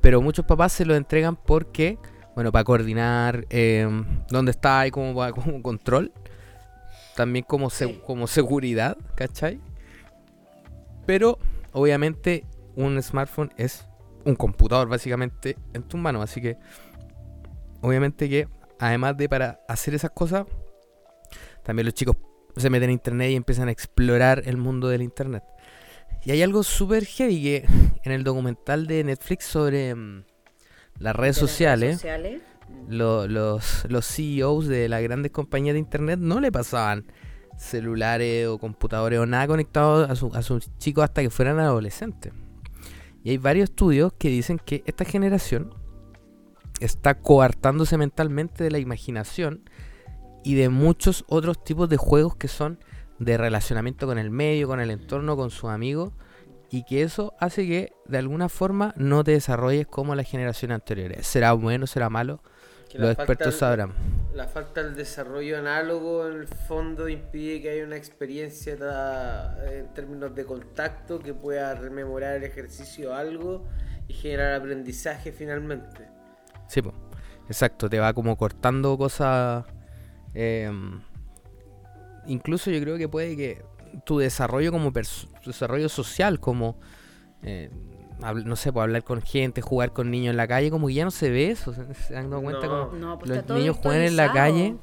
Pero 0.00 0.22
muchos 0.22 0.44
papás 0.46 0.72
se 0.72 0.84
lo 0.86 0.94
entregan 0.94 1.36
porque, 1.36 1.98
bueno, 2.34 2.52
para 2.52 2.64
coordinar 2.64 3.46
em, 3.50 4.04
dónde 4.30 4.52
está 4.52 4.86
y 4.86 4.90
como, 4.90 5.14
como 5.34 5.62
control. 5.62 6.12
También 7.16 7.44
como, 7.46 7.68
se- 7.70 8.00
como 8.00 8.26
seguridad, 8.26 8.96
¿cachai? 9.16 9.60
Pero, 11.06 11.38
obviamente, 11.72 12.44
un 12.76 13.02
smartphone 13.02 13.52
es 13.56 13.86
un 14.24 14.36
computador, 14.36 14.88
básicamente, 14.88 15.56
en 15.74 15.82
tus 15.82 15.98
manos. 16.00 16.22
Así 16.22 16.40
que, 16.40 16.56
obviamente 17.80 18.28
que, 18.28 18.48
además 18.80 19.16
de 19.16 19.28
para 19.28 19.60
hacer 19.68 19.94
esas 19.94 20.10
cosas, 20.10 20.46
también 21.62 21.86
los 21.86 21.94
chicos 21.94 22.16
se 22.56 22.68
meten 22.70 22.90
a 22.90 22.92
internet 22.92 23.30
y 23.30 23.36
empiezan 23.36 23.68
a 23.68 23.70
explorar 23.72 24.42
el 24.46 24.56
mundo 24.56 24.88
del 24.88 25.02
internet. 25.02 25.44
Y 26.24 26.32
hay 26.32 26.42
algo 26.42 26.62
súper 26.62 27.04
heavy 27.06 27.42
que 27.42 27.64
en 28.04 28.12
el 28.12 28.24
documental 28.24 28.86
de 28.86 29.04
Netflix 29.04 29.44
sobre 29.44 29.94
mm, 29.94 30.24
las 30.98 31.16
redes 31.16 31.36
las 31.36 31.50
sociales, 31.50 31.94
sociales. 31.96 32.42
lo- 32.88 33.26
los, 33.28 33.84
los 33.88 34.06
CEOs 34.06 34.66
de 34.66 34.88
las 34.88 35.02
grandes 35.02 35.32
compañías 35.32 35.74
de 35.74 35.78
internet 35.78 36.18
no 36.20 36.40
le 36.40 36.50
pasaban 36.52 37.06
celulares 37.56 38.48
o 38.48 38.58
computadores 38.58 39.18
o 39.18 39.26
nada 39.26 39.46
a, 40.08 40.16
su- 40.16 40.30
a 40.34 40.42
sus 40.42 40.76
chicos 40.78 41.04
hasta 41.04 41.22
que 41.22 41.30
fueran 41.30 41.58
adolescentes. 41.60 42.32
Y 43.22 43.30
hay 43.30 43.36
varios 43.38 43.70
estudios 43.70 44.12
que 44.18 44.28
dicen 44.30 44.58
que 44.58 44.82
esta 44.86 45.04
generación 45.04 45.74
está 46.80 47.14
coartándose 47.14 47.96
mentalmente 47.96 48.64
de 48.64 48.70
la 48.70 48.78
imaginación 48.78 49.68
y 50.42 50.54
de 50.54 50.68
muchos 50.68 51.24
otros 51.28 51.62
tipos 51.62 51.88
de 51.88 51.96
juegos 51.96 52.36
que 52.36 52.48
son 52.48 52.78
de 53.18 53.36
relacionamiento 53.36 54.06
con 54.06 54.18
el 54.18 54.30
medio, 54.30 54.66
con 54.66 54.80
el 54.80 54.90
entorno, 54.90 55.36
con 55.36 55.50
sus 55.50 55.70
amigos, 55.70 56.12
y 56.70 56.84
que 56.84 57.02
eso 57.02 57.34
hace 57.38 57.66
que 57.66 57.92
de 58.06 58.18
alguna 58.18 58.48
forma 58.48 58.94
no 58.96 59.22
te 59.24 59.32
desarrolles 59.32 59.86
como 59.86 60.14
las 60.14 60.28
generaciones 60.28 60.76
anteriores. 60.76 61.26
¿Será 61.26 61.52
bueno, 61.52 61.86
será 61.86 62.08
malo? 62.08 62.42
Que 62.88 62.98
Los 62.98 63.12
expertos 63.12 63.56
sabrán. 63.56 63.92
La 64.34 64.48
falta 64.48 64.82
del 64.82 64.96
desarrollo 64.96 65.58
análogo 65.58 66.26
en 66.26 66.40
el 66.40 66.48
fondo 66.48 67.08
impide 67.08 67.60
que 67.60 67.70
haya 67.70 67.84
una 67.84 67.96
experiencia 67.96 68.74
en 69.70 69.92
términos 69.94 70.34
de 70.34 70.44
contacto 70.44 71.20
que 71.20 71.34
pueda 71.34 71.74
rememorar 71.74 72.36
el 72.36 72.44
ejercicio 72.44 73.14
algo 73.14 73.66
y 74.08 74.14
generar 74.14 74.54
aprendizaje 74.54 75.30
finalmente. 75.30 76.09
Sí, 76.70 76.82
po. 76.82 76.92
exacto, 77.48 77.88
te 77.90 77.98
va 77.98 78.12
como 78.12 78.36
cortando 78.36 78.96
cosas. 78.96 79.64
em, 80.34 81.00
incluso 82.26 82.70
yo 82.70 82.80
creo 82.80 82.96
que 82.96 83.08
puede 83.08 83.36
que 83.36 83.62
tu 84.04 84.18
desarrollo 84.18 84.70
como 84.70 84.92
tu 84.92 85.50
desarrollo 85.50 85.88
social, 85.88 86.38
como 86.38 86.78
eh, 87.42 87.70
no 88.44 88.54
sé, 88.54 88.70
pues 88.72 88.82
hablar 88.82 89.02
con 89.02 89.22
gente, 89.22 89.62
jugar 89.62 89.92
con 89.92 90.10
niños 90.10 90.30
en 90.32 90.36
la 90.36 90.46
calle, 90.46 90.70
como 90.70 90.88
que 90.88 90.94
ya 90.94 91.04
no 91.04 91.10
se 91.10 91.30
ve 91.30 91.50
eso. 91.50 91.72
¿Se, 91.72 91.94
se 91.94 92.16
han 92.16 92.28
dado 92.30 92.42
cuenta 92.42 92.66
No. 92.66 92.88
como 92.90 92.98
No, 93.00 93.18
pues 93.18 93.30
los 93.30 93.48
niños 93.58 93.76
juegan 93.78 94.02
en 94.02 94.16
la 94.16 94.30
calle? 94.32 94.76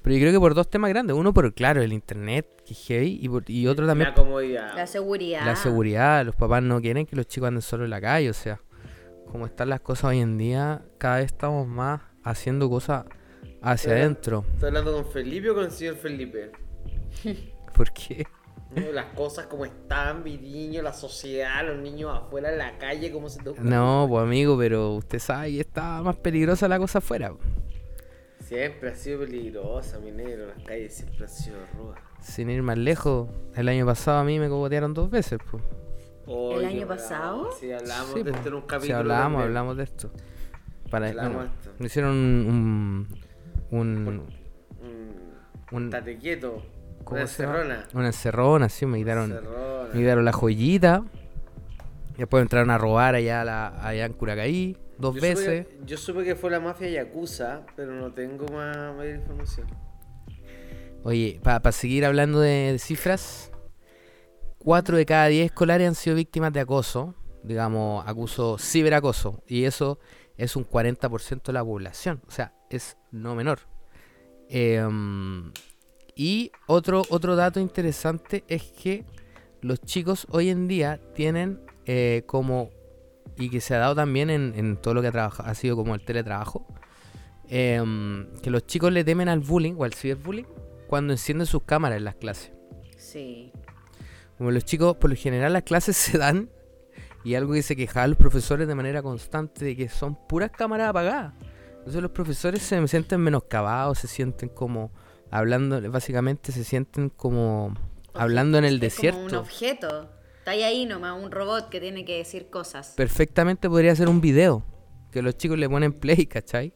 Pero 0.00 0.14
yo 0.14 0.20
creo 0.20 0.32
que 0.32 0.38
por 0.40 0.54
dos 0.54 0.70
temas 0.70 0.90
grandes. 0.90 1.16
Uno 1.16 1.34
por, 1.34 1.52
claro, 1.54 1.82
el 1.82 1.92
internet, 1.92 2.46
que 2.64 2.72
es 2.72 2.86
heavy, 2.86 3.18
y, 3.20 3.28
por- 3.28 3.50
y 3.50 3.66
otro 3.66 3.86
también 3.86 4.10
La 4.10 4.14
comodidad. 4.14 4.74
La 4.76 4.86
seguridad. 4.86 5.44
la 5.44 5.56
seguridad, 5.56 6.24
los 6.24 6.36
papás 6.36 6.62
no 6.62 6.80
quieren 6.80 7.04
que 7.04 7.16
los 7.16 7.26
chicos 7.26 7.48
anden 7.48 7.62
solo 7.62 7.84
en 7.84 7.90
la 7.90 8.00
calle, 8.00 8.30
o 8.30 8.34
sea, 8.34 8.60
como 9.34 9.46
están 9.46 9.68
las 9.68 9.80
cosas 9.80 10.04
hoy 10.10 10.20
en 10.20 10.38
día, 10.38 10.82
cada 10.96 11.16
vez 11.16 11.26
estamos 11.26 11.66
más 11.66 12.00
haciendo 12.22 12.70
cosas 12.70 13.04
hacia 13.62 13.90
Pero- 13.90 14.00
adentro. 14.04 14.44
¿Estás 14.54 14.68
hablando 14.68 14.92
con 14.92 15.06
Felipe 15.06 15.50
o 15.50 15.54
con 15.56 15.64
el 15.64 15.72
señor 15.72 15.96
Felipe? 15.96 16.52
¿Por 17.76 17.92
qué? 17.92 18.24
¿No? 18.76 18.92
Las 18.92 19.06
cosas 19.06 19.46
como 19.46 19.64
están, 19.64 20.22
mi 20.22 20.36
niño, 20.38 20.82
la 20.82 20.92
sociedad, 20.92 21.66
los 21.66 21.78
niños 21.78 22.16
afuera 22.16 22.52
en 22.52 22.58
la 22.58 22.78
calle, 22.78 23.10
¿cómo 23.10 23.28
se 23.28 23.42
te 23.42 23.48
ocurre? 23.48 23.68
No, 23.68 24.06
pues 24.08 24.22
amigo, 24.22 24.56
pero 24.56 24.92
usted 24.92 25.18
sabe 25.18 25.50
que 25.50 25.60
está 25.62 26.00
más 26.00 26.14
peligrosa 26.14 26.68
la 26.68 26.78
cosa 26.78 26.98
afuera. 26.98 27.32
Siempre 28.38 28.90
ha 28.90 28.94
sido 28.94 29.18
peligrosa, 29.18 29.98
mi 29.98 30.12
negro. 30.12 30.46
Las 30.46 30.62
calles 30.64 30.94
siempre 30.94 31.24
han 31.24 31.28
sido 31.30 31.56
rudas. 31.76 31.98
Sin 32.20 32.50
ir 32.50 32.62
más 32.62 32.78
lejos, 32.78 33.28
el 33.56 33.68
año 33.68 33.84
pasado 33.84 34.18
a 34.18 34.24
mí 34.24 34.38
me 34.38 34.48
cogotearon 34.48 34.94
dos 34.94 35.10
veces. 35.10 35.40
Pues. 35.50 35.60
Oye, 36.26 36.58
¿El 36.58 36.64
año 36.64 36.88
pasado? 36.88 37.50
Sí, 37.58 37.70
hablamos 37.72 38.14
Sí, 38.14 38.22
de 38.22 38.30
esto 38.30 38.48
en 38.48 38.54
un 38.54 38.60
Sí, 38.62 38.66
capítulo. 38.68 38.98
hablamos, 38.98 39.24
también. 39.24 39.42
hablamos 39.48 39.76
de 39.76 39.82
esto. 39.84 40.10
Para, 40.90 41.08
Hablamos 41.08 41.34
bueno, 41.34 41.50
esto. 41.58 41.70
me 41.78 41.86
hicieron 41.86 42.12
un... 42.12 43.08
un, 43.70 44.22
un- 45.72 45.84
Estate 45.86 46.18
quieto. 46.18 46.62
¿cómo 47.04 47.18
Una 47.20 47.26
se 47.26 47.42
llama? 47.42 47.56
encerrona. 47.58 47.88
Una 47.94 48.06
encerrona, 48.06 48.68
sí, 48.68 48.86
me 48.86 48.98
quitaron... 48.98 49.30
Encerrona. 49.32 49.88
Me 49.92 50.00
quitaron 50.00 50.24
la 50.24 50.32
joyita. 50.32 51.04
Después 52.16 52.42
entraron 52.42 52.70
a 52.70 52.78
robar 52.78 53.14
allá, 53.16 53.40
a 53.40 53.44
la, 53.44 53.86
allá 53.86 54.06
en 54.06 54.12
Curacaí 54.12 54.76
dos 54.98 55.16
Yo 55.16 55.20
veces. 55.20 55.66
Supe, 55.66 55.78
yo 55.86 55.96
supe 55.98 56.24
que 56.24 56.36
fue 56.36 56.50
la 56.50 56.60
mafia 56.60 56.88
Yakuza, 56.88 57.62
pero 57.74 57.92
no 57.92 58.12
tengo 58.12 58.46
más, 58.48 58.94
mayor 58.96 59.16
información. 59.16 59.66
Oye, 61.02 61.40
para 61.42 61.72
seguir 61.72 62.04
hablando 62.06 62.38
de, 62.40 62.72
de 62.72 62.78
cifras, 62.78 63.50
4 64.64 64.96
de 64.96 65.04
cada 65.04 65.26
10 65.26 65.44
escolares 65.44 65.86
han 65.86 65.94
sido 65.94 66.16
víctimas 66.16 66.50
de 66.52 66.60
acoso, 66.60 67.14
digamos, 67.42 68.02
acuso, 68.06 68.56
ciberacoso, 68.58 69.42
y 69.46 69.64
eso 69.64 69.98
es 70.38 70.56
un 70.56 70.66
40% 70.66 71.42
de 71.42 71.52
la 71.52 71.62
población, 71.62 72.22
o 72.26 72.30
sea, 72.30 72.54
es 72.70 72.96
no 73.12 73.34
menor. 73.34 73.60
Em, 74.48 75.52
y 76.16 76.50
otro, 76.66 77.02
otro 77.10 77.36
dato 77.36 77.60
interesante 77.60 78.42
es 78.48 78.62
que 78.62 79.04
los 79.60 79.82
chicos 79.82 80.26
hoy 80.30 80.48
en 80.48 80.66
día 80.66 80.98
tienen 81.14 81.60
eh, 81.84 82.22
como, 82.26 82.70
y 83.36 83.50
que 83.50 83.60
se 83.60 83.74
ha 83.74 83.78
dado 83.78 83.94
también 83.94 84.30
en, 84.30 84.54
en 84.56 84.78
todo 84.78 84.94
lo 84.94 85.02
que 85.02 85.08
ha, 85.08 85.12
trabajado, 85.12 85.50
ha 85.50 85.54
sido 85.54 85.76
como 85.76 85.94
el 85.94 86.02
teletrabajo, 86.02 86.66
em, 87.48 88.32
que 88.42 88.48
los 88.48 88.66
chicos 88.66 88.90
le 88.92 89.04
temen 89.04 89.28
al 89.28 89.40
bullying 89.40 89.74
o 89.76 89.84
al 89.84 89.92
ciberbullying 89.92 90.46
cuando 90.88 91.12
encienden 91.12 91.46
sus 91.46 91.64
cámaras 91.64 91.98
en 91.98 92.04
las 92.04 92.14
clases. 92.14 92.52
Sí. 92.96 93.52
Como 94.38 94.50
los 94.50 94.64
chicos, 94.64 94.96
por 94.96 95.10
lo 95.10 95.16
general, 95.16 95.52
las 95.52 95.62
clases 95.62 95.96
se 95.96 96.18
dan 96.18 96.50
y 97.24 97.34
algo 97.34 97.54
que 97.54 97.62
se 97.62 97.74
quejaban 97.74 98.10
los 98.10 98.18
profesores 98.18 98.68
de 98.68 98.74
manera 98.74 99.02
constante 99.02 99.64
de 99.64 99.76
que 99.76 99.88
son 99.88 100.14
puras 100.28 100.50
cámaras 100.50 100.90
apagadas. 100.90 101.34
Entonces 101.78 102.02
los 102.02 102.10
profesores 102.10 102.62
se 102.62 102.86
sienten 102.88 103.20
menoscabados, 103.20 103.98
se 103.98 104.08
sienten 104.08 104.48
como 104.48 104.90
hablando, 105.30 105.80
básicamente 105.90 106.52
se 106.52 106.64
sienten 106.64 107.10
como 107.10 107.74
hablando 108.14 108.58
en 108.58 108.64
el 108.64 108.82
Es 108.82 108.96
como 108.96 109.08
un 109.08 109.14
desierto. 109.24 109.40
objeto. 109.40 110.10
Está 110.38 110.52
ahí, 110.52 110.62
ahí 110.62 110.86
nomás, 110.86 111.22
un 111.22 111.30
robot 111.30 111.70
que 111.70 111.80
tiene 111.80 112.04
que 112.04 112.18
decir 112.18 112.50
cosas. 112.50 112.92
Perfectamente 112.96 113.68
podría 113.68 113.96
ser 113.96 114.08
un 114.08 114.20
video 114.20 114.64
que 115.10 115.22
los 115.22 115.36
chicos 115.36 115.58
le 115.58 115.68
ponen 115.68 115.92
play, 115.92 116.26
¿cachai? 116.26 116.72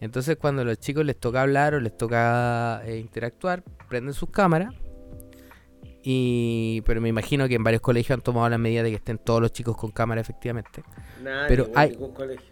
Entonces 0.00 0.36
cuando 0.36 0.62
a 0.62 0.64
los 0.64 0.78
chicos 0.78 1.04
les 1.04 1.18
toca 1.18 1.42
hablar 1.42 1.74
o 1.74 1.80
les 1.80 1.96
toca 1.96 2.82
eh, 2.84 2.98
interactuar, 2.98 3.62
prenden 3.88 4.14
sus 4.14 4.30
cámaras. 4.30 4.74
Y, 6.08 6.82
pero 6.86 7.00
me 7.00 7.08
imagino 7.08 7.48
que 7.48 7.56
en 7.56 7.64
varios 7.64 7.82
colegios 7.82 8.16
han 8.16 8.22
tomado 8.22 8.48
la 8.48 8.58
medida 8.58 8.84
de 8.84 8.90
que 8.90 8.96
estén 8.96 9.18
todos 9.18 9.40
los 9.40 9.50
chicos 9.52 9.76
con 9.76 9.90
cámara 9.90 10.20
efectivamente. 10.20 10.84
Nada, 11.20 11.48
Pero 11.48 11.64
ningún, 11.64 11.78
hay- 11.80 11.90
ningún 11.90 12.12
colegio. 12.14 12.46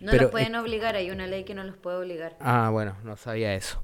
No 0.00 0.12
Pero, 0.12 0.22
los 0.22 0.30
pueden 0.30 0.54
obligar, 0.54 0.94
hay 0.94 1.10
una 1.10 1.26
ley 1.26 1.42
que 1.42 1.54
no 1.56 1.64
los 1.64 1.76
puede 1.76 1.96
obligar. 1.96 2.36
Ah, 2.40 2.68
bueno, 2.70 2.96
no 3.02 3.16
sabía 3.16 3.52
eso. 3.56 3.82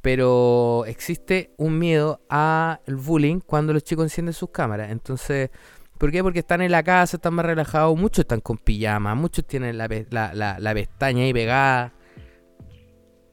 Pero 0.00 0.84
existe 0.86 1.52
un 1.58 1.78
miedo 1.78 2.22
al 2.30 2.78
bullying 2.96 3.40
cuando 3.40 3.74
los 3.74 3.84
chicos 3.84 4.04
encienden 4.06 4.32
sus 4.32 4.48
cámaras. 4.48 4.90
Entonces, 4.90 5.50
¿por 5.98 6.10
qué? 6.10 6.22
Porque 6.22 6.38
están 6.38 6.62
en 6.62 6.70
la 6.72 6.82
casa, 6.82 7.18
están 7.18 7.34
más 7.34 7.44
relajados, 7.44 7.94
muchos 7.98 8.20
están 8.20 8.40
con 8.40 8.56
pijama, 8.56 9.14
muchos 9.14 9.44
tienen 9.46 9.76
la, 9.76 9.86
la, 10.08 10.32
la- 10.32 10.58
la 10.58 10.72
pestaña 10.72 11.24
ahí 11.24 11.34
pegada. 11.34 11.92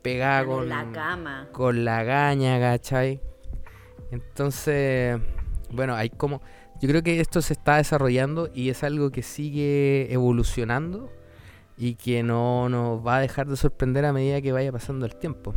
Pegada 0.01 0.41
Están 0.41 0.53
con 0.53 0.67
la 0.69 0.91
cama. 0.91 1.47
con 1.53 1.85
la 1.85 2.03
gaña, 2.03 2.59
¿cachai? 2.59 3.21
Entonces, 4.11 5.19
bueno, 5.71 5.95
hay 5.95 6.09
como... 6.09 6.41
Yo 6.79 6.87
creo 6.87 7.01
que 7.01 7.19
esto 7.19 7.41
se 7.41 7.53
está 7.53 7.77
desarrollando 7.77 8.49
y 8.53 8.69
es 8.69 8.83
algo 8.83 9.11
que 9.11 9.23
sigue 9.23 10.11
evolucionando. 10.13 11.11
y 11.79 11.93
que 11.95 12.23
no 12.23 12.69
nos 12.69 13.05
va 13.05 13.17
a 13.17 13.19
dejar 13.21 13.47
de 13.47 13.55
sorprender 13.55 14.03
a 14.05 14.11
medida 14.11 14.41
que 14.41 14.51
vaya 14.51 14.71
pasando 14.71 15.05
el 15.05 15.15
tiempo. 15.15 15.53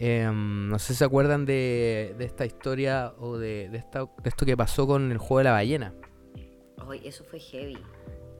Em, 0.00 0.68
no 0.68 0.78
sé 0.78 0.92
si 0.92 0.98
se 1.00 1.04
acuerdan 1.04 1.44
de, 1.44 2.14
esta 2.20 2.46
historia 2.46 3.12
o 3.18 3.36
de, 3.36 3.64
esto 4.24 4.46
que 4.46 4.56
pasó 4.56 4.86
con 4.86 5.10
el 5.10 5.18
juego 5.18 5.38
de 5.38 5.44
la 5.44 5.52
ballena. 5.52 5.92
Ay, 6.88 7.02
eso 7.04 7.24
fue 7.24 7.40
heavy. 7.40 7.78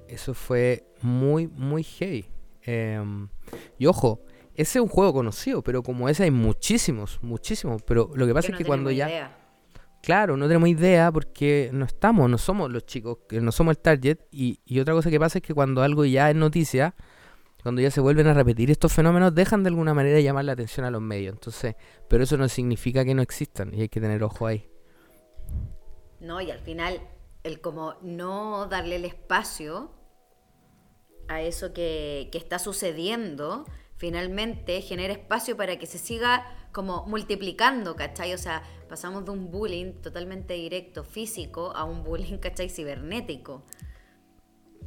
Eso 0.06 0.34
fue 0.34 0.86
muy, 1.02 1.48
muy 1.48 1.82
heavy. 1.82 2.26
Em, 2.62 3.28
y 3.76 3.86
ojo, 3.86 4.20
ese 4.59 4.80
es 4.80 4.82
un 4.82 4.88
juego 4.88 5.12
conocido, 5.12 5.62
pero 5.62 5.84
como 5.84 6.09
ese 6.09 6.24
hay 6.24 6.32
muchísimos, 6.32 7.20
muchísimos. 7.22 7.80
Pero 7.82 8.11
lo 8.16 8.26
que 8.26 8.34
pasa 8.34 8.50
es 8.50 8.59
que 8.59 8.64
cuando 8.64 8.90
ya... 8.90 9.38
Claro, 10.02 10.36
no 10.36 10.48
tenemos 10.48 10.68
idea 10.68 11.12
porque 11.12 11.70
no 11.72 11.84
estamos, 11.84 12.28
no 12.28 12.38
somos 12.38 12.68
los 12.70 12.84
chicos, 12.84 13.18
no 13.30 13.52
somos 13.52 13.76
el 13.76 13.78
target. 13.78 14.18
Y, 14.32 14.59
y 14.64 14.80
otra 14.80 14.94
cosa 14.94 15.11
que 15.11 15.20
pasa 15.20 15.38
es 15.38 15.44
que 15.44 15.54
cuando 15.54 15.80
algo 15.82 16.04
ya 16.04 16.28
es 16.28 16.34
noticia, 16.34 16.96
cuando 17.62 17.80
ya 17.82 17.92
se 17.92 18.00
vuelven 18.00 18.26
a 18.26 18.34
repetir 18.34 18.68
estos 18.72 18.92
fenómenos, 18.92 19.32
dejan 19.32 19.62
de 19.62 19.68
alguna 19.68 19.94
manera 19.94 20.18
llamar 20.18 20.44
la 20.44 20.52
atención 20.52 20.84
a 20.84 20.90
los 20.90 21.02
medios. 21.02 21.34
Entonces, 21.34 21.76
pero 22.09 22.24
eso 22.24 22.36
no 22.36 22.48
significa 22.48 23.04
que 23.04 23.14
no 23.14 23.22
existan 23.22 23.72
y 23.72 23.82
hay 23.82 23.88
que 23.88 24.00
tener 24.00 24.24
ojo 24.24 24.48
ahí. 24.48 24.68
No, 26.18 26.40
y 26.40 26.50
al 26.50 26.59
final, 26.59 27.00
el 27.44 27.61
como 27.61 27.94
no 28.02 28.66
darle 28.66 28.96
el 28.96 29.04
espacio 29.04 29.92
a 31.28 31.42
eso 31.42 31.72
que, 31.72 32.28
que 32.32 32.38
está 32.38 32.59
sucediendo, 32.59 33.64
finalmente 33.99 34.80
genera 34.80 35.12
espacio 35.12 35.57
para 35.57 35.78
que 35.78 35.86
se 35.86 35.99
siga 35.99 36.46
como 36.72 37.05
multiplicando, 37.07 37.96
¿cachai? 37.96 38.32
O 38.32 38.38
sea, 38.38 38.62
pasamos 38.88 39.24
de 39.24 39.32
un 39.32 39.51
bullying 39.51 39.92
totalmente 40.01 40.55
directo 40.55 41.05
físico 41.05 41.72
a 41.74 41.84
un 41.84 42.05
bullying, 42.05 42.38
¿cachai? 42.40 42.70
Cibernético. 42.70 43.64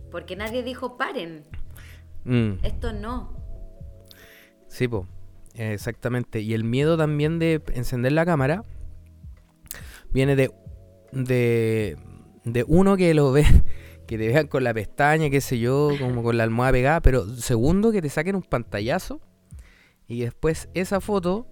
Porque 0.10 0.36
nadie 0.36 0.64
dijo 0.64 0.98
paren. 0.98 1.44
Mm. 2.24 2.64
Esto 2.64 2.94
no. 2.94 3.34
Sí, 4.68 4.88
po. 4.88 5.08
Exactamente. 5.56 6.40
Y 6.40 6.54
el 6.54 6.64
miedo 6.64 6.98
también 6.98 7.38
de 7.38 7.62
encender 7.74 8.14
la 8.14 8.26
cámara 8.26 8.64
viene 10.12 10.38
de, 10.38 10.52
de, 11.12 11.98
de 12.46 12.66
uno 12.68 12.96
que 12.96 13.14
lo 13.14 13.34
ve, 13.34 13.46
que 14.12 14.18
te 14.18 14.28
vean 14.28 14.48
con 14.48 14.66
la 14.66 14.74
pestaña, 14.74 15.30
qué 15.30 15.40
sé 15.40 15.58
yo, 15.58 15.92
como 15.98 16.22
con 16.22 16.36
la 16.36 16.44
almohada 16.44 16.74
pegada, 16.74 17.02
pero 17.02 17.26
segundo 17.38 17.94
que 17.94 18.02
te 18.02 18.10
saquen 18.10 18.36
un 18.36 18.42
pantallazo 18.42 19.22
y 20.06 20.20
después 20.20 20.68
esa 20.74 21.00
foto 21.00 21.48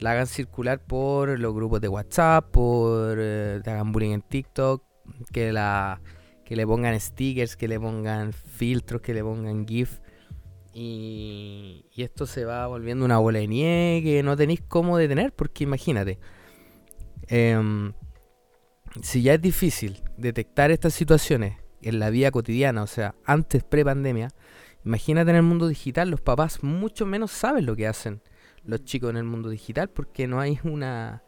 la 0.00 0.10
hagan 0.10 0.26
circular 0.26 0.84
por 0.84 1.40
los 1.40 1.54
grupos 1.54 1.80
de 1.80 1.88
WhatsApp, 1.88 2.50
por 2.50 3.16
eh, 3.18 3.58
te 3.64 3.70
hagan 3.70 3.90
bullying 3.90 4.10
en 4.10 4.20
TikTok, 4.20 4.84
que 5.32 5.50
la 5.50 6.02
que 6.44 6.56
le 6.56 6.66
pongan 6.66 7.00
stickers, 7.00 7.56
que 7.56 7.68
le 7.68 7.80
pongan 7.80 8.34
filtros, 8.34 9.00
que 9.00 9.14
le 9.14 9.22
pongan 9.22 9.66
GIF. 9.66 10.00
Y, 10.74 11.86
esto 11.96 12.26
se 12.26 12.44
va 12.44 12.66
volviendo 12.66 13.06
una 13.06 13.16
bola 13.16 13.38
de 13.38 13.48
nieve 13.48 14.02
que 14.02 14.22
no 14.22 14.36
tenéis 14.36 14.60
cómo 14.60 14.98
detener, 14.98 15.32
porque 15.32 15.64
imagínate, 15.64 16.18
em, 17.28 17.94
si 19.00 19.22
ya 19.22 19.32
es 19.32 19.40
difícil 19.40 20.02
detectar 20.18 20.70
estas 20.70 20.92
situaciones 20.92 21.63
en 21.84 21.98
la 21.98 22.10
vida 22.10 22.30
cotidiana, 22.30 22.82
o 22.82 22.86
sea, 22.86 23.14
antes 23.24 23.62
pre-pandemia, 23.62 24.30
imagínate 24.84 25.30
en 25.30 25.36
el 25.36 25.42
mundo 25.42 25.68
digital, 25.68 26.10
los 26.10 26.20
papás 26.20 26.62
mucho 26.62 27.06
menos 27.06 27.30
saben 27.30 27.66
lo 27.66 27.76
que 27.76 27.86
hacen 27.86 28.20
los 28.64 28.84
chicos 28.84 29.10
en 29.10 29.16
el 29.16 29.24
mundo 29.24 29.50
digital 29.50 29.88
porque 29.90 30.26
no 30.26 30.40
hay 30.40 30.58
una... 30.64 31.22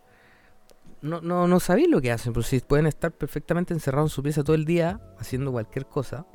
No, 1.02 1.20
no, 1.20 1.46
no 1.46 1.60
sabéis 1.60 1.88
lo 1.88 2.00
que 2.00 2.10
hacen, 2.10 2.32
pero 2.32 2.42
si 2.42 2.58
pueden 2.60 2.86
estar 2.86 3.12
perfectamente 3.12 3.74
encerrados 3.74 4.10
en 4.10 4.14
su 4.14 4.22
pieza 4.22 4.42
todo 4.42 4.56
el 4.56 4.64
día 4.64 5.00
haciendo 5.18 5.52
cualquier 5.52 5.86
cosa 5.86 6.26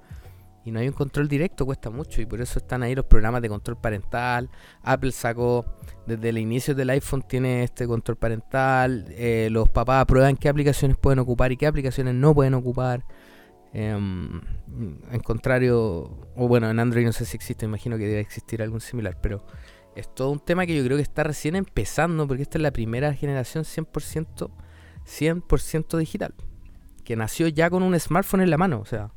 y 0.64 0.72
no 0.72 0.80
hay 0.80 0.88
un 0.88 0.94
control 0.94 1.28
directo, 1.28 1.66
cuesta 1.66 1.90
mucho 1.90 2.22
y 2.22 2.26
por 2.26 2.40
eso 2.40 2.60
están 2.60 2.84
ahí 2.84 2.94
los 2.94 3.06
programas 3.06 3.42
de 3.42 3.50
control 3.50 3.78
parental. 3.78 4.50
Apple 4.84 5.12
sacó 5.12 5.66
desde 6.06 6.30
el 6.30 6.38
inicio 6.38 6.76
del 6.76 6.92
iPhone 6.92 7.24
tiene 7.28 7.64
este 7.64 7.88
control 7.88 8.18
parental. 8.18 9.08
Eh, 9.10 9.50
los 9.52 9.68
papás 9.70 10.04
aprueban 10.04 10.38
qué 10.38 10.48
aplicaciones 10.50 10.98
pueden 10.98 11.20
ocupar 11.20 11.52
y 11.52 11.58
qué 11.58 11.66
aplicaciones 11.66 12.14
no 12.14 12.36
pueden 12.36 12.54
ocupar. 12.54 13.04
Em, 13.74 14.42
en 15.12 15.20
contrario, 15.22 16.10
o 16.36 16.48
bueno, 16.48 16.70
en 16.70 16.80
Android 16.80 17.06
no 17.06 17.14
sé 17.14 17.26
si 17.26 17.38
existe, 17.38 17.66
imagino 17.66 17.98
que 17.98 18.06
debe 18.06 18.20
existir 18.20 18.62
algún 18.62 18.82
similar, 18.82 19.18
pero 19.22 19.46
es 19.96 20.14
todo 20.14 20.30
un 20.30 20.40
tema 20.40 20.66
que 20.66 20.76
yo 20.76 20.84
creo 20.84 20.98
que 20.98 21.04
está 21.04 21.24
recién 21.24 21.56
empezando 21.56 22.28
porque 22.28 22.44
esta 22.44 22.58
es 22.58 22.62
la 22.62 22.72
primera 22.72 23.14
generación 23.14 23.64
100%, 23.64 24.52
100 25.06 25.44
digital, 25.98 26.34
que 27.06 27.16
nació 27.16 27.48
ya 27.48 27.70
con 27.70 27.84
un 27.84 27.98
smartphone 27.98 28.42
en 28.42 28.50
la 28.50 28.58
mano, 28.58 28.80
o 28.80 28.86
sea, 28.86 29.12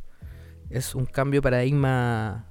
es 0.70 0.94
un 0.94 1.07
cambio 1.07 1.42
paradigma 1.42 2.46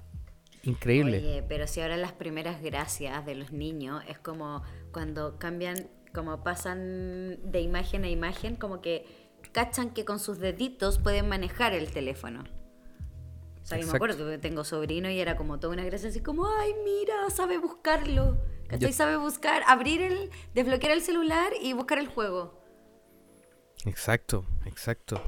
increíble. 0.64 1.44
Pero 1.48 1.68
si 1.68 1.82
ahora 1.82 1.98
las 1.98 2.14
primeras 2.14 2.62
gracias 2.62 3.26
de 3.26 3.36
los 3.36 3.52
niños 3.52 4.04
es 4.08 4.20
como 4.20 4.62
cuando 4.92 5.38
cambian, 5.38 5.90
como 6.14 6.44
pasan 6.44 7.40
de 7.50 7.62
imagen 7.62 8.04
a 8.04 8.10
imagen, 8.10 8.56
como 8.56 8.82
que 8.82 9.23
cachan 9.54 9.92
que 9.92 10.04
con 10.04 10.20
sus 10.20 10.40
deditos 10.40 11.00
pueden 11.00 11.30
manejar 11.30 11.74
el 11.74 11.92
teléfono. 11.92 12.44
O 13.62 13.66
sea, 13.66 13.80
yo 13.80 13.88
me 13.88 13.94
acuerdo 13.94 14.30
que 14.30 14.38
tengo 14.38 14.66
sobrino 14.66 15.10
y 15.10 15.22
era 15.22 15.38
como 15.38 15.58
toda 15.58 15.72
una 15.72 15.86
gracia 15.86 16.10
así 16.10 16.20
como, 16.20 16.46
ay, 16.48 16.74
mira, 16.84 17.30
sabe 17.30 17.58
buscarlo. 17.58 18.38
¿Cachai? 18.68 18.92
Sabe 18.92 19.16
buscar, 19.16 19.64
abrir 19.68 20.02
el, 20.02 20.32
desbloquear 20.54 20.92
el 20.92 21.02
celular 21.02 21.54
y 21.62 21.72
buscar 21.72 21.98
el 22.00 22.08
juego. 22.08 22.62
Exacto, 23.86 24.46
exacto. 24.66 25.22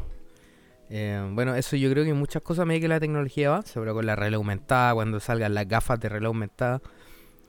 Eh, 0.90 1.30
bueno, 1.32 1.56
eso 1.56 1.76
yo 1.76 1.90
creo 1.90 2.04
que 2.04 2.14
muchas 2.14 2.42
cosas 2.42 2.66
me 2.66 2.80
que 2.80 2.88
la 2.88 3.00
tecnología 3.00 3.52
va, 3.52 3.62
sobre 3.62 3.94
con 3.94 4.06
la 4.06 4.16
realidad 4.16 4.38
aumentada, 4.38 4.94
cuando 4.94 5.20
salgan 5.20 5.54
las 5.54 5.68
gafas 5.68 6.00
de 6.00 6.10
realidad 6.10 6.28
aumentada, 6.28 6.82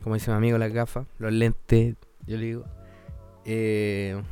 como 0.02 0.14
dice 0.14 0.30
mi 0.30 0.36
amigo, 0.36 0.58
las 0.58 0.72
gafas, 0.72 1.06
los 1.18 1.32
lentes, 1.32 1.96
yo 2.26 2.36
le 2.36 2.46
digo. 2.46 2.64
Eh, 3.44 4.22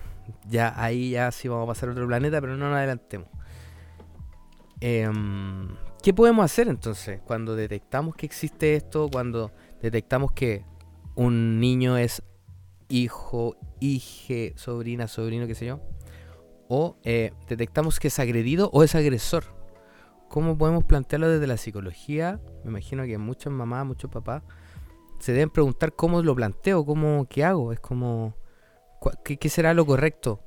ya 0.48 0.74
ahí 0.76 1.10
ya 1.10 1.30
sí 1.30 1.48
vamos 1.48 1.64
a 1.64 1.68
pasar 1.68 1.88
a 1.88 1.92
otro 1.92 2.06
planeta, 2.06 2.40
pero 2.40 2.56
no 2.56 2.68
nos 2.68 2.76
adelantemos. 2.76 3.28
Eh, 4.80 5.08
¿Qué 6.02 6.12
podemos 6.12 6.44
hacer 6.44 6.68
entonces 6.68 7.20
cuando 7.24 7.56
detectamos 7.56 8.14
que 8.14 8.26
existe 8.26 8.74
esto, 8.74 9.08
cuando 9.10 9.52
detectamos 9.80 10.32
que 10.32 10.64
un 11.14 11.60
niño 11.60 11.96
es 11.96 12.22
hijo, 12.88 13.56
hije, 13.80 14.52
sobrina, 14.56 15.08
sobrino, 15.08 15.46
qué 15.46 15.54
sé 15.54 15.66
yo? 15.66 15.80
O 16.68 16.98
eh, 17.04 17.32
detectamos 17.48 18.00
que 18.00 18.08
es 18.08 18.18
agredido 18.18 18.70
o 18.72 18.82
es 18.82 18.94
agresor. 18.94 19.44
¿Cómo 20.28 20.58
podemos 20.58 20.84
plantearlo 20.84 21.28
desde 21.28 21.46
la 21.46 21.56
psicología? 21.56 22.40
Me 22.64 22.70
imagino 22.70 23.04
que 23.04 23.16
muchas 23.16 23.52
mamás, 23.52 23.86
muchos 23.86 24.10
papás 24.10 24.42
se 25.24 25.32
deben 25.32 25.48
preguntar 25.48 25.94
cómo 25.94 26.22
lo 26.22 26.34
planteo, 26.34 26.84
cómo, 26.84 27.26
qué 27.28 27.44
hago. 27.44 27.72
Es 27.72 27.80
como, 27.80 28.36
¿qué, 29.24 29.36
qué 29.36 29.48
será 29.48 29.74
lo 29.74 29.86
correcto? 29.86 30.40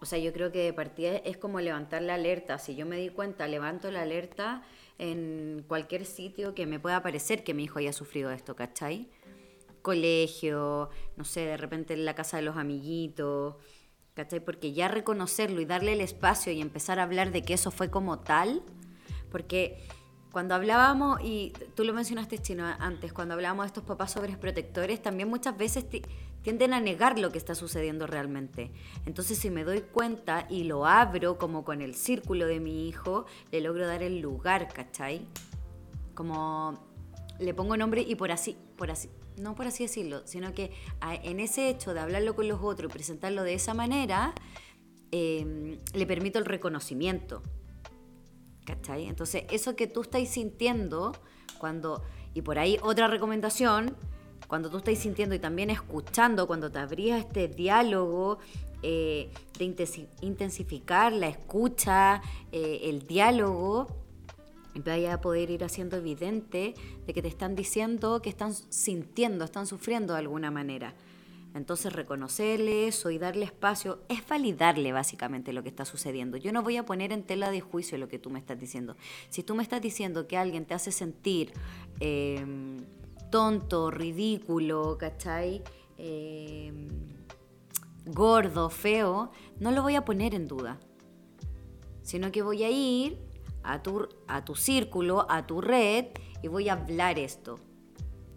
O 0.00 0.06
sea, 0.06 0.18
yo 0.18 0.34
creo 0.34 0.52
que 0.52 0.62
de 0.64 0.72
partida 0.74 1.16
es 1.16 1.38
como 1.38 1.60
levantar 1.60 2.02
la 2.02 2.14
alerta. 2.14 2.58
Si 2.58 2.76
yo 2.76 2.84
me 2.84 2.96
di 2.96 3.08
cuenta, 3.08 3.48
levanto 3.48 3.90
la 3.90 4.02
alerta 4.02 4.62
en 4.98 5.64
cualquier 5.66 6.04
sitio 6.04 6.54
que 6.54 6.66
me 6.66 6.78
pueda 6.78 7.02
parecer 7.02 7.42
que 7.42 7.54
mi 7.54 7.64
hijo 7.64 7.78
haya 7.78 7.92
sufrido 7.92 8.30
esto, 8.30 8.54
¿cachai? 8.54 9.08
Colegio, 9.82 10.90
no 11.16 11.24
sé, 11.24 11.40
de 11.46 11.56
repente 11.56 11.94
en 11.94 12.04
la 12.04 12.14
casa 12.14 12.36
de 12.36 12.42
los 12.42 12.56
amiguitos, 12.56 13.56
¿cachai? 14.14 14.40
Porque 14.40 14.72
ya 14.72 14.88
reconocerlo 14.88 15.60
y 15.60 15.64
darle 15.64 15.94
el 15.94 16.00
espacio 16.00 16.52
y 16.52 16.60
empezar 16.60 16.98
a 16.98 17.04
hablar 17.04 17.32
de 17.32 17.42
que 17.42 17.54
eso 17.54 17.70
fue 17.70 17.90
como 17.90 18.18
tal, 18.20 18.62
porque 19.30 19.86
cuando 20.32 20.54
hablábamos, 20.54 21.20
y 21.22 21.52
tú 21.74 21.84
lo 21.84 21.94
mencionaste, 21.94 22.38
Chino, 22.38 22.66
antes, 22.66 23.12
cuando 23.12 23.34
hablábamos 23.34 23.64
de 23.64 23.68
estos 23.68 23.84
papás 23.84 24.12
sobreprotectores, 24.12 25.00
también 25.00 25.28
muchas 25.28 25.56
veces 25.56 25.86
tienden 26.44 26.74
a 26.74 26.80
negar 26.80 27.18
lo 27.18 27.32
que 27.32 27.38
está 27.38 27.54
sucediendo 27.54 28.06
realmente. 28.06 28.70
Entonces, 29.06 29.38
si 29.38 29.50
me 29.50 29.64
doy 29.64 29.80
cuenta 29.80 30.46
y 30.50 30.64
lo 30.64 30.86
abro 30.86 31.38
como 31.38 31.64
con 31.64 31.80
el 31.80 31.94
círculo 31.94 32.46
de 32.46 32.60
mi 32.60 32.86
hijo, 32.86 33.24
le 33.50 33.62
logro 33.62 33.86
dar 33.86 34.02
el 34.02 34.20
lugar, 34.20 34.68
¿cachai? 34.72 35.26
Como 36.14 36.86
le 37.40 37.54
pongo 37.54 37.78
nombre 37.78 38.02
y 38.02 38.14
por 38.14 38.30
así, 38.30 38.58
por 38.76 38.90
así, 38.90 39.08
no 39.38 39.54
por 39.54 39.66
así 39.66 39.84
decirlo, 39.84 40.20
sino 40.26 40.52
que 40.52 40.70
en 41.00 41.40
ese 41.40 41.70
hecho 41.70 41.94
de 41.94 42.00
hablarlo 42.00 42.36
con 42.36 42.46
los 42.46 42.60
otros 42.62 42.90
y 42.90 42.92
presentarlo 42.92 43.42
de 43.42 43.54
esa 43.54 43.72
manera, 43.72 44.34
em, 45.12 45.78
le 45.94 46.06
permito 46.06 46.38
el 46.38 46.44
reconocimiento. 46.44 47.42
¿Cachai? 48.66 49.06
Entonces, 49.06 49.44
eso 49.50 49.76
que 49.76 49.86
tú 49.86 50.02
estás 50.02 50.28
sintiendo, 50.28 51.12
cuando, 51.58 52.02
y 52.34 52.42
por 52.42 52.58
ahí 52.58 52.78
otra 52.82 53.08
recomendación, 53.08 53.96
cuando 54.54 54.70
tú 54.70 54.76
estás 54.76 54.96
sintiendo 54.98 55.34
y 55.34 55.40
también 55.40 55.68
escuchando, 55.68 56.46
cuando 56.46 56.70
te 56.70 56.78
abrías 56.78 57.18
este 57.18 57.48
diálogo 57.48 58.38
eh, 58.84 59.28
de 59.58 60.06
intensificar 60.20 61.12
la 61.12 61.26
escucha, 61.26 62.22
eh, 62.52 62.82
el 62.84 63.04
diálogo, 63.04 63.88
vaya 64.76 65.14
a 65.14 65.20
poder 65.20 65.50
ir 65.50 65.64
haciendo 65.64 65.96
evidente 65.96 66.74
de 67.04 67.12
que 67.12 67.20
te 67.20 67.26
están 67.26 67.56
diciendo 67.56 68.22
que 68.22 68.28
están 68.28 68.54
sintiendo, 68.54 69.44
están 69.44 69.66
sufriendo 69.66 70.12
de 70.12 70.20
alguna 70.20 70.52
manera. 70.52 70.94
Entonces 71.52 71.92
reconocerle 71.92 72.86
eso 72.86 73.10
y 73.10 73.18
darle 73.18 73.46
espacio 73.46 74.02
es 74.08 74.24
validarle 74.24 74.92
básicamente 74.92 75.52
lo 75.52 75.64
que 75.64 75.68
está 75.68 75.84
sucediendo. 75.84 76.36
Yo 76.36 76.52
no 76.52 76.62
voy 76.62 76.76
a 76.76 76.86
poner 76.86 77.10
en 77.10 77.24
tela 77.24 77.50
de 77.50 77.60
juicio 77.60 77.98
lo 77.98 78.06
que 78.06 78.20
tú 78.20 78.30
me 78.30 78.38
estás 78.38 78.60
diciendo. 78.60 78.96
Si 79.30 79.42
tú 79.42 79.56
me 79.56 79.64
estás 79.64 79.82
diciendo 79.82 80.28
que 80.28 80.36
alguien 80.36 80.64
te 80.64 80.74
hace 80.74 80.92
sentir 80.92 81.52
em, 81.98 82.84
tonto, 83.34 83.90
ridículo, 83.90 84.96
¿cachai? 84.96 85.60
Em, 85.98 86.86
gordo, 88.06 88.70
feo, 88.70 89.32
no 89.58 89.72
lo 89.72 89.82
voy 89.82 89.96
a 89.96 90.04
poner 90.04 90.36
en 90.36 90.46
duda. 90.46 90.78
Sino 92.02 92.30
que 92.30 92.42
voy 92.42 92.62
a 92.62 92.70
ir 92.70 93.18
a 93.64 93.82
tu, 93.82 94.08
a 94.28 94.44
tu 94.44 94.54
círculo, 94.54 95.26
a 95.28 95.48
tu 95.48 95.60
red 95.60 96.06
y 96.44 96.46
voy 96.46 96.68
a 96.68 96.74
hablar 96.74 97.18
esto. 97.18 97.58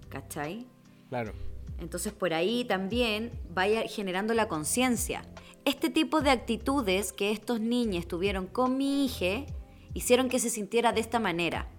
¿Cachai? 0.10 0.66
Claro. 1.10 1.32
Entonces 1.78 2.12
por 2.12 2.34
ahí 2.34 2.66
también 2.66 3.40
vaya 3.54 3.84
generando 3.84 4.34
la 4.34 4.48
conciencia. 4.48 5.22
Este 5.64 5.92
tipo 5.92 6.22
de 6.22 6.32
actitudes 6.32 7.14
que 7.14 7.30
estos 7.30 7.60
niños 7.60 8.08
tuvieron 8.08 8.48
con 8.48 8.78
mi 8.78 9.06
hija 9.06 9.46
hicieron 9.94 10.28
que 10.28 10.40
se 10.40 10.50
sintiera 10.50 10.92
de 10.92 11.02
esta 11.02 11.20
manera. 11.20 11.70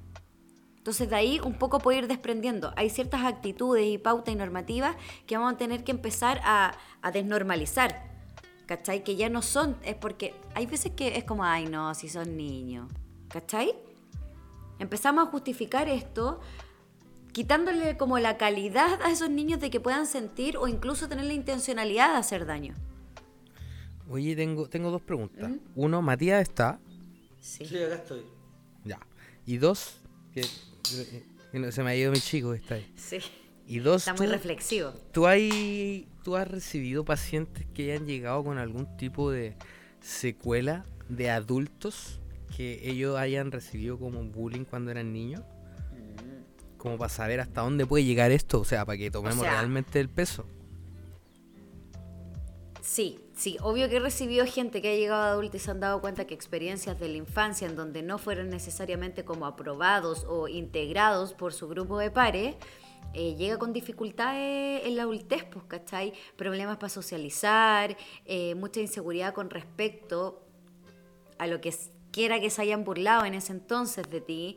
Entonces 0.88 1.10
de 1.10 1.16
ahí 1.16 1.38
un 1.44 1.52
poco 1.52 1.80
puedo 1.80 1.98
ir 1.98 2.08
desprendiendo. 2.08 2.72
Hay 2.74 2.88
ciertas 2.88 3.22
actitudes 3.22 3.86
y 3.86 3.98
pautas 3.98 4.32
y 4.32 4.38
normativas 4.38 4.96
que 5.26 5.36
vamos 5.36 5.52
a 5.52 5.56
tener 5.58 5.84
que 5.84 5.92
empezar 5.92 6.40
a, 6.44 6.78
a 7.02 7.10
desnormalizar. 7.10 8.08
¿Cachai? 8.64 9.04
Que 9.04 9.14
ya 9.14 9.28
no 9.28 9.42
son, 9.42 9.76
es 9.82 9.96
porque 9.96 10.34
hay 10.54 10.64
veces 10.64 10.92
que 10.92 11.18
es 11.18 11.24
como, 11.24 11.44
ay 11.44 11.66
no, 11.66 11.94
si 11.94 12.08
son 12.08 12.38
niños. 12.38 12.90
¿Cachai? 13.28 13.74
Empezamos 14.78 15.28
a 15.28 15.30
justificar 15.30 15.90
esto 15.90 16.40
quitándole 17.32 17.98
como 17.98 18.18
la 18.18 18.38
calidad 18.38 19.02
a 19.02 19.10
esos 19.10 19.28
niños 19.28 19.60
de 19.60 19.68
que 19.68 19.80
puedan 19.80 20.06
sentir 20.06 20.56
o 20.56 20.68
incluso 20.68 21.06
tener 21.06 21.26
la 21.26 21.34
intencionalidad 21.34 22.12
de 22.12 22.16
hacer 22.16 22.46
daño. 22.46 22.74
Oye, 24.08 24.34
tengo, 24.34 24.66
tengo 24.70 24.90
dos 24.90 25.02
preguntas. 25.02 25.50
Uno, 25.74 26.00
Matías 26.00 26.40
está. 26.40 26.80
Sí. 27.42 27.66
Sí, 27.66 27.76
acá 27.76 27.96
estoy. 27.96 28.22
Ya. 28.86 28.98
Y 29.44 29.58
dos, 29.58 29.98
que, 30.32 30.46
se 31.72 31.82
me 31.82 31.90
ha 31.90 31.96
ido 31.96 32.12
mi 32.12 32.20
chico, 32.20 32.54
está 32.54 32.74
ahí. 32.76 32.92
Sí. 32.96 33.18
Y 33.66 33.80
dos, 33.80 34.02
Está 34.02 34.14
muy 34.14 34.26
tú- 34.26 34.32
reflexivo. 34.32 34.92
¿Tú, 35.12 35.26
hay, 35.26 36.08
¿Tú 36.24 36.36
has 36.36 36.48
recibido 36.48 37.04
pacientes 37.04 37.66
que 37.74 37.92
hayan 37.92 38.06
llegado 38.06 38.42
con 38.42 38.56
algún 38.58 38.96
tipo 38.96 39.30
de 39.30 39.56
secuela 40.00 40.84
de 41.08 41.30
adultos 41.30 42.20
que 42.56 42.80
ellos 42.90 43.18
hayan 43.18 43.52
recibido 43.52 43.98
como 43.98 44.22
bullying 44.24 44.64
cuando 44.64 44.90
eran 44.90 45.12
niños? 45.12 45.42
Como 46.78 46.96
para 46.96 47.08
saber 47.08 47.40
hasta 47.40 47.60
dónde 47.62 47.84
puede 47.86 48.04
llegar 48.04 48.30
esto, 48.30 48.60
o 48.60 48.64
sea, 48.64 48.86
para 48.86 48.96
que 48.96 49.10
tomemos 49.10 49.40
sea- 49.40 49.50
realmente 49.52 49.98
el 50.00 50.08
peso. 50.08 50.46
Sí, 52.88 53.20
sí, 53.34 53.58
obvio 53.60 53.86
que 53.90 53.96
he 53.96 54.00
recibido 54.00 54.46
gente 54.46 54.80
que 54.80 54.88
ha 54.88 54.96
llegado 54.96 55.22
a 55.22 55.30
adultos 55.32 55.60
y 55.60 55.64
se 55.64 55.70
han 55.70 55.78
dado 55.78 56.00
cuenta 56.00 56.26
que 56.26 56.32
experiencias 56.32 56.98
de 56.98 57.08
la 57.08 57.18
infancia 57.18 57.68
en 57.68 57.76
donde 57.76 58.02
no 58.02 58.16
fueron 58.16 58.48
necesariamente 58.48 59.26
como 59.26 59.44
aprobados 59.44 60.24
o 60.26 60.48
integrados 60.48 61.34
por 61.34 61.52
su 61.52 61.68
grupo 61.68 61.98
de 61.98 62.10
pares, 62.10 62.56
eh, 63.12 63.34
llega 63.36 63.58
con 63.58 63.74
dificultades 63.74 64.86
en 64.86 64.96
la 64.96 65.02
adultez, 65.02 65.44
pues, 65.44 65.66
¿cachai? 65.66 66.14
Problemas 66.36 66.78
para 66.78 66.88
socializar, 66.88 67.94
eh, 68.24 68.54
mucha 68.54 68.80
inseguridad 68.80 69.34
con 69.34 69.50
respecto 69.50 70.42
a 71.36 71.46
lo 71.46 71.60
que 71.60 71.74
quiera 72.10 72.40
que 72.40 72.48
se 72.48 72.62
hayan 72.62 72.84
burlado 72.84 73.26
en 73.26 73.34
ese 73.34 73.52
entonces 73.52 74.08
de 74.08 74.22
ti, 74.22 74.56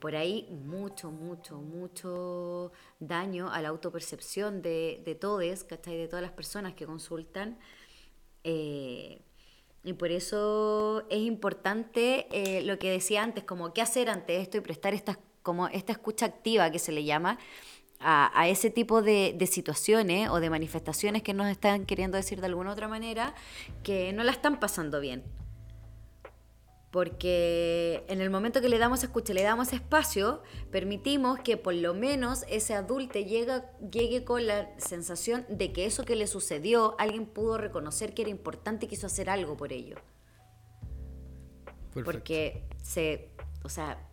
por 0.00 0.16
ahí 0.16 0.48
mucho, 0.50 1.10
mucho, 1.10 1.58
mucho 1.58 2.72
daño 2.98 3.52
a 3.52 3.60
la 3.60 3.68
autopercepción 3.68 4.62
de, 4.62 5.02
de 5.04 5.14
todos, 5.14 5.64
¿cachai? 5.64 5.96
De 5.96 6.08
todas 6.08 6.22
las 6.22 6.32
personas 6.32 6.74
que 6.74 6.86
consultan. 6.86 7.58
Eh, 8.42 9.20
y 9.84 9.92
por 9.92 10.10
eso 10.10 11.04
es 11.10 11.20
importante 11.20 12.26
eh, 12.32 12.62
lo 12.62 12.78
que 12.78 12.90
decía 12.90 13.22
antes, 13.22 13.44
como 13.44 13.72
qué 13.72 13.82
hacer 13.82 14.10
ante 14.10 14.40
esto 14.40 14.56
y 14.56 14.60
prestar 14.60 14.94
esta, 14.94 15.18
como 15.42 15.68
esta 15.68 15.92
escucha 15.92 16.26
activa 16.26 16.70
que 16.70 16.78
se 16.78 16.92
le 16.92 17.04
llama 17.04 17.38
a, 17.98 18.30
a 18.38 18.48
ese 18.48 18.70
tipo 18.70 19.02
de, 19.02 19.34
de 19.36 19.46
situaciones 19.46 20.30
o 20.30 20.40
de 20.40 20.50
manifestaciones 20.50 21.22
que 21.22 21.34
nos 21.34 21.48
están 21.48 21.84
queriendo 21.86 22.16
decir 22.16 22.40
de 22.40 22.46
alguna 22.46 22.72
otra 22.72 22.88
manera 22.88 23.34
que 23.82 24.12
no 24.12 24.24
la 24.24 24.32
están 24.32 24.60
pasando 24.60 25.00
bien. 25.00 25.22
Porque 26.90 28.04
en 28.08 28.20
el 28.20 28.30
momento 28.30 28.60
que 28.60 28.68
le 28.68 28.78
damos 28.78 29.04
escucha, 29.04 29.32
le 29.32 29.42
damos 29.42 29.72
espacio, 29.72 30.42
permitimos 30.72 31.38
que 31.38 31.56
por 31.56 31.74
lo 31.74 31.94
menos 31.94 32.44
ese 32.48 32.74
adulto 32.74 33.20
llega, 33.20 33.70
llegue 33.90 34.24
con 34.24 34.46
la 34.46 34.68
sensación 34.78 35.46
de 35.48 35.72
que 35.72 35.86
eso 35.86 36.04
que 36.04 36.16
le 36.16 36.26
sucedió, 36.26 36.96
alguien 36.98 37.26
pudo 37.26 37.58
reconocer 37.58 38.12
que 38.12 38.22
era 38.22 38.30
importante 38.30 38.86
y 38.86 38.88
quiso 38.88 39.06
hacer 39.06 39.30
algo 39.30 39.56
por 39.56 39.72
ello. 39.72 39.96
Porque 41.92 42.64
se, 42.82 43.30
o 43.62 43.68
sea, 43.68 44.10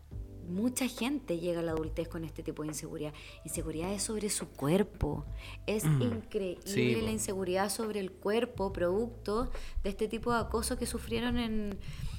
mucha 0.47 0.87
gente 0.87 1.39
llega 1.39 1.59
a 1.59 1.63
la 1.63 1.71
adultez 1.71 2.07
con 2.07 2.23
este 2.23 2.41
tipo 2.41 2.63
de 2.63 2.69
inseguridad. 2.69 3.13
Inseguridad 3.43 3.91
es 3.93 4.03
sobre 4.03 4.29
su 4.29 4.47
cuerpo. 4.47 5.25
Es 5.65 5.83
increíble 5.83 6.61
Sí, 6.65 6.95
po. 6.95 7.05
la 7.05 7.11
inseguridad 7.11 7.69
sobre 7.69 7.99
el 7.99 8.11
cuerpo, 8.11 8.73
producto 8.73 9.51
de 9.83 9.89
este 9.89 10.07
tipo 10.07 10.31
de 10.33 10.39
acoso 10.39 10.77
que 10.77 10.85
sufrieron 10.85 11.37
en... 11.37 11.77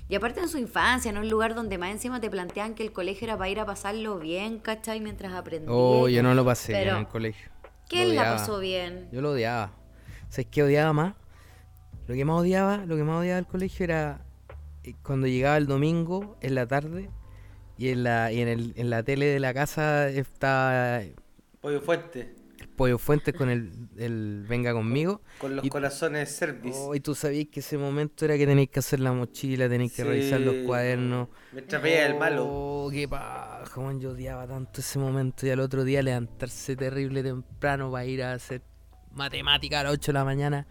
Y 0.09 0.15
aparte 0.15 0.41
en 0.41 0.49
su 0.49 0.57
infancia, 0.59 1.11
en 1.11 1.19
un 1.19 1.29
lugar 1.29 1.55
donde 1.55 1.77
más 1.77 1.91
encima 1.91 2.21
te 2.21 2.31
plantean 2.31 2.75
que 2.75 2.83
el 2.83 2.93
colegio 2.93 3.27
era 3.27 3.37
para 3.37 3.51
ir 3.51 3.61
a 3.61 3.67
pasarlo 3.67 4.19
bien, 4.19 4.59
¿cachai? 4.59 5.01
Mientras 5.01 5.35
aprendías. 5.35 5.71
Oh, 5.71 6.09
yo 6.09 6.23
no 6.23 6.35
lo 6.35 6.45
pasé 6.45 6.73
bien 6.73 6.85
Pero, 6.85 6.97
en 6.97 7.01
el 7.03 7.09
colegio. 7.09 7.51
¿Quién 7.89 8.17
la 8.17 8.37
pasó 8.37 8.59
bien? 8.59 9.09
Yo 9.13 9.21
lo 9.21 9.33
odiaba. 9.33 9.73
¿Sabes 10.31 10.47
qué 10.51 10.63
odiaba 10.63 10.93
más? 10.93 11.15
Lo 12.07 12.15
que 12.15 12.25
más 12.25 12.41
odiaba, 12.41 12.79
lo 12.79 12.97
que 12.97 13.05
más 13.05 13.21
odiaba 13.21 13.37
del 13.37 13.47
colegio 13.47 13.85
era 13.85 14.25
eh, 14.85 14.95
cuando 15.03 15.27
llegaba 15.27 15.59
el 15.59 15.67
domingo 15.67 16.39
en 16.41 16.55
la 16.55 16.67
tarde 16.67 17.11
y 17.77 17.91
en 17.91 18.05
la, 18.05 18.33
y 18.33 18.41
en, 18.41 18.49
el, 18.49 18.73
en 18.77 18.89
la 18.89 19.03
tele 19.03 19.27
de 19.27 19.41
la 19.41 19.53
casa 19.53 20.09
estaba 20.09 21.03
Pollo 21.61 21.81
Fuente. 21.81 22.35
Pollo 22.79 22.97
Fuentes 22.97 23.35
con 23.35 23.51
el, 23.51 23.71
el 23.99 24.47
Venga 24.49 24.73
conmigo. 24.73 25.21
Con 25.39 25.57
los 25.57 25.65
Y- 25.65 25.69
corazones 25.69 26.31
service. 26.31 26.79
Oh, 26.81 26.95
y 26.95 27.01
tú 27.01 27.15
sabías 27.15 27.49
que 27.53 27.61
ese 27.61 27.77
momento 27.77 28.25
era 28.25 28.39
que 28.39 28.47
tenéis 28.47 28.71
que 28.71 28.79
hacer 28.79 29.01
la 29.01 29.13
mochila, 29.13 29.69
tenéis 29.69 29.93
que 29.93 30.05
revisar 30.05 30.41
los 30.41 30.55
Sí. 30.55 30.65
cuadernos. 30.65 31.29
Me 31.53 31.61
trapea 31.63 32.07
el 32.07 32.15
malo. 32.19 32.47
Oh, 32.49 32.89
qué 32.91 33.07
paja, 33.07 33.81
man, 33.81 34.01
yo 34.01 34.13
odiaba 34.13 34.47
tanto 34.47 34.81
ese 34.81 34.99
momento 34.99 35.47
y 35.47 35.51
al 35.51 35.61
otro 35.61 35.85
día 35.85 36.03
levantarse 36.03 36.75
terrible 36.77 37.23
temprano 37.23 37.91
para 37.91 38.07
ir 38.07 38.23
a 38.23 38.33
hacer 38.33 38.63
matemática 39.13 39.81
a 39.81 39.83
las 39.83 39.93
8 39.93 40.13
de 40.13 40.19
la 40.19 40.25
mañana. 40.25 40.67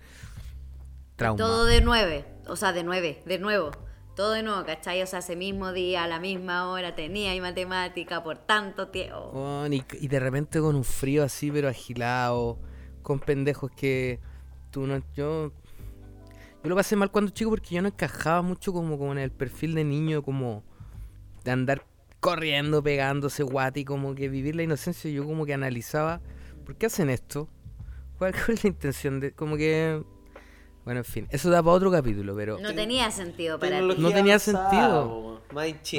Trauma. 1.17 1.37
Todo 1.37 1.65
de 1.65 1.81
nueve, 1.81 2.25
o 2.47 2.55
sea, 2.55 2.73
de 2.73 2.83
nueve, 2.83 3.21
de 3.25 3.39
nuevo. 3.39 3.71
Todo 4.17 4.31
de 4.31 4.41
nuevo, 4.41 4.65
¿cachai? 4.65 5.03
O 5.03 5.05
sea, 5.05 5.19
ese 5.19 5.35
mismo 5.35 5.73
día, 5.73 6.03
a 6.03 6.07
la 6.07 6.19
misma 6.19 6.71
hora, 6.71 6.95
tenía 6.95 7.35
y 7.35 7.39
matemática 7.39 8.23
por 8.23 8.39
tanto 8.39 8.87
tiempo. 8.87 9.63
Y 9.69 10.07
de 10.07 10.19
repente 10.19 10.59
con 10.59 10.75
un 10.75 10.83
frío 10.83 11.23
así, 11.23 11.51
pero 11.51 11.69
agilado, 11.69 12.57
con 13.03 13.19
pendejos 13.19 13.69
que 13.69 14.19
tú 14.71 14.87
no. 14.87 15.03
Yo, 15.15 15.51
yo 15.51 16.63
lo 16.63 16.75
pasé 16.75 16.95
mal 16.95 17.11
cuando 17.11 17.29
chico 17.29 17.51
porque 17.51 17.75
yo 17.75 17.81
no 17.83 17.89
encajaba 17.89 18.41
mucho 18.41 18.73
como, 18.73 18.97
como 18.97 19.11
en 19.11 19.19
el 19.19 19.29
perfil 19.29 19.75
de 19.75 19.83
niño, 19.83 20.23
como 20.23 20.63
de 21.43 21.51
andar 21.51 21.85
corriendo, 22.19 22.81
pegándose 22.81 23.43
guati, 23.43 23.85
como 23.85 24.15
que 24.15 24.29
vivir 24.29 24.55
la 24.55 24.63
inocencia. 24.63 25.11
Yo 25.11 25.25
como 25.25 25.45
que 25.45 25.53
analizaba, 25.53 26.21
¿por 26.65 26.75
qué 26.75 26.87
hacen 26.87 27.11
esto? 27.11 27.49
¿Cuál, 28.17 28.33
cuál 28.33 28.57
es 28.57 28.63
la 28.63 28.69
intención 28.69 29.19
de.? 29.19 29.31
Como 29.33 29.57
que. 29.57 30.01
Bueno, 30.87 31.01
en 31.01 31.05
fin, 31.05 31.27
eso 31.31 31.49
da 31.49 31.61
para 31.61 31.73
otro 31.75 31.91
capítulo, 31.91 32.33
pero. 32.33 32.59
No 32.59 32.73
tenía 32.73 33.11
sentido 33.11 33.59
para 33.59 33.81
ti. 33.81 33.95
No 33.97 34.07
tenía 34.07 34.35
avanzada, 34.35 34.69
sentido. 34.69 35.41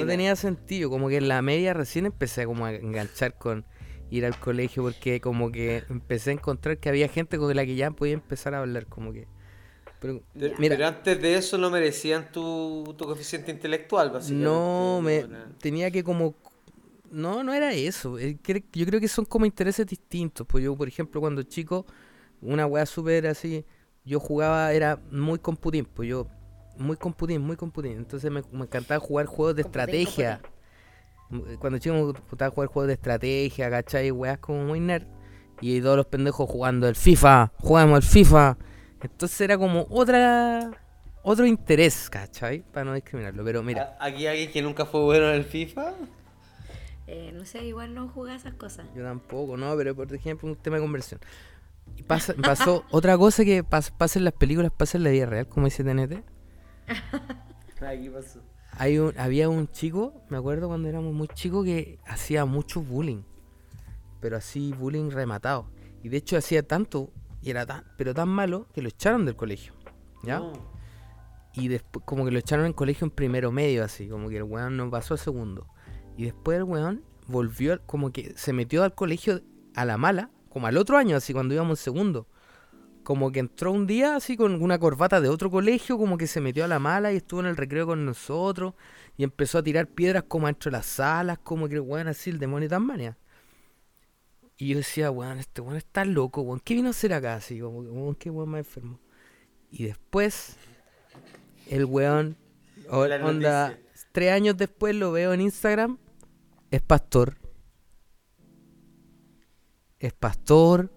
No 0.01 0.07
tenía 0.07 0.34
sentido, 0.34 0.89
como 0.89 1.11
que 1.11 1.18
en 1.18 1.28
la 1.28 1.43
media 1.43 1.74
recién 1.74 2.07
empecé 2.07 2.47
como 2.47 2.64
a 2.64 2.72
enganchar 2.72 3.36
con 3.36 3.66
ir 4.11 4.24
al 4.24 4.39
colegio 4.41 4.82
porque 4.82 5.20
como 5.20 5.53
que 5.53 5.84
empecé 5.91 6.30
a 6.30 6.32
encontrar 6.32 6.78
que 6.78 6.89
había 6.89 7.07
gente 7.09 7.36
con 7.36 7.55
la 7.55 7.66
que 7.66 7.74
ya 7.76 7.91
podía 7.91 8.14
empezar 8.14 8.55
a 8.55 8.61
hablar, 8.61 8.86
como 8.86 9.12
que... 9.12 9.28
Pero, 10.01 10.22
Pero, 10.32 10.55
mira, 10.59 10.74
pero 10.74 10.89
antes 10.89 11.20
de 11.20 11.34
eso 11.34 11.59
no 11.59 11.68
merecían 11.68 12.32
tu, 12.32 12.95
tu 12.97 13.05
coeficiente 13.05 13.51
intelectual, 13.51 14.11
básicamente. 14.11 14.45
no, 14.49 15.01
me 15.03 15.26
tenía 15.61 15.91
que 15.91 16.03
como... 16.03 16.34
No, 17.11 17.43
no 17.43 17.53
era 17.53 17.74
eso. 17.74 18.18
eh, 18.18 18.39
Yo 18.72 18.86
creo 18.86 19.01
que 19.01 19.09
son 19.09 19.26
como 19.26 19.45
intereses 19.45 19.86
distintos. 19.86 20.47
Pues 20.47 20.64
yo, 20.64 20.74
por 20.76 20.89
ejemplo, 20.89 21.20
cuando 21.20 21.43
chico, 21.43 21.84
una 22.41 22.64
weá 22.66 22.86
súper 22.86 23.26
así, 23.26 23.64
yo 24.09 24.19
jugaba, 24.21 24.73
era 24.73 24.99
muy 25.11 25.39
computín, 25.39 25.85
pues 25.85 26.09
yo, 26.09 26.27
muy 26.77 26.97
computín, 26.97 27.43
muy 27.43 27.57
computín. 27.57 27.93
Entonces 27.93 28.31
me, 28.31 28.43
me 28.51 28.63
encantaba 28.65 28.99
jugar 29.01 29.27
juegos 29.27 29.55
de 29.57 29.63
Computín, 29.63 29.83
estrategia. 29.95 30.41
M- 31.31 31.59
Cuando 31.59 31.79
chico 31.79 31.95
me 31.95 32.03
gustaba 32.03 32.51
jugar 32.51 32.69
juegos 32.69 32.87
de 32.89 32.95
estrategia, 32.95 33.71
¿cachai? 33.71 34.11
Weas 34.11 34.39
como 34.39 34.65
muy 34.65 34.81
nerd. 34.81 35.07
Y 35.61 35.81
todos 35.81 35.97
los 35.97 36.07
pendejos 36.07 36.49
jugando 36.49 36.89
el 36.89 36.95
FIFA, 36.95 37.53
jugamos 37.59 37.99
el 37.99 38.03
FIFA. 38.11 38.57
Entonces 39.03 39.41
era 39.41 39.59
como 39.59 39.87
otra 39.91 40.71
otro 41.23 41.45
interés, 41.47 42.09
¿cachai? 42.09 42.61
Para 42.73 42.85
no 42.85 42.95
discriminarlo. 42.95 43.45
Pero 43.45 43.63
mira, 43.63 43.97
Aquí 44.01 44.27
alguien 44.27 44.51
que 44.51 44.63
nunca 44.63 44.87
fue 44.87 45.01
bueno 45.03 45.29
en 45.29 45.35
el 45.35 45.45
FIFA. 45.45 45.93
Eh, 47.07 47.33
no 47.35 47.45
sé, 47.45 47.65
igual 47.65 47.95
no 47.95 48.09
jugaba 48.09 48.37
esas 48.37 48.55
cosas. 48.55 48.87
Yo 48.95 49.03
tampoco, 49.03 49.57
no, 49.57 49.75
pero 49.77 49.95
por 49.95 50.13
ejemplo, 50.15 50.49
un 50.49 50.57
tema 50.57 50.77
de 50.77 50.83
conversión. 50.83 51.21
Y 51.97 52.03
pasa, 52.03 52.34
pasó 52.34 52.84
otra 52.91 53.16
cosa 53.18 53.45
que 53.45 53.64
pas- 53.64 53.93
pasa 53.97 54.18
en 54.18 54.24
las 54.24 54.34
películas, 54.34 54.72
pasa 54.76 54.99
en 54.99 55.05
la 55.05 55.11
vida 55.11 55.26
real, 55.26 55.49
como 55.49 55.66
dice 55.66 55.84
TNT. 55.84 56.22
Aquí 57.86 58.09
pasó. 58.11 58.41
Hay 58.72 58.99
un, 58.99 59.12
había 59.18 59.49
un 59.49 59.68
chico, 59.68 60.22
me 60.28 60.36
acuerdo 60.36 60.68
cuando 60.68 60.89
éramos 60.89 61.12
muy 61.14 61.28
chicos, 61.28 61.64
que 61.64 61.99
hacía 62.07 62.45
mucho 62.45 62.80
bullying. 62.80 63.22
Pero 64.20 64.36
así, 64.36 64.72
bullying 64.72 65.11
rematado. 65.11 65.66
Y 66.03 66.09
de 66.09 66.16
hecho 66.18 66.36
hacía 66.36 66.62
tanto, 66.62 67.11
y 67.43 67.51
era 67.51 67.66
tan, 67.66 67.84
pero 67.97 68.14
tan 68.14 68.28
malo, 68.28 68.66
que 68.72 68.82
lo 68.82 68.89
echaron 68.89 69.24
del 69.26 69.36
colegio. 69.36 69.72
¿Ya? 70.22 70.39
No. 70.39 70.53
Y 71.55 71.68
después, 71.68 72.05
como 72.05 72.24
que 72.24 72.30
lo 72.30 72.39
echaron 72.39 72.66
en 72.66 72.72
colegio 72.72 73.05
en 73.05 73.11
primero 73.11 73.51
medio, 73.51 73.84
así, 73.84 74.09
como 74.09 74.28
que 74.28 74.36
el 74.36 74.45
weón 74.45 74.76
no 74.76 74.91
pasó 74.91 75.14
a 75.14 75.16
segundo. 75.16 75.66
Y 76.16 76.24
después 76.24 76.57
el 76.59 76.64
weón 76.64 77.03
volvió, 77.26 77.80
como 77.86 78.12
que 78.12 78.32
se 78.36 78.53
metió 78.53 78.84
al 78.84 78.95
colegio 78.95 79.41
a 79.74 79.84
la 79.84 79.99
mala, 79.99 80.30
como 80.49 80.66
al 80.66 80.76
otro 80.76 80.96
año, 80.96 81.16
así, 81.16 81.32
cuando 81.32 81.55
íbamos 81.55 81.78
en 81.78 81.84
segundo. 81.84 82.26
Como 83.03 83.32
que 83.32 83.40
entró 83.40 83.72
un 83.72 83.86
día 83.86 84.16
así 84.16 84.36
con 84.36 84.62
una 84.62 84.78
corbata 84.78 85.20
de 85.20 85.28
otro 85.28 85.51
colegio, 85.51 85.96
como 85.96 86.18
que 86.18 86.26
se 86.26 86.40
metió 86.40 86.64
a 86.64 86.68
la 86.68 86.78
mala 86.78 87.12
y 87.12 87.16
estuvo 87.16 87.40
en 87.40 87.46
el 87.46 87.57
recreo 87.57 87.86
con 87.86 88.05
nosotros. 88.05 88.74
Y 89.16 89.24
empezó 89.24 89.59
a 89.59 89.62
tirar 89.62 89.86
piedras 89.86 90.24
como 90.28 90.46
dentro 90.46 90.70
de 90.70 90.76
las 90.76 90.86
salas, 90.86 91.38
como 91.38 91.68
que 91.68 91.76
el 91.76 91.80
weón 91.80 92.09
así, 92.09 92.30
el 92.30 92.38
demonio 92.38 92.68
de 92.68 92.74
Tasmania. 92.74 93.16
Y 94.59 94.68
yo 94.68 94.76
decía, 94.78 95.11
weón, 95.11 95.38
este 95.38 95.61
weón 95.61 95.76
está 95.76 96.05
loco, 96.05 96.42
weón. 96.42 96.61
¿Qué 96.61 96.74
vino 96.74 96.88
a 96.88 96.90
hacer 96.90 97.12
acá? 97.14 97.36
Así, 97.36 97.61
como, 97.61 97.82
que, 97.82 97.88
weón, 97.88 98.14
qué 98.16 98.28
weón 98.28 98.51
más 98.51 98.59
enfermo. 98.59 99.01
Y 99.70 99.84
después, 99.84 100.57
el 101.68 101.84
weón, 101.84 102.36
onda, 102.90 103.78
tres 104.12 104.32
años 104.32 104.57
después 104.57 104.94
lo 104.94 105.12
veo 105.12 105.32
en 105.32 105.40
Instagram, 105.40 105.99
es 106.70 106.82
pastor. 106.82 107.36
Es 110.01 110.12
pastor, 110.12 110.90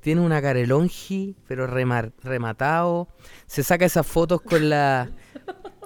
tiene 0.00 0.20
una 0.20 0.42
carelongi, 0.42 1.36
pero 1.46 1.66
remar- 1.66 2.12
rematado. 2.22 3.08
Se 3.46 3.62
saca 3.62 3.84
esas 3.84 4.06
fotos 4.06 4.40
con 4.42 4.68
la... 4.68 5.10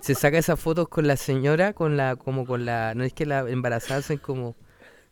Se 0.00 0.14
saca 0.14 0.38
esas 0.38 0.60
fotos 0.60 0.88
con 0.88 1.06
la 1.06 1.16
señora, 1.16 1.72
con 1.72 1.96
la, 1.96 2.16
como 2.16 2.46
con 2.46 2.64
la, 2.64 2.94
no 2.94 3.02
es 3.04 3.12
que 3.12 3.26
la 3.26 3.40
embarazada 3.48 4.00
hacen 4.00 4.18
como 4.18 4.54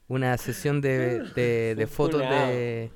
una 0.09 0.36
sesión 0.38 0.80
de, 0.80 1.20
de, 1.34 1.74
de 1.74 1.86
fotos 1.86 2.20
de, 2.20 2.90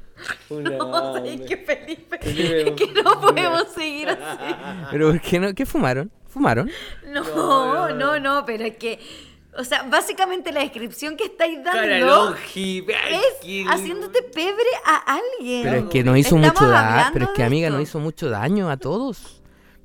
No, 0.51 0.78
hombre. 1.14 1.44
que 1.46 1.57
Felipe, 1.57 2.18
Felipe, 2.20 2.68
es 2.68 2.70
que 2.76 3.03
no 3.03 3.20
podemos 3.20 3.68
seguir 3.74 4.11
así. 4.11 4.55
pero 4.90 5.11
¿por 5.11 5.20
qué 5.20 5.40
no? 5.40 5.55
¿Qué 5.55 5.66
fumaron? 5.66 6.12
¿Fumaron? 6.26 6.70
No, 7.07 7.88
no, 7.94 8.20
no, 8.20 8.44
pero 8.44 8.64
es 8.64 8.76
que, 8.76 8.99
o 9.59 9.65
sea, 9.65 9.83
básicamente 9.83 10.53
la 10.53 10.61
descripción 10.61 11.17
que 11.17 11.25
estáis 11.25 11.63
dando 11.65 12.37
es 12.37 13.67
haciéndote 13.67 14.23
pebre 14.23 14.65
a 14.85 15.17
alguien. 15.17 15.63
Pero 15.65 15.77
es 15.79 15.85
que 15.91 16.05
nos 16.05 16.17
hizo 16.17 16.37
Estamos 16.37 16.61
mucho 16.61 16.69
daño. 16.71 17.11
Pero 17.13 17.25
es 17.25 17.31
que 17.33 17.43
amiga, 17.43 17.67
esto. 17.67 17.79
nos 17.79 17.89
hizo 17.89 17.99
mucho 17.99 18.31
daño 18.31 18.71
a 18.71 18.77
todos. 18.77 19.38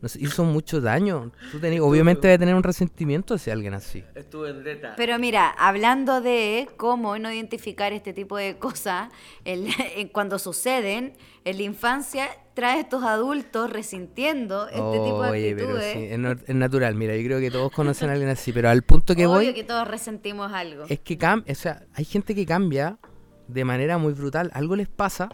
Nos 0.04 0.18
hizo 0.18 0.43
mucho 0.43 0.82
daño. 0.82 1.32
Tú 1.54 1.60
tenés, 1.60 1.80
obviamente 1.80 2.28
debe 2.28 2.38
tener 2.38 2.56
un 2.56 2.62
resentimiento 2.64 3.36
hacia 3.36 3.54
alguien 3.54 3.74
así. 3.74 4.04
Estuve 4.16 4.49
en 4.49 4.62
Dreta. 4.62 4.95
Pero 4.97 5.18
mira, 5.18 5.47
hablando 5.49 6.20
de 6.20 6.68
cómo 6.76 7.18
no 7.18 7.32
identificar 7.32 7.93
este 7.93 8.12
tipo 8.12 8.36
de 8.36 8.58
cosas 8.58 9.10
el- 9.45 9.70
cuando 10.12 10.39
suceden, 10.39 11.14
en 11.45 11.56
la 11.58 11.64
infancia 11.64 12.28
trae 12.54 12.80
a 12.80 12.80
estos 12.82 13.01
adultos 13.04 13.70
resintiendo 13.72 14.68
este 14.68 14.99
tipo 14.99 15.24
de 15.24 15.30
Oye, 15.30 15.56
pero 15.56 15.70
actitudes. 15.70 15.93
sí, 15.93 16.04
es, 16.12 16.20
no- 16.20 16.32
es 16.34 16.54
natural. 16.56 16.95
Mira, 16.95 17.16
yo 17.16 17.24
creo 17.24 17.39
que 17.39 17.49
todos 17.49 17.72
conocen 17.72 18.10
a 18.10 18.12
alguien 18.12 18.30
así. 18.30 18.51
Pero 18.51 18.68
al 18.70 18.82
punto 18.84 19.16
que 19.16 19.26
Obvio 19.26 19.36
voy 19.38 19.54
que 19.54 19.64
todos 19.64 19.88
resentimos 19.88 20.51
algo. 20.51 20.84
es 20.89 20.99
que 20.99 21.18
cam 21.18 21.45
o 21.49 21.56
sea, 21.56 21.86
hay 21.93 22.04
gente 22.04 22.36
que 22.36 22.45
cambia 22.45 22.99
de 23.47 23.64
manera 23.64 23.97
muy 23.97 24.12
brutal. 24.12 24.51
Algo 24.54 24.76
les 24.76 24.89
pasa 24.89 25.30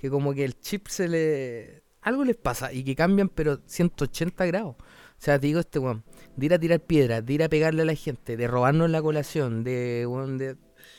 que 0.00 0.10
como 0.10 0.34
que 0.34 0.44
el 0.44 0.58
chip 0.58 0.88
se 0.88 1.06
le... 1.06 1.83
Algo 2.04 2.22
les 2.24 2.36
pasa 2.36 2.72
y 2.72 2.84
que 2.84 2.94
cambian 2.94 3.28
pero 3.28 3.60
180 3.66 4.44
grados. 4.46 4.76
O 4.76 5.24
sea, 5.24 5.38
te 5.38 5.46
digo 5.46 5.60
este 5.60 5.78
weón, 5.78 6.04
de 6.36 6.46
ir 6.46 6.54
a 6.54 6.58
tirar 6.58 6.80
piedras, 6.80 7.24
de 7.24 7.32
ir 7.32 7.42
a 7.42 7.48
pegarle 7.48 7.82
a 7.82 7.84
la 7.86 7.94
gente, 7.94 8.36
de 8.36 8.46
robarnos 8.46 8.90
la 8.90 9.00
colación, 9.00 9.64
de... 9.64 10.04
weón, 10.06 10.36
de 10.36 10.56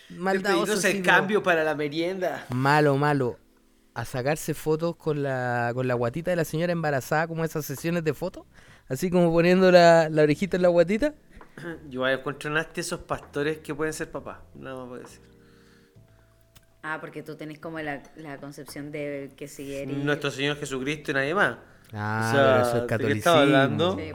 maldadoso, 0.10 0.88
el 0.88 1.04
cambio 1.04 1.44
para 1.44 1.64
la 1.64 1.76
merienda. 1.76 2.46
Malo, 2.50 2.98
malo. 2.98 3.38
A 3.94 4.04
sacarse 4.04 4.54
fotos 4.54 4.96
con 4.96 5.22
la, 5.22 5.72
con 5.74 5.88
la 5.88 5.94
guatita 5.94 6.32
de 6.32 6.38
la 6.38 6.46
señora 6.46 6.74
embarazada, 6.74 7.28
como 7.28 7.46
esas 7.46 7.66
sesiones 7.66 8.04
de 8.04 8.14
fotos. 8.14 8.46
Así 8.88 9.10
como 9.10 9.32
poniendo 9.32 9.72
la, 9.72 10.10
la 10.10 10.24
orejita 10.24 10.58
en 10.58 10.64
la 10.64 10.70
guatita. 10.70 11.14
Yo 11.88 12.08
encuentro 12.08 12.52
esos 12.76 13.00
pastores 13.02 13.60
que 13.60 13.74
pueden 13.74 13.94
ser 13.94 14.12
papás. 14.12 14.40
Nada 14.56 14.76
más 14.76 14.88
puedo 14.88 15.02
decir. 15.02 15.35
Ah, 16.88 17.00
porque 17.02 17.24
tú 17.24 17.36
tenés 17.36 17.58
como 17.58 17.80
la, 17.80 18.04
la 18.16 18.38
concepción 18.38 18.92
de 18.92 19.32
que 19.36 19.48
si 19.48 19.74
eres... 19.74 19.98
Nuestro 19.98 20.30
Señor 20.30 20.56
Jesucristo 20.58 21.10
y 21.10 21.14
nadie 21.16 21.34
más. 21.34 21.58
Ah, 21.92 22.28
O 22.28 22.32
sea, 22.32 22.44
pero 22.44 22.62
eso 22.62 22.68
es 22.68 22.74
¿de 22.76 22.82
qué 22.82 22.88
catolicismo. 22.88 23.18
estaba 23.18 23.42
hablando? 23.42 23.98
Sí. 23.98 24.12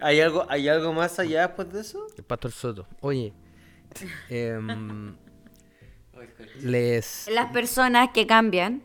¿Hay 0.00 0.20
algo, 0.22 0.46
¿Hay 0.48 0.66
algo 0.66 0.94
más 0.94 1.18
allá 1.18 1.42
después 1.48 1.70
de 1.70 1.80
eso? 1.82 2.06
El 2.16 2.24
pastor 2.24 2.52
Soto. 2.52 2.86
Oye, 3.00 3.34
em, 4.30 5.14
les... 6.62 7.28
Las 7.30 7.52
personas 7.52 8.08
que 8.14 8.26
cambian 8.26 8.82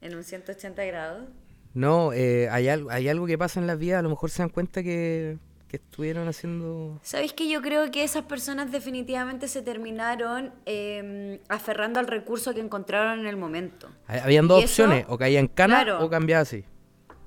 en 0.00 0.14
un 0.14 0.22
180 0.22 0.84
grados. 0.84 1.24
No, 1.72 2.12
eh, 2.12 2.48
hay, 2.50 2.68
algo, 2.68 2.88
hay 2.88 3.08
algo 3.08 3.26
que 3.26 3.36
pasa 3.36 3.58
en 3.58 3.66
la 3.66 3.74
vida, 3.74 3.98
a 3.98 4.02
lo 4.02 4.10
mejor 4.10 4.30
se 4.30 4.42
dan 4.42 4.48
cuenta 4.50 4.84
que, 4.84 5.38
que 5.78 5.82
estuvieron 5.84 6.28
haciendo... 6.28 7.00
¿Sabéis 7.02 7.32
que 7.32 7.48
yo 7.48 7.60
creo 7.60 7.90
que 7.90 8.04
esas 8.04 8.22
personas 8.24 8.70
definitivamente 8.70 9.48
se 9.48 9.60
terminaron 9.62 10.52
eh, 10.66 11.40
aferrando 11.48 11.98
al 11.98 12.06
recurso 12.06 12.54
que 12.54 12.60
encontraron 12.60 13.18
en 13.20 13.26
el 13.26 13.36
momento? 13.36 13.88
ha- 14.06 14.18
Habían 14.24 14.46
dos 14.46 14.60
¿Y 14.60 14.64
eso? 14.64 14.84
opciones, 14.84 15.06
o 15.08 15.18
caía 15.18 15.40
en 15.40 15.48
cana 15.48 15.82
Claro. 15.82 16.04
o 16.04 16.08
cambiaba 16.08 16.42
así. 16.42 16.64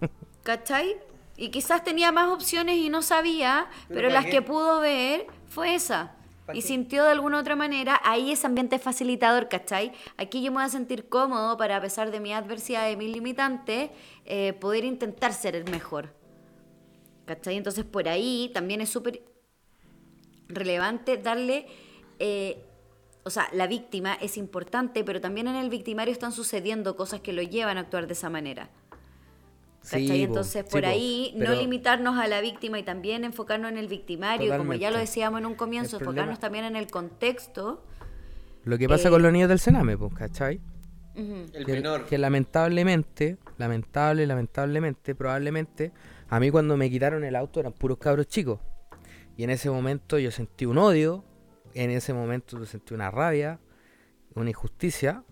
¿Cachai? 0.43 0.95
Y 1.35 1.49
quizás 1.49 1.83
tenía 1.83 2.11
más 2.11 2.29
opciones 2.29 2.77
y 2.77 2.89
no 2.89 3.01
sabía, 3.01 3.67
Pero 3.89 3.95
pero, 3.99 4.07
¿para 4.09 4.13
las 4.21 4.25
qué? 4.25 4.31
que 4.31 4.41
pudo 4.41 4.79
ver 4.79 5.27
fue 5.49 5.75
esa. 5.75 6.13
¿Para 6.45 6.57
Y 6.57 6.61
qué? 6.61 6.67
sintió 6.67 7.03
de 7.03 7.11
alguna 7.11 7.39
otra 7.39 7.57
manera, 7.57 7.99
ahí 8.05 8.31
ese 8.31 8.47
ambiente 8.47 8.79
facilitador, 8.79 9.49
¿cachai? 9.49 9.91
Aquí 10.15 10.41
yo 10.41 10.51
me 10.51 10.57
voy 10.59 10.65
a 10.65 10.69
sentir 10.69 11.09
cómodo 11.09 11.57
para, 11.57 11.75
a 11.75 11.81
pesar 11.81 12.09
de 12.09 12.21
mi 12.21 12.33
adversidad, 12.33 12.87
de 12.87 12.95
mis 12.95 13.11
limitantes, 13.13 13.89
eh, 14.25 14.53
poder 14.53 14.85
intentar 14.85 15.33
ser 15.33 15.55
el 15.57 15.69
mejor. 15.69 16.15
¿Cachai? 17.27 17.57
Entonces 17.57 17.85
por 17.85 18.07
ahí 18.07 18.49
también 18.53 18.81
es 18.81 18.89
súper 18.89 19.21
relevante 20.47 21.17
darle... 21.17 21.67
eh, 22.19 22.63
o 23.23 23.29
sea, 23.29 23.49
la 23.51 23.67
víctima 23.67 24.13
es 24.13 24.37
importante, 24.37 25.03
pero 25.03 25.19
también 25.19 25.49
en 25.49 25.57
el 25.57 25.69
victimario 25.69 26.13
están 26.13 26.31
sucediendo 26.31 26.95
cosas 26.95 27.19
que 27.19 27.33
lo 27.33 27.41
llevan 27.41 27.77
a 27.77 27.81
actuar 27.81 28.07
de 28.07 28.13
esa 28.13 28.29
manera. 28.29 28.69
¿Cachai? 29.83 30.07
Sí, 30.07 30.23
Entonces, 30.23 30.65
sí, 30.65 30.71
por 30.71 30.81
po, 30.83 30.87
ahí, 30.87 31.33
no 31.35 31.53
limitarnos 31.53 32.17
a 32.17 32.27
la 32.29 32.39
víctima 32.39 32.79
y 32.79 32.83
también 32.83 33.25
enfocarnos 33.25 33.69
en 33.69 33.77
el 33.77 33.89
victimario, 33.89 34.57
como 34.57 34.71
ya 34.73 34.87
lo 34.91 34.95
Totalmente. 34.95 34.99
decíamos 34.99 35.39
en 35.41 35.45
un 35.45 35.55
comienzo, 35.55 35.97
El 35.97 36.03
problema- 36.03 36.11
enfocarnos 36.31 36.39
también 36.39 36.63
en 36.63 36.75
el 36.77 36.87
contexto. 36.87 37.83
Lo 38.63 38.77
que 38.77 38.87
pasa 38.87 39.09
Eh, 39.09 39.11
con 39.11 39.21
los 39.21 39.31
niños 39.33 39.49
del 39.49 39.59
Sename, 39.59 39.97
pues, 39.97 40.13
¿cachai? 40.13 40.61
El 41.15 41.65
que, 41.65 41.73
menor. 41.73 42.05
que 42.05 42.17
lamentablemente, 42.17 43.37
lamentable, 43.57 44.25
lamentablemente, 44.25 45.15
probablemente, 45.15 45.91
a 46.29 46.39
mí 46.39 46.49
cuando 46.51 46.77
me 46.77 46.89
quitaron 46.89 47.23
el 47.23 47.35
auto 47.35 47.59
eran 47.59 47.73
puros 47.73 47.97
cabros 47.97 48.27
chicos. 48.27 48.59
Y 49.35 49.43
en 49.43 49.49
ese 49.49 49.69
momento 49.69 50.17
yo 50.19 50.31
sentí 50.31 50.65
un 50.65 50.77
odio, 50.77 51.23
en 51.73 51.91
ese 51.91 52.13
momento 52.13 52.57
yo 52.59 52.65
sentí 52.65 52.93
una 52.93 53.11
rabia, 53.11 53.59
una 54.35 54.49
injusticia. 54.49 55.23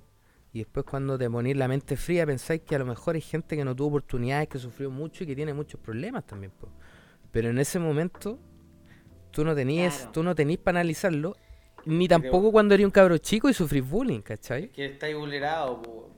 Y 0.54 0.60
después 0.60 0.86
cuando 0.86 1.18
te 1.18 1.30
ponís 1.30 1.58
la 1.58 1.68
mente 1.68 1.98
fría 1.98 2.26
pensáis 2.26 2.62
que 2.62 2.76
a 2.76 2.80
lo 2.80 2.86
mejor 2.86 3.16
hay 3.16 3.22
gente 3.22 3.58
que 3.58 3.66
no 3.66 3.76
tuvo 3.76 3.90
oportunidades, 3.90 4.48
que 4.48 4.58
sufrió 4.60 4.90
mucho 4.90 5.24
y 5.24 5.28
que 5.28 5.36
tiene 5.36 5.54
muchos 5.54 5.80
problemas 5.82 6.26
también. 6.26 6.52
po. 6.58 6.70
Pero 7.32 7.50
en 7.50 7.58
ese 7.58 7.78
momento 7.80 8.40
tú 9.32 9.44
no 9.44 9.54
tenías, 9.54 9.96
Claro. 9.98 10.12
tú 10.14 10.24
no 10.24 10.34
tenís 10.34 10.58
para 10.60 10.80
analizarlo, 10.80 11.36
ni 11.86 12.08
tampoco 12.08 12.52
cuando 12.54 12.74
eres 12.74 12.86
un 12.86 12.92
cabro 12.92 13.18
chico 13.18 13.50
y 13.50 13.54
sufrís 13.54 13.88
bullying, 13.88 14.22
¿cachai? 14.22 14.70
Que 14.70 14.86
estáis 14.86 15.16
vulnerado, 15.18 15.82
po. 15.82 16.10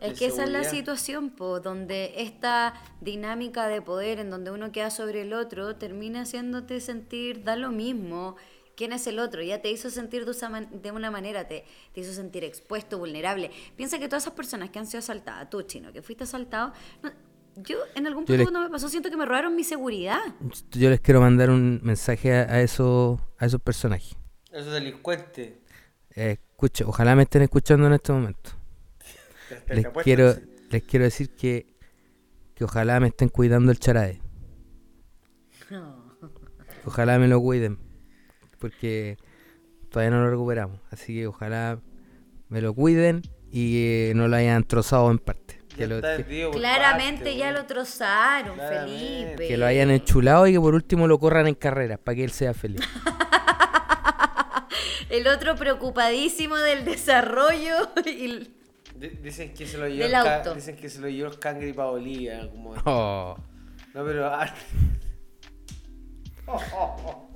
Es 0.00 0.18
que 0.18 0.26
esa 0.26 0.44
es 0.44 0.50
la 0.50 0.60
situación, 0.70 1.30
po, 1.30 1.60
donde 1.60 2.14
esta 2.18 2.74
dinámica 3.00 3.66
de 3.68 3.82
poder 3.82 4.18
en 4.20 4.30
donde 4.30 4.50
uno 4.50 4.72
queda 4.72 4.90
sobre 4.90 5.22
el 5.22 5.32
otro 5.32 5.76
termina 5.76 6.22
haciéndote 6.22 6.80
sentir, 6.80 7.42
da 7.44 7.56
lo 7.56 7.70
mismo. 7.70 8.36
¿Quién 8.76 8.92
es 8.94 9.06
el 9.06 9.18
otro? 9.18 9.42
Ya 9.42 9.60
te 9.60 9.70
hizo 9.70 9.90
sentir 9.90 10.24
de, 10.24 10.90
una 10.92 11.10
manera, 11.10 11.46
te, 11.46 11.64
te 11.92 12.00
hizo 12.00 12.12
sentir 12.14 12.44
expuesto, 12.44 12.96
vulnerable. 12.98 13.50
Piensa 13.76 13.98
que 13.98 14.08
todas 14.08 14.22
esas 14.22 14.32
personas 14.34 14.70
que 14.70 14.78
han 14.78 14.86
sido 14.86 15.00
asaltadas, 15.00 15.50
tú 15.50 15.60
chino, 15.62 15.92
que 15.92 16.00
fuiste 16.00 16.24
asaltado, 16.24 16.72
no- 17.02 17.10
yo 17.56 17.76
en 17.94 18.06
algún 18.06 18.24
punto 18.24 18.38
le- 18.38 18.44
cuando 18.44 18.60
me 18.60 18.70
pasó 18.70 18.88
siento 18.88 19.10
que 19.10 19.16
me 19.18 19.26
robaron 19.26 19.54
mi 19.54 19.64
seguridad. 19.64 20.20
Yo 20.70 20.88
les 20.88 21.00
quiero 21.00 21.20
mandar 21.20 21.50
un 21.50 21.80
mensaje 21.82 22.32
a, 22.32 22.42
a 22.42 22.60
esos, 22.62 23.20
a 23.38 23.44
esos 23.44 23.60
personajes. 23.60 24.16
Esos 24.50 24.72
delincuentes. 24.72 25.54
Eh, 26.14 26.38
escuche, 26.40 26.84
ojalá 26.84 27.14
me 27.14 27.24
estén 27.24 27.42
escuchando 27.42 27.86
en 27.86 27.92
este 27.92 28.12
momento. 28.12 28.52
Te- 29.50 29.56
te 29.56 29.74
Les 29.76 29.84
apuesto 29.86 30.04
quiero, 30.04 30.34
les 30.70 30.82
quiero 30.84 31.04
decir 31.04 31.34
que, 31.36 31.74
que 32.54 32.64
ojalá 32.64 32.98
me 33.00 33.08
estén 33.08 33.28
cuidando 33.28 33.70
el 33.72 33.78
charae. 33.78 34.20
Ojalá 36.86 37.18
me 37.18 37.28
lo 37.28 37.40
cuiden. 37.40 37.78
Porque 38.58 39.18
todavía 39.90 40.10
no 40.16 40.22
lo 40.24 40.30
recuperamos. 40.30 40.80
Así 40.90 41.14
que 41.14 41.26
ojalá 41.26 41.80
me 42.48 42.60
lo 42.62 42.72
cuiden 42.74 43.22
y 43.50 43.84
eh, 43.84 44.12
no 44.16 44.28
lo 44.28 44.36
hayan 44.36 44.64
trozado 44.64 45.10
en 45.10 45.18
parte. 45.18 45.60
Que 45.76 45.86
lo, 45.86 46.00
que- 46.00 46.48
Claramente 46.52 47.24
parte, 47.24 47.36
ya 47.36 47.52
lo 47.52 47.64
trozaron, 47.66 48.56
Claramente. 48.56 49.24
Felipe. 49.26 49.48
que 49.48 49.56
lo 49.56 49.66
hayan 49.66 49.90
enchulado 49.90 50.46
y 50.46 50.52
que 50.52 50.60
por 50.60 50.74
último 50.74 51.06
lo 51.06 51.18
corran 51.18 51.46
en 51.46 51.54
carreras 51.54 51.98
para 51.98 52.16
que 52.16 52.24
él 52.24 52.30
sea 52.32 52.54
feliz. 52.54 52.80
El 55.10 55.26
otro 55.26 55.56
preocupadísimo 55.56 56.56
del 56.56 56.84
desarrollo 56.84 57.74
y 58.06 58.50
Dicen 59.22 59.54
que 59.54 59.66
se 59.66 59.78
lo 59.78 59.88
llevó 59.88 60.02
Del 60.02 60.14
auto. 60.14 60.54
Dicen 60.54 60.76
que 60.76 60.90
se 60.90 61.00
lo 61.00 61.08
llevó 61.08 61.30
el 61.30 61.38
cangre 61.38 61.72
para 61.72 61.90
Bolivia. 61.90 62.48
Como... 62.50 62.74
Oh. 62.84 63.36
No, 63.94 64.04
pero. 64.04 64.26
ah, 64.26 64.54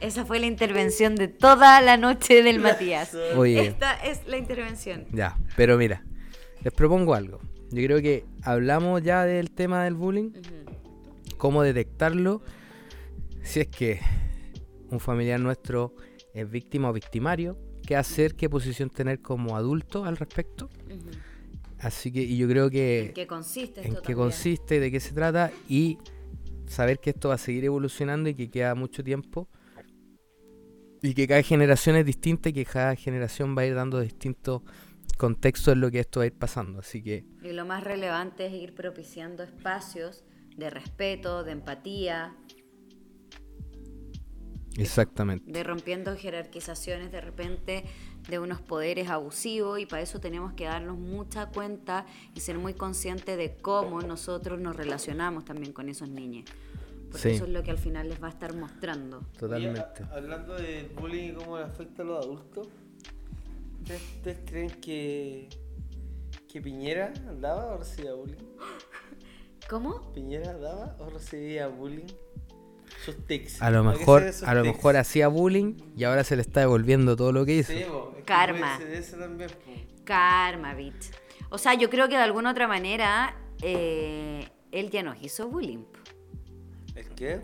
esa 0.00 0.24
fue 0.24 0.38
la 0.38 0.46
intervención 0.46 1.16
de 1.16 1.28
toda 1.28 1.80
la 1.80 1.96
noche 1.96 2.42
del 2.42 2.60
Matías. 2.62 3.14
Oye. 3.36 3.66
Esta 3.66 3.94
es 3.96 4.26
la 4.26 4.38
intervención. 4.38 5.06
Ya, 5.12 5.36
pero 5.56 5.76
mira, 5.76 6.04
les 6.62 6.72
propongo 6.72 7.14
algo. 7.14 7.40
Yo 7.70 7.82
creo 7.84 8.00
que 8.00 8.24
hablamos 8.42 9.02
ya 9.02 9.24
del 9.24 9.50
tema 9.50 9.84
del 9.84 9.94
bullying, 9.94 10.30
cómo 11.36 11.62
detectarlo, 11.62 12.42
si 13.42 13.60
es 13.60 13.66
que 13.66 14.00
un 14.90 15.00
familiar 15.00 15.40
nuestro 15.40 15.94
es 16.32 16.48
víctima 16.48 16.90
o 16.90 16.92
victimario, 16.92 17.58
qué 17.86 17.96
hacer, 17.96 18.34
qué 18.34 18.50
posición 18.50 18.90
tener 18.90 19.20
como 19.20 19.56
adulto 19.56 20.04
al 20.04 20.16
respecto. 20.16 20.68
Así 21.78 22.10
que, 22.10 22.22
y 22.22 22.36
yo 22.38 22.48
creo 22.48 22.70
que 22.70 23.06
¿En 23.08 23.12
qué 23.14 23.26
consiste 23.26 23.80
en 23.80 23.88
esto 23.88 24.02
qué 24.02 24.12
también? 24.14 24.28
consiste, 24.28 24.80
de 24.80 24.90
qué 24.90 25.00
se 25.00 25.12
trata 25.14 25.50
y 25.68 25.98
saber 26.66 26.98
que 26.98 27.10
esto 27.10 27.28
va 27.28 27.34
a 27.34 27.38
seguir 27.38 27.64
evolucionando 27.64 28.28
y 28.28 28.34
que 28.34 28.50
queda 28.50 28.74
mucho 28.74 29.04
tiempo 29.04 29.48
y 31.02 31.14
que 31.14 31.28
cada 31.28 31.42
generación 31.42 31.96
es 31.96 32.06
distinta 32.06 32.48
y 32.48 32.52
que 32.52 32.64
cada 32.64 32.96
generación 32.96 33.56
va 33.56 33.62
a 33.62 33.66
ir 33.66 33.74
dando 33.74 34.00
distintos 34.00 34.62
contextos 35.18 35.74
en 35.74 35.80
lo 35.80 35.90
que 35.90 36.00
esto 36.00 36.20
va 36.20 36.24
a 36.24 36.26
ir 36.26 36.32
pasando. 36.32 36.80
Así 36.80 37.02
que 37.02 37.24
Y 37.42 37.52
lo 37.52 37.64
más 37.66 37.84
relevante 37.84 38.46
es 38.46 38.54
ir 38.54 38.74
propiciando 38.74 39.42
espacios 39.42 40.24
de 40.56 40.70
respeto, 40.70 41.44
de 41.44 41.52
empatía, 41.52 42.34
exactamente. 44.78 45.50
de 45.50 45.62
rompiendo 45.64 46.14
jerarquizaciones 46.16 47.10
de 47.12 47.20
repente 47.20 47.84
de 48.28 48.38
unos 48.38 48.60
poderes 48.60 49.08
abusivos 49.08 49.78
y 49.78 49.86
para 49.86 50.02
eso 50.02 50.20
tenemos 50.20 50.52
que 50.54 50.64
darnos 50.64 50.98
mucha 50.98 51.46
cuenta 51.46 52.06
y 52.34 52.40
ser 52.40 52.58
muy 52.58 52.74
conscientes 52.74 53.36
de 53.36 53.56
cómo 53.56 54.02
nosotros 54.02 54.60
nos 54.60 54.74
relacionamos 54.76 55.44
también 55.44 55.72
con 55.72 55.88
esos 55.88 56.08
niños. 56.08 56.44
Porque 57.10 57.18
Sí. 57.30 57.36
eso 57.36 57.44
es 57.44 57.50
lo 57.50 57.62
que 57.62 57.70
al 57.70 57.78
final 57.78 58.08
les 58.08 58.20
va 58.20 58.26
a 58.26 58.30
estar 58.30 58.54
mostrando. 58.56 59.20
Totalmente. 59.38 59.80
Oye, 60.02 60.12
hablando 60.12 60.54
del 60.54 60.88
bullying 60.88 61.30
y 61.30 61.32
cómo 61.34 61.56
le 61.58 61.64
afecta 61.64 62.02
a 62.02 62.04
los 62.04 62.24
adultos, 62.24 62.68
¿ustedes, 63.80 64.02
ustedes 64.16 64.38
creen 64.44 64.70
que, 64.80 65.48
que 66.48 66.60
Piñera 66.60 67.12
daba 67.40 67.66
o 67.74 67.78
recibía 67.78 68.12
bullying? 68.14 68.42
¿Cómo? 69.70 70.12
¿Piñera 70.12 70.52
daba 70.58 70.96
o 70.98 71.08
recibía 71.10 71.68
bullying? 71.68 72.06
Sus 73.06 73.26
tics. 73.26 73.62
A 73.62 73.70
lo 73.70 73.82
¿Para 73.82 73.92
qué 73.94 73.98
mejor, 74.00 74.22
a 74.44 74.54
lo 74.54 74.62
tics? 74.62 74.76
mejor 74.76 74.96
hacía 74.96 75.28
bullying 75.28 75.74
y 75.96 76.04
ahora 76.04 76.22
se 76.24 76.36
le 76.36 76.42
está 76.42 76.60
devolviendo 76.60 77.16
todo 77.16 77.32
lo 77.32 77.46
que 77.46 77.54
hizo. 77.56 77.72
Sí, 77.72 77.84
po, 77.88 78.10
es 78.12 78.16
que 78.18 78.24
Karma. 78.24 78.78
también. 78.78 79.50
Karma, 80.04 80.74
bitch. 80.74 81.10
O 81.48 81.58
sea, 81.58 81.74
yo 81.74 81.88
creo 81.88 82.08
que 82.08 82.16
de 82.16 82.22
alguna 82.22 82.50
otra 82.50 82.66
manera 82.68 83.34
eh, 83.62 84.48
él 84.72 84.90
ya 84.90 85.02
nos 85.02 85.22
hizo 85.22 85.48
bullying. 85.48 85.84
¿El 86.94 87.08
qué? 87.10 87.40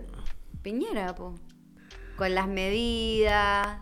Piñera, 0.63 1.15
po. 1.15 1.35
Con 2.17 2.35
las 2.35 2.47
medidas 2.49 3.79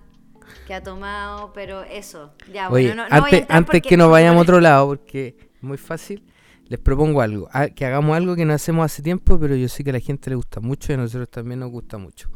que 0.67 0.75
ha 0.75 0.83
tomado, 0.83 1.53
pero 1.53 1.83
eso. 1.83 2.33
Ya, 2.53 2.69
Oye, 2.71 2.89
bueno, 2.89 3.05
no, 3.09 3.09
no 3.09 3.23
voy 3.23 3.31
a 3.33 3.37
antes, 3.37 3.47
antes 3.51 3.67
porque- 3.67 3.89
que 3.89 3.97
nos 3.97 4.11
vayamos 4.11 4.39
a 4.41 4.43
otro 4.43 4.61
lado, 4.61 4.87
porque 4.89 5.37
es 5.55 5.63
muy 5.63 5.79
fácil, 5.79 6.25
les 6.71 6.79
propongo 6.79 7.21
algo. 7.21 7.49
Ah, 7.53 7.69
Que 7.69 7.85
hagamos 7.85 8.17
algo 8.17 8.35
que 8.37 8.45
no 8.47 8.55
hacemos 8.55 8.85
hace 8.87 9.03
tiempo, 9.03 9.39
pero 9.39 9.55
yo 9.57 9.69
sé 9.69 9.83
que 9.85 9.91
a 9.91 9.93
la 9.93 10.01
gente 10.01 10.31
le 10.31 10.37
gusta 10.37 10.61
mucho 10.61 10.93
y 10.93 10.95
a 10.95 10.99
nosotros 10.99 11.29
también 11.29 11.59
nos 11.61 11.71
gusta 11.71 11.99
mucho. 11.99 12.31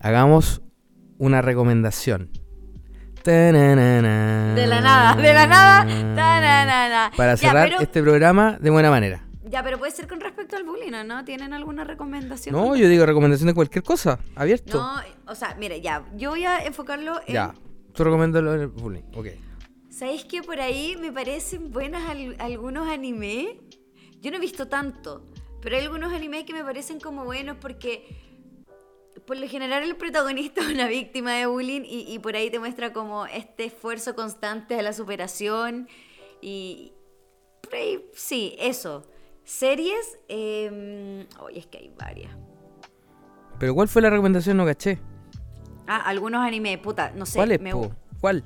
Hagamos 0.00 0.60
una 1.18 1.40
recomendación. 1.40 2.30
De 3.24 3.52
la 3.52 3.76
nada, 4.80 5.14
de 5.14 5.32
la 5.34 5.46
nada. 5.46 7.12
Para 7.16 7.34
Ya, 7.34 7.36
cerrar 7.36 7.68
pero- 7.68 7.80
este 7.82 8.02
programa 8.02 8.58
de 8.60 8.70
buena 8.70 8.90
manera. 8.90 9.24
Ya, 9.48 9.62
pero 9.62 9.78
puede 9.78 9.92
ser 9.92 10.06
con 10.08 10.20
respecto 10.20 10.56
al 10.56 10.64
bullying, 10.64 10.92
¿o 10.92 11.04
¿no? 11.04 11.24
¿Tienen 11.24 11.52
alguna 11.52 11.84
recomendación? 11.84 12.54
No, 12.54 12.76
yo 12.76 12.88
digo 12.88 13.04
recomendación 13.06 13.48
de 13.48 13.54
cualquier 13.54 13.82
cosa, 13.82 14.18
abierto. 14.36 14.78
No, 14.78 15.00
o 15.30 15.34
sea, 15.34 15.56
mire, 15.58 15.80
ya, 15.80 16.04
yo 16.16 16.30
voy 16.30 16.44
a 16.44 16.58
enfocarlo 16.64 17.20
en... 17.26 17.34
ya, 17.34 17.54
tú 17.92 18.04
recomiendas 18.04 18.42
del 18.44 18.68
bullying, 18.68 19.02
ok. 19.14 19.26
¿Sabéis 20.00 20.24
que 20.24 20.42
por 20.42 20.58
ahí 20.62 20.96
me 20.98 21.12
parecen 21.12 21.70
buenas 21.70 22.08
al- 22.08 22.34
algunos 22.38 22.88
animes? 22.88 23.48
Yo 24.22 24.30
no 24.30 24.38
he 24.38 24.40
visto 24.40 24.66
tanto, 24.66 25.26
pero 25.60 25.76
hay 25.76 25.82
algunos 25.82 26.10
animes 26.14 26.44
que 26.44 26.54
me 26.54 26.64
parecen 26.64 26.98
como 27.00 27.26
buenos 27.26 27.58
porque 27.60 28.08
por 29.26 29.36
lo 29.36 29.46
general 29.46 29.82
el 29.82 29.96
protagonista 29.96 30.62
es 30.66 30.68
una 30.68 30.86
víctima 30.86 31.34
de 31.34 31.44
bullying 31.44 31.82
y, 31.84 32.10
y 32.14 32.18
por 32.18 32.34
ahí 32.34 32.48
te 32.50 32.58
muestra 32.58 32.94
como 32.94 33.26
este 33.26 33.64
esfuerzo 33.66 34.14
constante 34.14 34.74
de 34.74 34.80
la 34.82 34.94
superación 34.94 35.86
y 36.40 36.94
por 37.60 37.74
ahí, 37.74 38.02
sí, 38.14 38.56
eso. 38.58 39.06
Series, 39.44 40.18
eh, 40.28 41.26
oye, 41.40 41.58
es 41.58 41.66
que 41.66 41.76
hay 41.76 41.92
varias. 41.98 42.34
Pero 43.58 43.74
¿cuál 43.74 43.88
fue 43.88 44.00
la 44.00 44.08
recomendación? 44.08 44.56
No 44.56 44.64
caché. 44.64 44.98
Ah, 45.86 45.98
algunos 46.06 46.40
animes, 46.42 46.78
puta, 46.78 47.12
no 47.14 47.26
sé. 47.26 47.36
¿Cuál 47.36 47.52
es, 47.52 47.60
me-? 47.60 47.74
¿Cuál? 48.18 48.42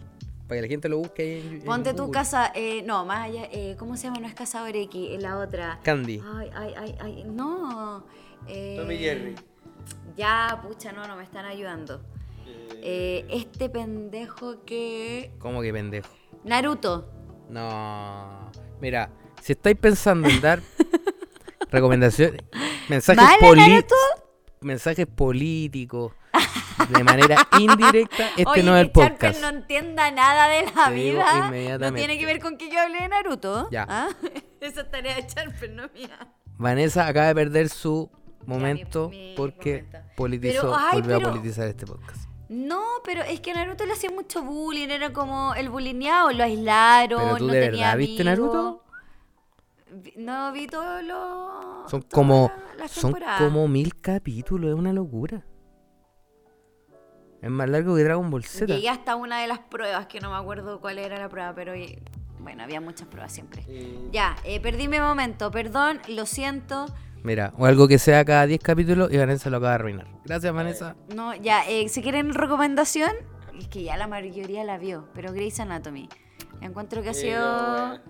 Para 0.46 0.58
que 0.58 0.62
la 0.62 0.68
gente 0.68 0.88
lo 0.88 0.98
busque 0.98 1.22
ahí 1.22 1.40
en- 1.40 1.54
en 1.54 1.62
Ponte 1.62 1.94
tu 1.94 2.10
casa, 2.10 2.52
eh, 2.54 2.82
no, 2.82 3.04
más 3.06 3.28
allá, 3.28 3.48
eh, 3.50 3.76
¿cómo 3.78 3.96
se 3.96 4.04
llama? 4.08 4.20
No 4.20 4.26
es 4.26 4.34
Cazador 4.34 4.76
X, 4.76 5.08
es 5.12 5.22
la 5.22 5.38
otra. 5.38 5.80
Candy. 5.82 6.20
Ay, 6.36 6.50
ay, 6.54 6.74
ay, 6.76 6.94
ay, 7.00 7.24
no. 7.26 8.04
eh, 8.46 8.76
Tommy 8.78 8.98
Jerry. 8.98 9.34
Ya, 10.16 10.60
pucha, 10.62 10.92
no, 10.92 11.06
no 11.08 11.16
me 11.16 11.22
están 11.24 11.44
ayudando. 11.46 12.02
Eh, 12.82 13.24
este 13.30 13.70
pendejo 13.70 14.64
que... 14.66 15.32
¿Cómo 15.38 15.62
que 15.62 15.72
pendejo? 15.72 16.08
Naruto. 16.44 17.08
No. 17.48 18.50
Mira, 18.80 19.10
si 19.40 19.52
estáis 19.52 19.76
pensando 19.78 20.28
en 20.28 20.40
dar 20.42 20.60
recomendaciones, 21.70 22.42
mensajes, 22.88 23.22
¿Vale, 23.22 23.36
poli- 23.40 23.60
Naruto? 23.68 23.94
mensajes 24.60 25.06
políticos 25.06 26.12
de 26.88 27.04
manera 27.04 27.36
indirecta, 27.58 28.28
este 28.36 28.44
Oye, 28.46 28.62
no 28.62 28.76
es 28.76 28.82
el 28.82 28.90
podcast. 28.90 29.40
no 29.40 29.48
entienda 29.48 30.10
nada 30.10 30.48
de 30.48 30.64
la 30.74 30.88
Te 30.88 30.94
vida. 30.94 31.78
No 31.78 31.92
tiene 31.94 32.18
que 32.18 32.26
ver 32.26 32.40
con 32.40 32.56
que 32.56 32.70
yo 32.70 32.80
hable 32.80 33.00
de 33.00 33.08
Naruto. 33.08 33.68
Ya. 33.70 33.86
¿ah? 33.88 34.08
Esa 34.60 34.80
es 34.82 34.90
tarea 34.90 35.16
de 35.16 35.26
Charpen, 35.26 35.76
no 35.76 35.88
mía. 35.94 36.28
Vanessa 36.56 37.06
acaba 37.06 37.26
de 37.28 37.34
perder 37.34 37.68
su 37.68 38.10
momento 38.46 39.08
mi- 39.08 39.30
mi 39.30 39.34
porque 39.36 39.84
momento. 39.84 40.12
politizó, 40.16 40.60
Pero, 40.62 40.76
ay, 40.76 41.00
volvió 41.00 41.16
pero- 41.18 41.28
a 41.28 41.32
politizar 41.32 41.68
este 41.68 41.86
podcast. 41.86 42.28
No, 42.48 42.82
pero 43.04 43.22
es 43.22 43.40
que 43.40 43.50
a 43.52 43.54
Naruto 43.54 43.86
le 43.86 43.94
hacía 43.94 44.10
mucho 44.10 44.42
bullying, 44.42 44.88
era 44.88 45.12
como 45.12 45.54
el 45.54 45.70
bullyingado, 45.70 46.30
lo 46.30 46.44
aislaron, 46.44 47.20
¿Pero 47.22 47.36
tú 47.38 47.46
no 47.46 47.52
de 47.54 47.60
tenía 47.60 47.86
verdad 47.86 47.98
viste. 47.98 48.22
Naruto? 48.24 48.84
No 50.16 50.52
vi 50.52 50.66
todos 50.66 51.02
los. 51.04 51.90
Son 51.90 52.02
como, 52.02 52.50
son 52.88 53.14
como 53.38 53.66
mil 53.68 53.98
capítulos, 54.00 54.70
es 54.70 54.76
una 54.76 54.92
locura. 54.92 55.42
Es 57.44 57.50
más 57.50 57.68
largo 57.68 57.94
que 57.94 58.02
Dragon 58.02 58.30
Ball 58.30 58.42
Z. 58.42 58.74
Llegué 58.74 58.88
hasta 58.88 59.16
una 59.16 59.38
de 59.42 59.46
las 59.46 59.58
pruebas, 59.58 60.06
que 60.06 60.18
no 60.18 60.30
me 60.30 60.36
acuerdo 60.36 60.80
cuál 60.80 60.98
era 60.98 61.18
la 61.18 61.28
prueba, 61.28 61.54
pero 61.54 61.74
eh, 61.74 61.98
bueno, 62.38 62.62
había 62.62 62.80
muchas 62.80 63.06
pruebas 63.06 63.34
siempre. 63.34 63.62
Eh, 63.68 64.08
Ya, 64.10 64.34
eh, 64.44 64.60
perdí 64.60 64.88
mi 64.88 64.98
momento, 64.98 65.50
perdón, 65.50 66.00
lo 66.08 66.24
siento. 66.24 66.86
Mira, 67.22 67.52
o 67.58 67.66
algo 67.66 67.86
que 67.86 67.98
sea 67.98 68.24
cada 68.24 68.46
10 68.46 68.62
capítulos 68.62 69.12
y 69.12 69.18
Vanessa 69.18 69.50
lo 69.50 69.58
acaba 69.58 69.72
de 69.72 69.74
arruinar. 69.74 70.06
Gracias, 70.24 70.54
Vanessa. 70.54 70.96
No, 71.14 71.34
ya, 71.34 71.68
eh, 71.68 71.86
si 71.90 72.00
quieren 72.00 72.32
recomendación, 72.32 73.12
es 73.60 73.68
que 73.68 73.82
ya 73.82 73.98
la 73.98 74.06
mayoría 74.06 74.64
la 74.64 74.78
vio, 74.78 75.10
pero 75.12 75.30
Grey's 75.30 75.60
Anatomy. 75.60 76.08
Encuentro 76.62 77.02
que 77.02 77.10
ha 77.10 77.14
sido. 77.14 78.00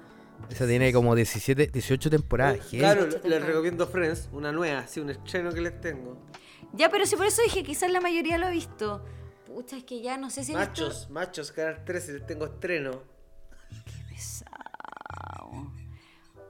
Esa 0.49 0.65
tiene 0.69 0.93
como 0.93 1.13
17, 1.17 1.73
18 1.73 2.09
temporadas. 2.09 2.59
Claro, 2.71 3.09
les 3.25 3.43
recomiendo 3.45 3.89
Friends, 3.89 4.29
una 4.31 4.53
nueva, 4.53 4.87
sí, 4.87 5.01
un 5.01 5.11
estreno 5.11 5.51
que 5.51 5.61
les 5.61 5.81
tengo. 5.81 6.23
Ya, 6.73 6.89
pero 6.89 7.05
si 7.05 7.17
por 7.17 7.27
eso 7.27 7.43
dije, 7.43 7.65
quizás 7.65 7.91
la 7.91 8.01
mayoría 8.01 8.39
lo 8.39 8.47
ha 8.47 8.51
visto. 8.51 9.05
Pucha, 9.47 9.77
es 9.77 9.85
que 9.85 10.01
ya 10.01 10.17
no 10.17 10.31
sé 10.31 10.43
si 10.45 10.53
he 10.53 10.57
visto. 10.57 10.71
Machos, 10.71 11.11
machos, 11.11 11.53
Canal 11.53 11.85
13, 11.85 12.13
les 12.15 12.27
tengo 12.27 12.47
estreno. 12.47 13.03
Pesado. 14.09 15.71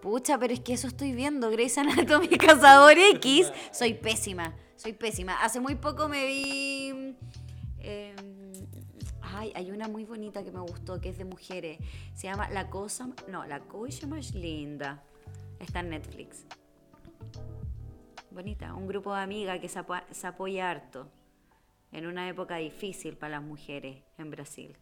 Pucha, 0.01 0.39
pero 0.39 0.53
es 0.55 0.61
que 0.61 0.75
eso 0.75 0.87
estoy 0.87 1.13
viendo. 1.13 1.51
Grey's 1.51 1.77
Anatomy 1.79 2.29
Cazador 2.39 2.97
X. 2.97 3.51
Soy 3.73 3.95
pésima. 3.95 4.55
Soy 4.77 4.93
pésima. 4.93 5.43
Hace 5.43 5.61
muy 5.61 5.75
poco 5.77 6.09
me 6.09 6.27
vi. 6.27 7.17
eh, 7.81 8.15
ay, 9.23 9.53
hay 9.55 9.71
una 9.71 9.89
muy 9.89 10.05
bonita 10.05 10.45
que 10.45 10.53
me 10.53 10.61
gustó 10.61 11.01
que 11.01 11.09
es 11.09 11.19
de 11.19 11.25
mujeres. 11.25 11.79
Se 12.15 12.27
llama 12.27 12.49
La 12.51 12.69
Cosa. 12.71 13.09
No, 13.29 13.45
La 13.47 13.61
Cosa 13.61 14.07
Más 14.07 14.35
Linda. 14.35 15.03
Está 15.59 15.81
en 15.81 15.91
Netflix. 15.91 16.45
Bonita. 18.31 18.75
Un 18.75 18.87
grupo 18.87 19.15
de 19.15 19.21
amigas 19.23 19.59
que 19.61 19.69
se, 19.69 19.79
apo- 19.81 20.03
se 20.11 20.27
apoya 20.27 20.71
harto. 20.71 21.09
En 21.95 22.07
una 22.07 22.29
época 22.29 22.57
difícil 22.57 23.17
para 23.17 23.39
las 23.39 23.43
mujeres 23.43 24.03
en 24.19 24.31
Brasil. 24.31 24.77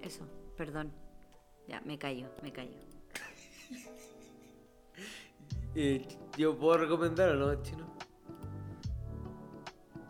Eso, 0.00 0.24
perdón. 0.56 0.92
Ya, 1.68 1.80
me 1.82 1.98
callo, 1.98 2.28
me 2.42 2.52
callo. 2.52 2.76
Eh, 5.76 6.04
¿Yo 6.36 6.58
puedo 6.58 6.78
recomendar 6.78 7.28
o 7.28 7.34
no, 7.36 7.62
chino? 7.62 7.86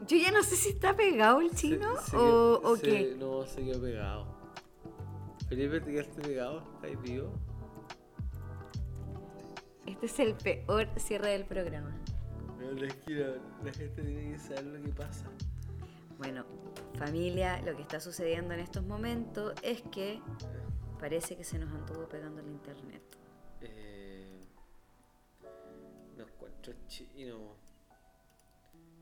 Yo 0.06 0.16
ya 0.16 0.30
no 0.32 0.42
sé 0.42 0.56
si 0.56 0.70
está 0.70 0.96
pegado 0.96 1.42
el 1.42 1.50
chino 1.54 1.98
Se- 1.98 2.12
se 2.12 2.16
o, 2.16 2.20
quedó- 2.20 2.60
o 2.62 2.76
se- 2.76 2.82
qué. 2.82 3.14
No, 3.18 3.46
se 3.46 3.62
quedó 3.64 3.80
pegado. 3.82 4.26
Felipe, 5.50 5.80
¿te 5.82 5.90
quedaste 5.92 6.22
pegado? 6.22 6.62
¿Estás 6.82 7.02
vivo? 7.02 7.34
Este 9.84 10.06
es 10.06 10.18
el 10.18 10.34
peor 10.34 10.88
cierre 10.96 11.32
del 11.32 11.44
programa. 11.44 11.94
No, 12.60 12.72
la, 12.72 12.86
esquina, 12.86 13.26
la 13.64 13.72
gente 13.72 14.02
tiene 14.02 14.32
que 14.32 14.38
saber 14.38 14.64
lo 14.64 14.82
que 14.82 14.92
pasa. 14.92 15.24
Bueno, 16.18 16.44
familia, 16.98 17.62
lo 17.62 17.74
que 17.74 17.82
está 17.82 17.98
sucediendo 18.00 18.52
en 18.52 18.60
estos 18.60 18.84
momentos 18.84 19.54
es 19.62 19.82
que 19.90 20.20
parece 20.98 21.36
que 21.36 21.44
se 21.44 21.58
nos 21.58 21.72
anduvo 21.72 22.06
pegando 22.08 22.42
el 22.42 22.48
internet. 22.48 23.02
Eh, 23.62 24.40
no 26.18 26.24
encuentro 26.24 26.74
chino. 26.86 27.56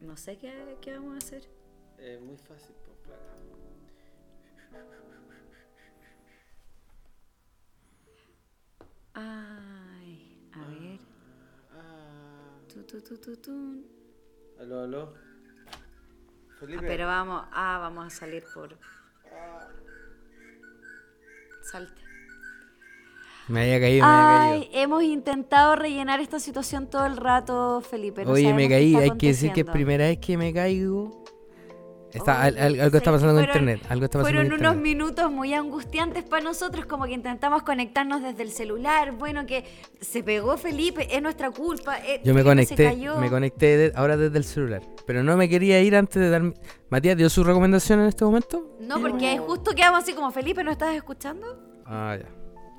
No 0.01 0.17
sé 0.17 0.39
qué, 0.39 0.79
qué 0.81 0.93
vamos 0.93 1.15
a 1.15 1.19
hacer. 1.19 1.49
Es 1.99 2.21
muy 2.21 2.37
fácil, 2.39 2.77
por 2.87 2.95
placa. 2.99 3.35
Ay, 9.15 9.78
Tu, 12.91 13.01
tu, 13.03 13.17
tu, 13.17 13.17
tu, 13.19 13.37
tun. 13.37 13.85
aló, 14.61 14.81
aló. 14.83 15.15
Felipe. 16.59 16.85
Pero 16.87 17.07
vamos, 17.07 17.45
ah, 17.53 17.79
vamos 17.81 18.07
a 18.07 18.11
salir 18.11 18.45
por. 18.55 18.77
Salte. 21.71 22.01
Me 23.49 23.63
había 23.63 23.81
caído, 23.81 24.07
me 24.07 24.13
había 24.13 24.43
Ay, 24.53 24.61
caído. 24.69 24.73
hemos 24.83 25.03
intentado 25.05 25.77
rellenar 25.77 26.21
esta 26.21 26.39
situación 26.41 26.89
todo 26.89 27.07
el 27.07 27.17
rato, 27.17 27.81
Felipe. 27.81 28.25
no 28.25 28.33
Oye, 28.33 28.53
me 28.53 28.69
caí, 28.69 28.95
hay 28.97 29.11
que 29.17 29.29
decir 29.29 29.53
que 29.53 29.61
es 29.61 29.67
primera 29.71 30.05
vez 30.05 30.19
que 30.19 30.37
me 30.37 30.53
caigo. 30.53 31.25
Está, 32.13 32.43
al- 32.43 32.55
Oye, 32.55 32.63
al- 32.63 32.81
algo 32.81 32.97
está 32.97 33.13
pasando 33.13 33.35
fueron- 33.35 33.49
internet. 33.57 33.81
Algo 33.91 34.05
está 34.07 34.19
pasando 34.19 34.41
Fueron 34.41 34.61
unos 34.61 34.77
minutos 34.77 35.31
muy 35.31 35.53
angustiantes 35.55 36.25
para 36.25 36.43
nosotros, 36.43 36.87
como 36.87 37.05
que 37.05 37.13
intentamos 37.13 37.63
conectarnos 37.63 38.23
desde 38.23 38.43
el 38.43 38.51
celular. 38.51 39.13
Bueno, 39.13 39.45
que 39.47 39.65
se 40.01 40.23
pegó 40.23 40.57
Felipe, 40.57 41.15
es 41.15 41.21
nuestra 41.23 41.51
culpa. 41.51 41.99
eh, 41.99 42.21
Yo 42.25 42.33
me 42.35 42.43
conecté, 42.43 42.97
me 43.21 43.29
conecté 43.31 43.77
de- 43.77 43.93
ahora 43.95 44.17
desde 44.17 44.39
el 44.39 44.45
celular. 44.45 44.83
Pero 45.07 45.23
no 45.23 45.37
me 45.37 45.49
quería 45.49 45.81
ir 45.83 45.95
antes 45.97 46.21
de 46.21 46.31
dar. 46.31 46.43
Matías, 46.91 47.17
¿dio 47.17 47.29
su 47.29 47.45
recomendación 47.45 48.01
en 48.01 48.07
este 48.07 48.25
momento? 48.25 48.77
No, 48.81 49.01
porque 49.01 49.37
justo 49.39 49.73
quedamos 49.75 50.03
así 50.03 50.15
como 50.15 50.31
Felipe, 50.31 50.65
¿no 50.65 50.71
estás 50.71 50.95
escuchando? 50.95 51.83
Ah, 51.85 52.17
ya. 52.19 52.29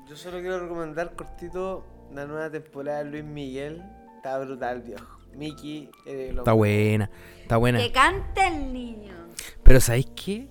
Yo 0.08 0.16
solo 0.16 0.40
quiero 0.40 0.58
recomendar 0.60 1.14
cortito 1.14 1.84
la 2.12 2.26
nueva 2.26 2.50
temporada 2.50 3.04
de 3.04 3.10
Luis 3.10 3.24
Miguel. 3.24 3.82
Está 4.16 4.38
brutal, 4.38 4.82
viejo. 4.82 5.06
Mickey, 5.36 5.88
eh, 6.06 6.32
lo- 6.34 6.40
Está 6.40 6.52
buena, 6.52 7.08
está 7.42 7.56
buena. 7.56 7.78
Que 7.78 7.92
cante 7.92 8.44
el 8.48 8.72
niño. 8.72 9.14
Pero 9.62 9.80
¿sabéis 9.80 10.08
qué? 10.14 10.48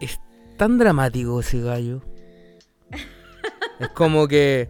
Es 0.00 0.20
tan 0.56 0.78
dramático 0.78 1.40
ese 1.40 1.60
gallo. 1.60 2.02
es 3.80 3.88
como 3.90 4.28
que. 4.28 4.68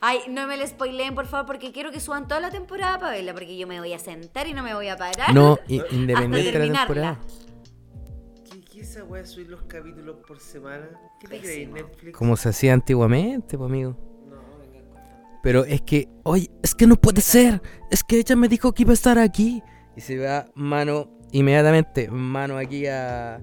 Ay, 0.00 0.18
no 0.28 0.46
me 0.46 0.58
lo 0.58 0.66
spoileen, 0.66 1.14
por 1.14 1.26
favor, 1.26 1.46
porque 1.46 1.72
quiero 1.72 1.90
que 1.90 1.98
suban 1.98 2.28
toda 2.28 2.40
la 2.40 2.50
temporada 2.50 2.98
para 2.98 3.12
verla, 3.12 3.32
porque 3.32 3.56
yo 3.56 3.66
me 3.66 3.78
voy 3.80 3.94
a 3.94 3.98
sentar 3.98 4.46
y 4.46 4.52
no 4.52 4.62
me 4.62 4.74
voy 4.74 4.88
a 4.88 4.96
parar. 4.96 5.34
No, 5.34 5.58
independiente 5.68 6.58
de 6.58 6.66
la 6.66 6.78
temporada. 6.80 7.20
¿Qué, 8.50 8.60
qué 8.60 8.80
esa 8.80 9.02
de 9.02 9.26
subir 9.26 9.48
los 9.48 9.62
capítulos 9.62 10.16
por 10.26 10.40
semana? 10.40 10.90
¿Qué 11.20 11.28
te 11.28 11.40
crees. 11.40 11.68
Netflix? 11.70 12.16
Como 12.18 12.36
se 12.36 12.50
hacía 12.50 12.74
antiguamente, 12.74 13.56
pues 13.56 13.70
amigo. 13.70 13.96
No, 14.28 14.58
venga. 14.58 15.40
Pero 15.42 15.64
es 15.64 15.80
que, 15.80 16.08
oye, 16.22 16.50
es 16.62 16.74
que 16.74 16.86
no 16.86 16.96
puede 16.96 17.22
ser. 17.22 17.62
Es 17.90 18.04
que 18.04 18.18
ella 18.18 18.36
me 18.36 18.48
dijo 18.48 18.72
que 18.74 18.82
iba 18.82 18.90
a 18.90 18.94
estar 18.94 19.18
aquí. 19.18 19.62
Y 19.96 20.02
se 20.02 20.18
va 20.18 20.46
mano, 20.54 21.08
inmediatamente, 21.38 22.08
mano 22.10 22.56
aquí 22.56 22.86
a. 22.86 23.40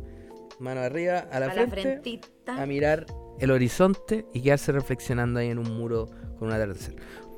Mano 0.60 0.82
arriba, 0.82 1.20
a 1.32 1.40
la, 1.40 1.46
a 1.46 1.50
la 1.50 1.54
frente, 1.54 1.82
frentita. 1.82 2.62
a 2.62 2.66
mirar 2.68 3.06
el 3.40 3.50
horizonte 3.50 4.26
y 4.32 4.42
quedarse 4.42 4.72
reflexionando 4.72 5.40
ahí 5.40 5.48
en 5.50 5.58
un 5.58 5.76
muro 5.76 6.08
con 6.38 6.50
un 6.50 6.54
atardecer. 6.54 6.96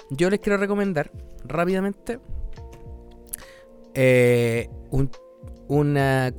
Yo 0.10 0.30
les 0.30 0.42
quiero 0.42 0.58
recomendar 0.58 1.10
rápidamente 1.46 2.20
eh, 3.94 4.70
un, 4.92 5.10
una 5.68 6.34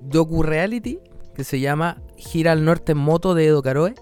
docu-reality 0.00 1.00
que 1.34 1.42
se 1.42 1.58
llama 1.60 2.00
Gira 2.16 2.52
al 2.52 2.64
Norte 2.64 2.92
en 2.92 2.98
Moto 2.98 3.34
de 3.34 3.46
Edo 3.46 3.62
Caroe, 3.62 3.94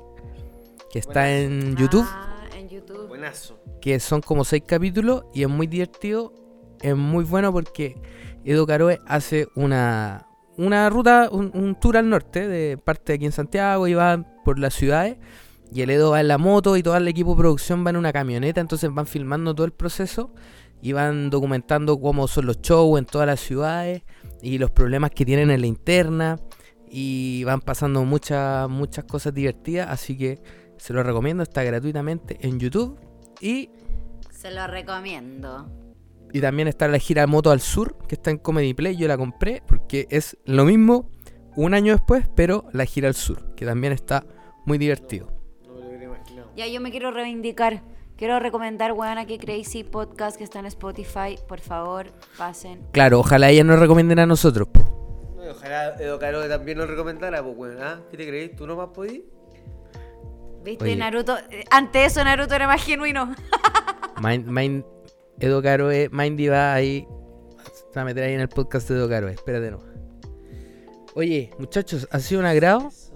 que 0.90 0.98
está 0.98 1.30
en 1.32 1.74
YouTube 1.76 2.06
Ah, 2.06 2.44
en 2.54 2.68
YouTube. 2.68 3.08
Buenazo. 3.08 3.58
que 3.80 3.98
son 3.98 4.20
como 4.20 4.44
seis 4.44 4.62
capítulos 4.66 5.24
y 5.32 5.42
es 5.42 5.48
muy 5.48 5.66
divertido, 5.66 6.32
es 6.84 6.94
muy 6.94 7.24
bueno 7.24 7.50
porque 7.50 7.96
Edo 8.44 8.66
Caroe 8.66 9.00
hace 9.06 9.48
una, 9.54 10.26
una 10.58 10.90
ruta, 10.90 11.30
un, 11.32 11.74
tour 11.80 11.96
al 11.96 12.10
norte, 12.10 12.46
de 12.46 12.76
parte 12.76 13.12
de 13.12 13.16
aquí 13.16 13.24
en 13.24 13.32
Santiago 13.32 13.88
y 13.88 13.94
va 13.94 14.22
por 14.44 14.58
las 14.58 14.74
ciudades. 14.74 15.16
Y 15.72 15.80
el 15.80 15.88
Edo 15.88 16.10
va 16.10 16.20
en 16.20 16.28
la 16.28 16.36
moto 16.36 16.76
y 16.76 16.82
todo 16.82 16.96
el 16.96 17.08
equipo 17.08 17.30
de 17.30 17.38
producción 17.38 17.84
va 17.86 17.90
en 17.90 17.96
una 17.96 18.12
camioneta, 18.12 18.60
entonces 18.60 18.92
van 18.92 19.06
filmando 19.06 19.54
todo 19.54 19.64
el 19.64 19.72
proceso 19.72 20.34
y 20.82 20.92
van 20.92 21.30
documentando 21.30 21.98
cómo 21.98 22.28
son 22.28 22.46
los 22.46 22.60
shows 22.60 22.98
en 22.98 23.06
todas 23.06 23.26
las 23.26 23.40
ciudades 23.40 24.02
y 24.42 24.58
los 24.58 24.70
problemas 24.70 25.10
que 25.10 25.24
tienen 25.24 25.50
en 25.50 25.62
la 25.62 25.66
interna 25.66 26.38
y 26.86 27.44
van 27.44 27.62
pasando 27.62 28.04
muchas 28.04 28.68
muchas 28.68 29.04
cosas 29.06 29.32
divertidas, 29.32 29.88
así 29.90 30.18
que 30.18 30.42
se 30.76 30.92
lo 30.92 31.02
recomiendo, 31.02 31.42
está 31.42 31.64
gratuitamente 31.64 32.36
en 32.46 32.60
YouTube 32.60 33.00
y 33.40 33.70
Se 34.30 34.50
lo 34.50 34.66
recomiendo. 34.66 35.83
Y 36.34 36.40
también 36.40 36.66
está 36.66 36.88
la 36.88 36.98
gira 36.98 37.28
Moto 37.28 37.52
al 37.52 37.60
Sur, 37.60 37.96
que 38.08 38.16
está 38.16 38.32
en 38.32 38.38
Comedy 38.38 38.74
Play. 38.74 38.96
Yo 38.96 39.06
la 39.06 39.16
compré 39.16 39.62
porque 39.68 40.08
es 40.10 40.36
lo 40.44 40.64
mismo 40.64 41.08
un 41.54 41.74
año 41.74 41.92
después, 41.92 42.28
pero 42.34 42.64
la 42.72 42.84
gira 42.86 43.06
al 43.06 43.14
sur, 43.14 43.54
que 43.54 43.64
también 43.64 43.92
está 43.92 44.26
muy 44.66 44.76
divertido. 44.76 45.28
No 45.64 45.74
me 45.74 45.80
lo 45.80 45.86
hubiera 45.86 46.04
imaginado. 46.06 46.50
Ya 46.56 46.66
yo 46.66 46.80
me 46.80 46.90
quiero 46.90 47.12
reivindicar. 47.12 47.82
Quiero 48.16 48.40
recomendar 48.40 48.92
Weana 48.94 49.26
que 49.26 49.38
Crazy 49.38 49.84
Podcast 49.84 50.36
que 50.36 50.42
está 50.42 50.58
en 50.58 50.66
Spotify. 50.66 51.38
Por 51.46 51.60
favor, 51.60 52.06
pasen. 52.36 52.80
Claro, 52.90 53.20
ojalá 53.20 53.50
ellas 53.50 53.64
nos 53.64 53.78
recomienden 53.78 54.18
a 54.18 54.26
nosotros. 54.26 54.66
po. 54.66 54.80
No, 55.36 55.52
ojalá 55.52 55.94
Edo 56.00 56.18
Caro 56.18 56.48
también 56.48 56.78
nos 56.78 56.88
recomendara, 56.90 57.44
pues, 57.44 57.56
weón. 57.56 57.80
¿ah? 57.80 58.00
¿Qué 58.10 58.16
te 58.16 58.26
crees? 58.26 58.56
¿Tú 58.56 58.66
no 58.66 58.74
más 58.74 58.88
podís? 58.88 59.20
¿Viste, 60.64 60.84
Oye. 60.84 60.96
Naruto? 60.96 61.36
Eh, 61.50 61.64
Ante 61.70 62.04
eso, 62.06 62.24
Naruto 62.24 62.56
era 62.56 62.66
más 62.66 62.82
genuino. 62.84 63.32
Mind, 64.20 64.46
Mind, 64.48 64.84
Edo 65.40 65.62
Caroe, 65.62 66.08
Mindy 66.12 66.48
va 66.48 66.74
ahí. 66.74 67.06
Se 67.92 67.94
va 67.96 68.02
a 68.02 68.04
meter 68.04 68.24
ahí 68.24 68.34
en 68.34 68.40
el 68.40 68.48
podcast 68.48 68.88
de 68.88 68.96
Edo 68.96 69.08
Caroe. 69.08 69.32
Espérate 69.32 69.70
no. 69.70 69.80
Oye, 71.14 71.50
muchachos, 71.58 72.08
ha 72.10 72.18
sido 72.20 72.40
un 72.40 72.46
agrado. 72.46 72.86
Ha 72.88 72.90
sido 72.90 73.08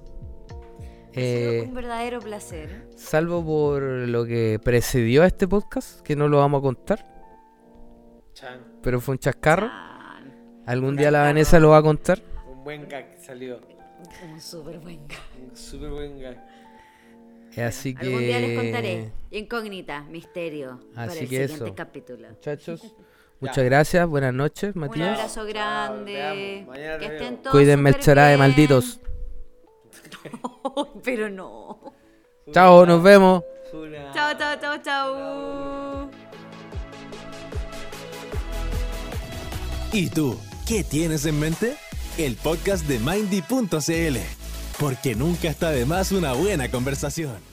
Eh, 1.15 1.65
un 1.67 1.75
verdadero 1.75 2.21
placer. 2.21 2.87
salvo 2.97 3.45
por 3.45 3.83
lo 3.83 4.25
que 4.25 4.61
precedió 4.63 5.23
a 5.23 5.27
este 5.27 5.49
podcast, 5.49 6.01
que 6.03 6.15
no 6.15 6.29
lo 6.29 6.39
vamos 6.39 6.61
a 6.61 6.63
contar, 6.63 7.05
Chan. 8.35 8.61
pero 8.83 9.01
fue 9.01 9.13
un 9.15 9.19
chascarro. 9.19 9.67
Chan. 9.67 10.63
Algún 10.67 10.97
día 10.97 11.11
la 11.11 11.23
Vanessa 11.23 11.59
lo 11.59 11.71
va 11.71 11.79
a 11.79 11.83
contar. 11.83 12.21
Un 12.49 12.63
buen 12.63 12.89
gag 12.89 13.17
salió. 13.19 13.59
Un 14.31 14.41
súper 14.41 14.79
buen 14.79 15.09
gag. 15.09 15.19
Un 15.51 15.57
súper 15.57 15.91
buen 15.91 16.21
gag. 16.21 16.37
Eh, 17.59 17.65
Así 17.65 17.95
que. 17.95 18.07
Algún 18.07 18.21
día 18.21 18.41
les 18.41 18.59
contaré. 18.59 19.13
Incógnita, 19.31 20.03
misterio. 20.03 20.81
para 20.95 21.11
Así 21.11 21.21
el 21.21 21.29
que 21.29 21.49
siguiente 21.49 21.65
eso. 21.67 21.75
capítulo. 21.75 22.29
Muchachos, 22.29 22.95
muchas 23.41 23.65
gracias. 23.65 24.07
Buenas 24.07 24.35
noches, 24.35 24.75
Un 24.75 24.81
Matías. 24.83 25.19
abrazo 25.19 25.45
grande. 25.45 26.65
Chao, 26.67 26.99
que 26.99 27.07
estén 27.07 27.37
todos 27.39 27.53
Cuídenme 27.53 27.91
el 27.91 27.97
de 28.05 28.37
malditos. 28.37 29.01
Pero 31.05 31.29
no. 31.29 31.93
Chao, 32.53 32.87
nos 32.87 33.03
vemos. 33.03 33.43
Chao, 34.15 34.33
chao, 34.39 34.57
chao, 34.61 34.83
chao. 34.83 36.11
¿Y 39.93 40.09
tú? 40.11 40.39
¿Qué 40.67 40.85
tienes 40.85 41.25
en 41.27 41.41
mente? 41.41 41.77
El 42.19 42.37
podcast 42.37 42.87
de 42.87 42.99
Mindy.cl. 42.99 44.19
Porque 44.79 45.15
nunca 45.15 45.49
está 45.49 45.71
de 45.71 45.85
más 45.87 46.13
una 46.13 46.33
buena 46.35 46.71
conversación. 46.71 47.48